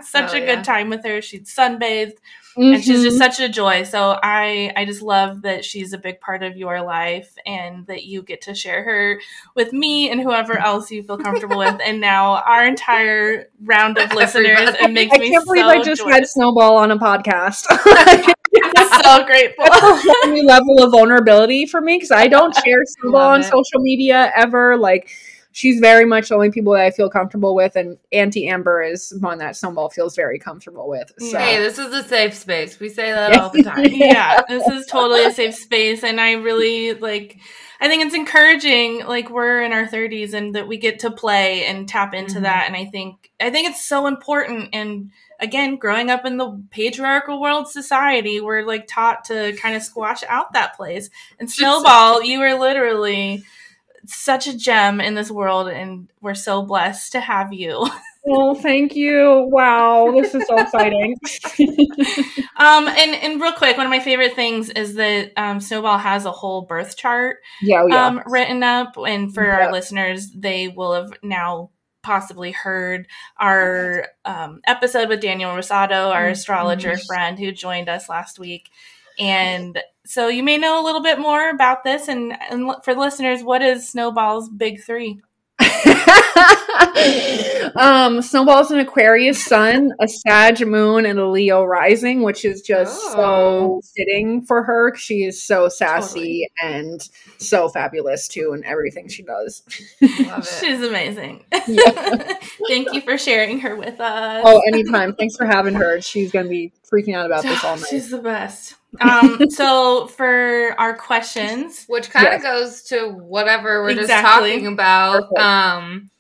[0.09, 0.57] such oh, a yeah.
[0.57, 1.23] good time with her.
[1.23, 2.19] She'd sunbathed.
[2.59, 2.75] Mm-hmm.
[2.75, 3.31] and she's just mm-hmm.
[3.33, 3.85] such a joy.
[3.85, 8.03] So I I just love that she's a big part of your life and that
[8.03, 9.21] you get to share her
[9.55, 11.81] with me and whoever else you feel comfortable with.
[11.85, 14.71] And now our entire round of listeners.
[14.81, 16.15] It makes I me can't believe I just joyous.
[16.15, 17.67] had Snowball on a podcast.
[19.03, 19.65] so grateful.
[19.65, 23.79] That's a new level of vulnerability for me because I don't share Snowball on social
[23.79, 24.77] media ever.
[24.77, 25.11] Like
[25.53, 29.15] she's very much the only people that I feel comfortable with, and Auntie Amber is
[29.21, 31.13] one that Snowball feels very comfortable with.
[31.19, 31.39] So.
[31.39, 32.79] Hey, this is a safe space.
[32.79, 33.87] We say that all the time.
[33.87, 37.39] yeah, this is totally a safe space, and I really like.
[37.81, 39.07] I think it's encouraging.
[39.07, 42.43] Like we're in our 30s, and that we get to play and tap into mm-hmm.
[42.45, 42.65] that.
[42.67, 44.71] And I think I think it's so important.
[44.73, 45.11] And
[45.41, 50.23] again, growing up in the patriarchal world society, we're like taught to kind of squash
[50.29, 51.11] out that place.
[51.39, 53.45] And Snowball, you were literally
[54.09, 57.87] such a gem in this world, and we're so blessed to have you.
[58.25, 59.49] Well, thank you.
[59.51, 61.17] Wow, this is so exciting.
[62.57, 66.27] um, and and real quick, one of my favorite things is that um, Snowball has
[66.27, 67.39] a whole birth chart.
[67.63, 68.07] Yeah, oh, yeah.
[68.07, 69.67] Um, written up, and for yeah.
[69.67, 71.71] our listeners, they will have now
[72.03, 73.07] possibly heard
[73.39, 76.33] our um, episode with Daniel Rosado, our mm-hmm.
[76.33, 78.69] astrologer friend who joined us last week.
[79.19, 79.79] And
[80.09, 82.09] so you may know a little bit more about this.
[82.09, 85.21] And, and for the listeners, what is Snowball's big three?
[87.77, 92.99] um, Snowball's an Aquarius sun, a Sag moon, and a Leo rising, which is just
[93.05, 93.13] oh.
[93.13, 94.97] so fitting for her.
[94.97, 96.61] She is so sassy totally.
[96.63, 97.07] and
[97.37, 99.63] so fabulous too, in everything she does.
[100.01, 101.45] She's amazing.
[101.67, 101.91] Yeah.
[102.69, 104.43] Thank you for sharing her with us.
[104.47, 105.15] Oh, anytime.
[105.17, 106.01] Thanks for having her.
[106.01, 107.89] She's gonna be freaking out about this all night.
[107.91, 108.78] She's the best.
[109.01, 112.43] Um, so for our questions, which kind of yes.
[112.43, 114.07] goes to whatever we're exactly.
[114.07, 115.23] just talking about.
[115.31, 115.39] Perfect.
[115.39, 116.11] Um,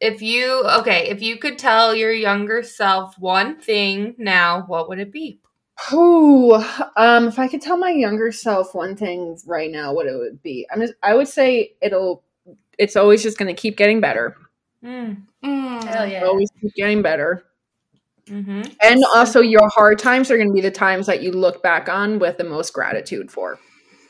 [0.00, 4.98] if you okay, if you could tell your younger self one thing now, what would
[4.98, 5.38] it be?
[5.90, 10.16] Oh, um, if I could tell my younger self one thing right now, what it
[10.16, 12.22] would be, I'm just, I would say it'll,
[12.78, 14.36] it's always just going to keep getting better.
[14.84, 15.22] Mm.
[15.44, 15.84] Mm.
[15.84, 16.24] Hell yeah!
[16.24, 17.44] Always keep getting better.
[18.28, 18.62] Mm-hmm.
[18.82, 21.88] And also, your hard times are going to be the times that you look back
[21.88, 23.58] on with the most gratitude for.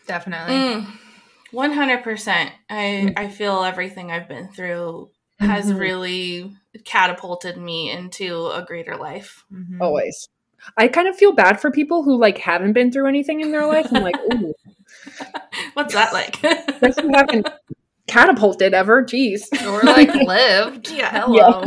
[0.06, 0.55] Definitely.
[0.55, 0.86] Mm.
[1.52, 2.51] One hundred percent.
[2.68, 3.12] I mm.
[3.16, 5.78] I feel everything I've been through has mm-hmm.
[5.78, 6.52] really
[6.84, 9.44] catapulted me into a greater life.
[9.52, 9.82] Mm-hmm.
[9.82, 10.28] Always.
[10.76, 13.66] I kind of feel bad for people who like haven't been through anything in their
[13.66, 13.89] life.
[13.93, 14.55] I'm like, ooh.
[15.74, 16.36] What's that like?
[17.01, 17.48] who haven't
[18.06, 19.05] catapulted ever.
[19.05, 19.43] Jeez.
[19.66, 20.90] Or like lived.
[20.93, 21.26] Yeah.
[21.26, 21.64] Hello.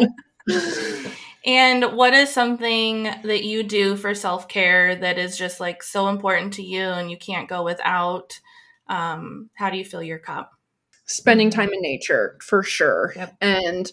[0.48, 1.12] Yeah.
[1.46, 6.08] And what is something that you do for self care that is just like so
[6.10, 8.40] important to you and you can't go without?
[8.88, 10.52] Um, how do you fill your cup?
[11.06, 13.14] spending time in nature for sure.
[13.16, 13.36] Yep.
[13.42, 13.92] And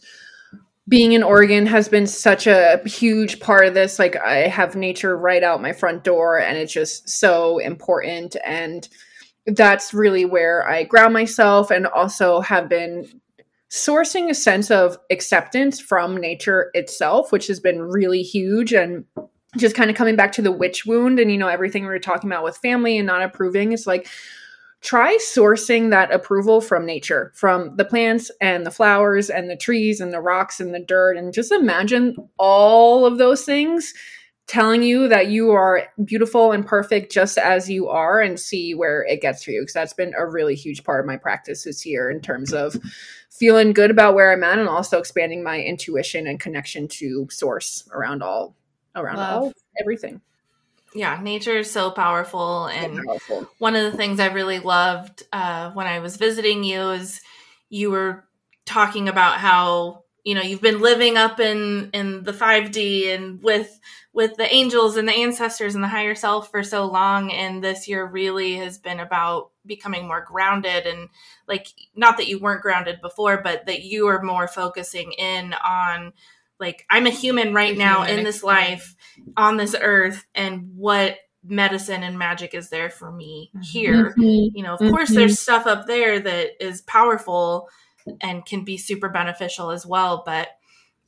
[0.88, 3.98] being in Oregon has been such a huge part of this.
[3.98, 8.88] Like I have nature right out my front door and it's just so important and
[9.46, 13.20] that's really where I ground myself and also have been
[13.72, 19.04] sourcing a sense of acceptance from nature itself, which has been really huge and
[19.56, 21.98] just kind of coming back to the witch wound and you know everything we were
[21.98, 24.08] talking about with family and not approving it's like
[24.80, 30.00] try sourcing that approval from nature from the plants and the flowers and the trees
[30.00, 33.92] and the rocks and the dirt and just imagine all of those things
[34.48, 39.04] telling you that you are beautiful and perfect just as you are and see where
[39.04, 41.86] it gets for you because that's been a really huge part of my practice this
[41.86, 42.76] year in terms of
[43.42, 47.88] feeling good about where i'm at and also expanding my intuition and connection to source
[47.92, 48.54] around all
[48.94, 49.42] around Love.
[49.42, 50.20] all everything.
[50.94, 53.50] Yeah, nature is so powerful, and so powerful.
[53.58, 57.20] one of the things I really loved uh, when I was visiting you is
[57.70, 58.24] you were
[58.66, 63.80] talking about how you know you've been living up in in the 5D and with
[64.12, 67.88] with the angels and the ancestors and the higher self for so long, and this
[67.88, 71.08] year really has been about becoming more grounded and
[71.48, 76.12] like not that you weren't grounded before, but that you are more focusing in on
[76.62, 78.94] like i'm a human right now in this life
[79.36, 83.62] on this earth and what medicine and magic is there for me mm-hmm.
[83.62, 84.56] here mm-hmm.
[84.56, 84.90] you know of mm-hmm.
[84.90, 87.68] course there's stuff up there that is powerful
[88.20, 90.48] and can be super beneficial as well but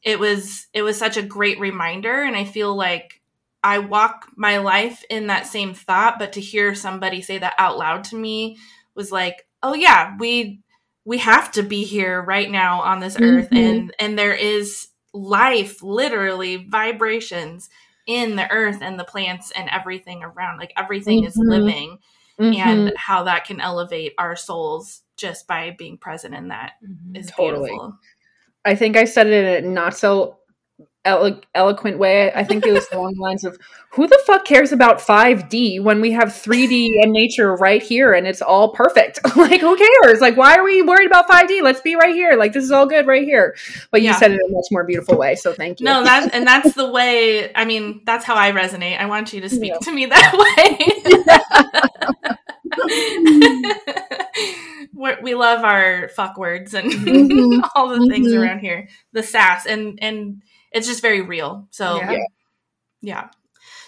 [0.03, 3.21] it was it was such a great reminder and i feel like
[3.63, 7.79] i walk my life in that same thought but to hear somebody say that out
[7.79, 8.57] loud to me
[8.95, 10.61] was like oh yeah we
[11.05, 13.57] we have to be here right now on this earth mm-hmm.
[13.57, 17.71] and and there is life, literally vibrations
[18.07, 20.59] in the earth and the plants and everything around.
[20.59, 21.29] Like everything mm-hmm.
[21.29, 21.99] is living,
[22.39, 22.53] mm-hmm.
[22.53, 27.17] and how that can elevate our souls just by being present in that mm-hmm.
[27.17, 27.71] is totally.
[27.71, 27.99] beautiful.
[28.65, 30.39] I think I said it in a not so
[31.05, 32.33] elo- eloquent way.
[32.33, 33.59] I think it was along the lines of,
[33.93, 38.27] "Who the fuck cares about 5D when we have 3D and nature right here and
[38.27, 39.21] it's all perfect?
[39.37, 40.21] like, who cares?
[40.21, 41.63] Like, why are we worried about 5D?
[41.63, 42.37] Let's be right here.
[42.37, 43.55] Like, this is all good right here."
[43.91, 44.17] But you yeah.
[44.17, 45.85] said it in a much more beautiful way, so thank you.
[45.85, 47.55] No, that's and that's the way.
[47.55, 48.99] I mean, that's how I resonate.
[48.99, 49.79] I want you to speak yeah.
[49.79, 50.33] to me that
[52.25, 52.39] way.
[55.23, 57.61] We love our fuck words and mm-hmm.
[57.75, 58.43] all the things mm-hmm.
[58.43, 58.89] around here.
[59.13, 61.69] The sass and and it's just very real.
[61.71, 62.19] So yeah.
[63.01, 63.29] yeah.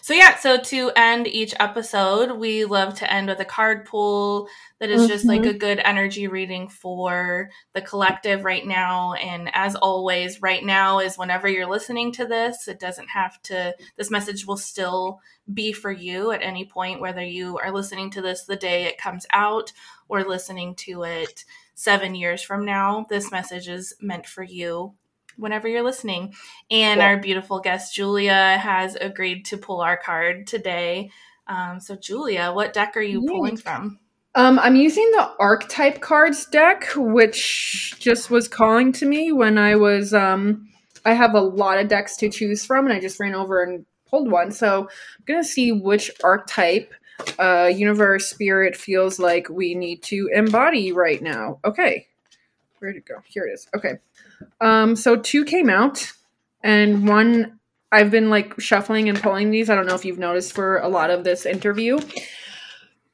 [0.07, 4.49] So yeah, so to end each episode, we love to end with a card pull
[4.79, 5.09] that is mm-hmm.
[5.09, 5.57] just like mm-hmm.
[5.57, 9.15] a good energy reading for the collective right now.
[9.15, 12.69] And as always, right now is whenever you're listening to this.
[12.69, 15.19] It doesn't have to this message will still
[15.53, 18.99] be for you at any point, whether you are listening to this the day it
[18.99, 19.73] comes out
[20.09, 23.07] or listening to it seven years from now.
[23.09, 24.95] This message is meant for you
[25.37, 26.35] whenever you're listening.
[26.71, 27.09] And cool.
[27.09, 31.11] our beautiful guest, Julia, has agreed to pull our card today.
[31.47, 33.99] Um, so, Julia, what deck are you pulling from?
[34.35, 39.77] Um, I'm using the Archetype Cards deck, which just was calling to me when I
[39.77, 40.13] was.
[40.13, 40.69] Um,
[41.05, 43.87] I have a lot of decks to choose from, and I just ran over and
[44.11, 44.51] pulled one.
[44.51, 46.93] So I'm gonna see which archetype,
[47.39, 51.59] uh, universe, spirit feels like we need to embody right now.
[51.65, 52.07] Okay,
[52.79, 53.17] where'd it go?
[53.27, 53.67] Here it is.
[53.77, 53.95] Okay,
[54.61, 56.13] um, so two came out,
[56.63, 57.59] and one
[57.93, 59.71] I've been like shuffling and pulling these.
[59.71, 61.99] I don't know if you've noticed for a lot of this interview.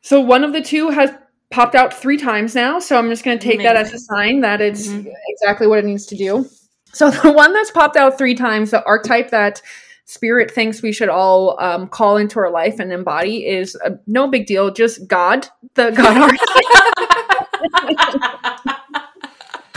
[0.00, 1.10] So one of the two has
[1.50, 2.78] popped out three times now.
[2.80, 3.74] So I'm just going to take Amazing.
[3.74, 5.08] that as a sign that it's mm-hmm.
[5.28, 6.46] exactly what it needs to do.
[6.92, 9.62] So the one that's popped out three times, the archetype that
[10.04, 14.28] spirit thinks we should all um, call into our life and embody is uh, no
[14.28, 14.70] big deal.
[14.70, 16.32] Just God, the God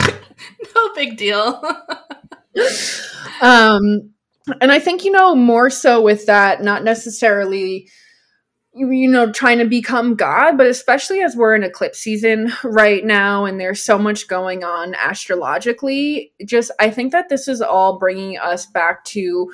[0.75, 1.61] no big deal.
[3.41, 4.11] um,
[4.61, 7.89] and I think, you know, more so with that, not necessarily
[8.77, 13.45] you know trying to become god but especially as we're in eclipse season right now
[13.45, 18.37] and there's so much going on astrologically just i think that this is all bringing
[18.37, 19.49] us back to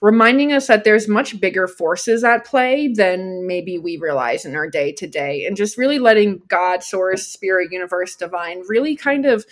[0.00, 4.68] reminding us that there's much bigger forces at play than maybe we realize in our
[4.68, 9.46] day to day and just really letting god source spirit universe divine really kind of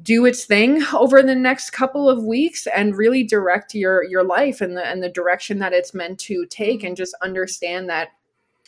[0.00, 4.60] do its thing over the next couple of weeks and really direct your your life
[4.60, 8.08] and the and the direction that it's meant to take and just understand that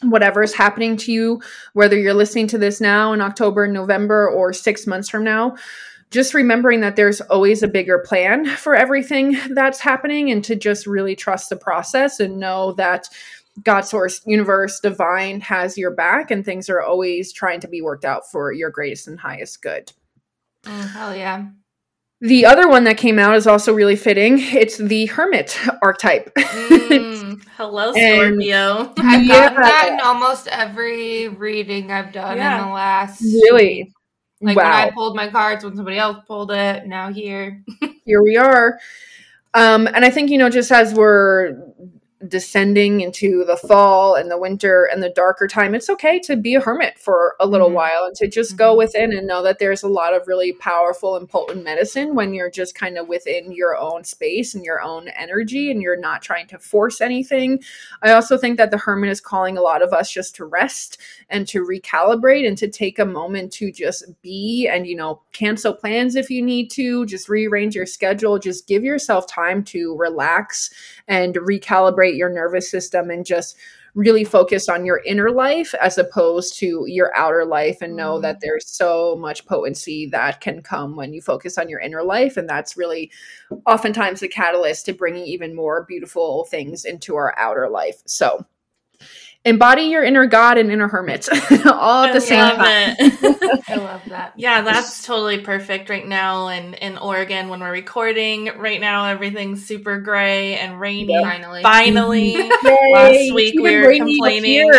[0.03, 1.41] whatever is happening to you
[1.75, 5.55] whether you're listening to this now in October November or 6 months from now
[6.11, 10.87] just remembering that there's always a bigger plan for everything that's happening and to just
[10.87, 13.09] really trust the process and know that
[13.63, 18.05] God source, universe, divine has your back and things are always trying to be worked
[18.05, 19.93] out for your greatest and highest good.
[20.67, 21.47] Oh, hell yeah.
[22.23, 24.39] The other one that came out is also really fitting.
[24.39, 26.31] It's the hermit archetype.
[26.35, 28.93] Mm, hello, Scorpio.
[28.99, 29.27] I've yeah.
[29.27, 32.61] gotten that in almost every reading I've done yeah.
[32.61, 33.91] in the last really
[34.41, 34.65] Like wow.
[34.65, 37.63] when I pulled my cards, when somebody else pulled it, now here.
[38.05, 38.79] here we are.
[39.53, 41.57] Um, and I think, you know, just as we're
[42.29, 46.55] descending into the fall and the winter and the darker time, it's okay to be
[46.55, 47.77] a hermit for a little mm-hmm.
[47.77, 48.59] while and to just mm-hmm.
[48.59, 52.35] go within and know that there's a lot of really powerful and potent medicine when
[52.35, 56.21] you're just kind of within your own space and your own energy and you're not
[56.21, 57.59] trying to force anything.
[58.03, 60.99] I also think that the hermit is calling a lot of us just to rest
[61.31, 65.73] and to recalibrate and to take a moment to just be and, you know, cancel
[65.73, 70.71] plans if you need to, just rearrange your schedule, just give yourself time to relax
[71.09, 73.57] and recalibrate your nervous system and just
[73.95, 78.23] really focus on your inner life as opposed to your outer life and know mm.
[78.23, 82.37] that there's so much potency that can come when you focus on your inner life
[82.37, 83.11] and that's really
[83.67, 88.45] oftentimes the catalyst to bringing even more beautiful things into our outer life so
[89.45, 91.29] embody your inner god and inner hermit.
[91.67, 93.61] All at the I same time.
[93.69, 94.33] i love that.
[94.37, 98.51] Yeah that's totally perfect right now and in oregon when we're recording.
[98.57, 101.23] Right now everything's super gray and rainy.
[101.23, 101.63] Finally.
[101.63, 102.37] Finally.
[102.63, 104.71] Last week we were complaining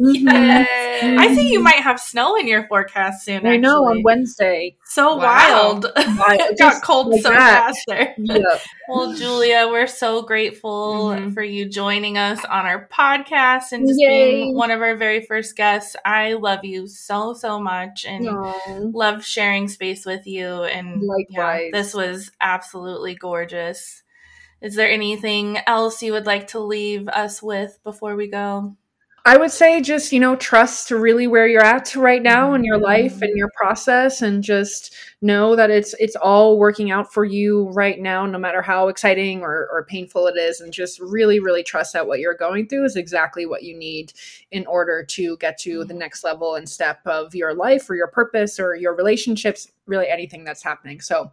[0.00, 1.18] Mm-hmm.
[1.18, 3.46] I think you might have snow in your forecast soon.
[3.46, 4.76] I know on Wednesday.
[4.84, 5.22] So wow.
[5.24, 5.86] wild.
[5.96, 7.66] it got cold like so that.
[7.66, 8.14] fast there.
[8.16, 8.58] Yeah.
[8.88, 11.32] well, Julia, we're so grateful mm-hmm.
[11.32, 14.34] for you joining us on our podcast and just Yay.
[14.44, 15.96] being one of our very first guests.
[16.04, 18.92] I love you so so much and Aww.
[18.94, 20.62] love sharing space with you.
[20.62, 21.70] And Likewise.
[21.72, 24.04] Yeah, this was absolutely gorgeous.
[24.60, 28.76] Is there anything else you would like to leave us with before we go?
[29.28, 32.64] I would say just, you know, trust to really where you're at right now in
[32.64, 37.26] your life and your process and just know that it's it's all working out for
[37.26, 40.62] you right now, no matter how exciting or, or painful it is.
[40.62, 44.14] And just really, really trust that what you're going through is exactly what you need
[44.50, 45.98] in order to get to the mm-hmm.
[45.98, 50.42] next level and step of your life or your purpose or your relationships, really anything
[50.42, 51.02] that's happening.
[51.02, 51.30] So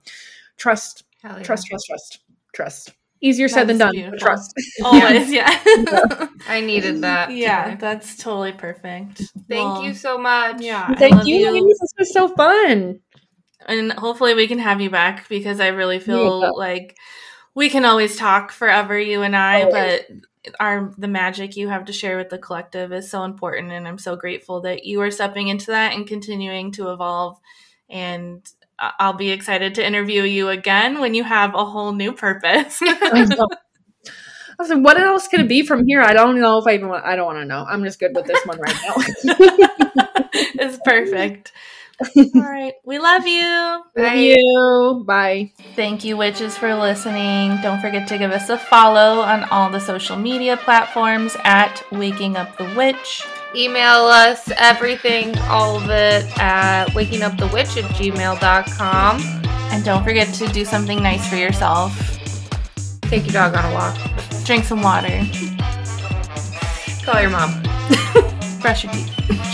[0.57, 1.41] trust, yeah.
[1.43, 2.19] trust, trust, trust,
[2.53, 2.91] trust
[3.25, 3.91] easier said than done.
[3.91, 4.19] Beautiful.
[4.19, 4.53] Trust.
[4.83, 5.59] Always, yeah.
[5.65, 6.27] yeah.
[6.47, 7.31] I needed that.
[7.31, 9.23] Yeah, that's totally perfect.
[9.49, 10.61] Thank well, you so much.
[10.61, 10.93] Yeah.
[10.95, 11.67] Thank you, you.
[11.67, 12.99] This was so fun.
[13.67, 16.49] And hopefully we can have you back because I really feel yeah.
[16.51, 16.95] like
[17.55, 20.01] we can always talk forever, you and I, always.
[20.07, 20.17] but
[20.59, 23.97] our the magic you have to share with the collective is so important and I'm
[23.97, 27.39] so grateful that you are stepping into that and continuing to evolve
[27.89, 28.47] and
[28.77, 32.81] I'll be excited to interview you again when you have a whole new purpose.
[34.57, 36.01] I was like, what else could it be from here?
[36.01, 37.65] I don't know if I even want, I don't want to know.
[37.67, 38.93] I'm just good with this one right now.
[40.33, 41.51] it's perfect.
[42.17, 42.73] All right.
[42.85, 43.83] We love you.
[43.97, 45.03] Love you.
[45.05, 45.51] Bye.
[45.75, 47.57] Thank you, witches, for listening.
[47.61, 52.37] Don't forget to give us a follow on all the social media platforms at Waking
[52.37, 53.25] Up the Witch.
[53.55, 59.21] Email us everything, all of it at wakingupthewitch at gmail.com.
[59.71, 61.93] And don't forget to do something nice for yourself.
[63.01, 63.97] Take your dog on a walk.
[64.43, 65.23] Drink some water.
[67.03, 67.61] Call your mom.
[68.61, 69.44] Brush your teeth.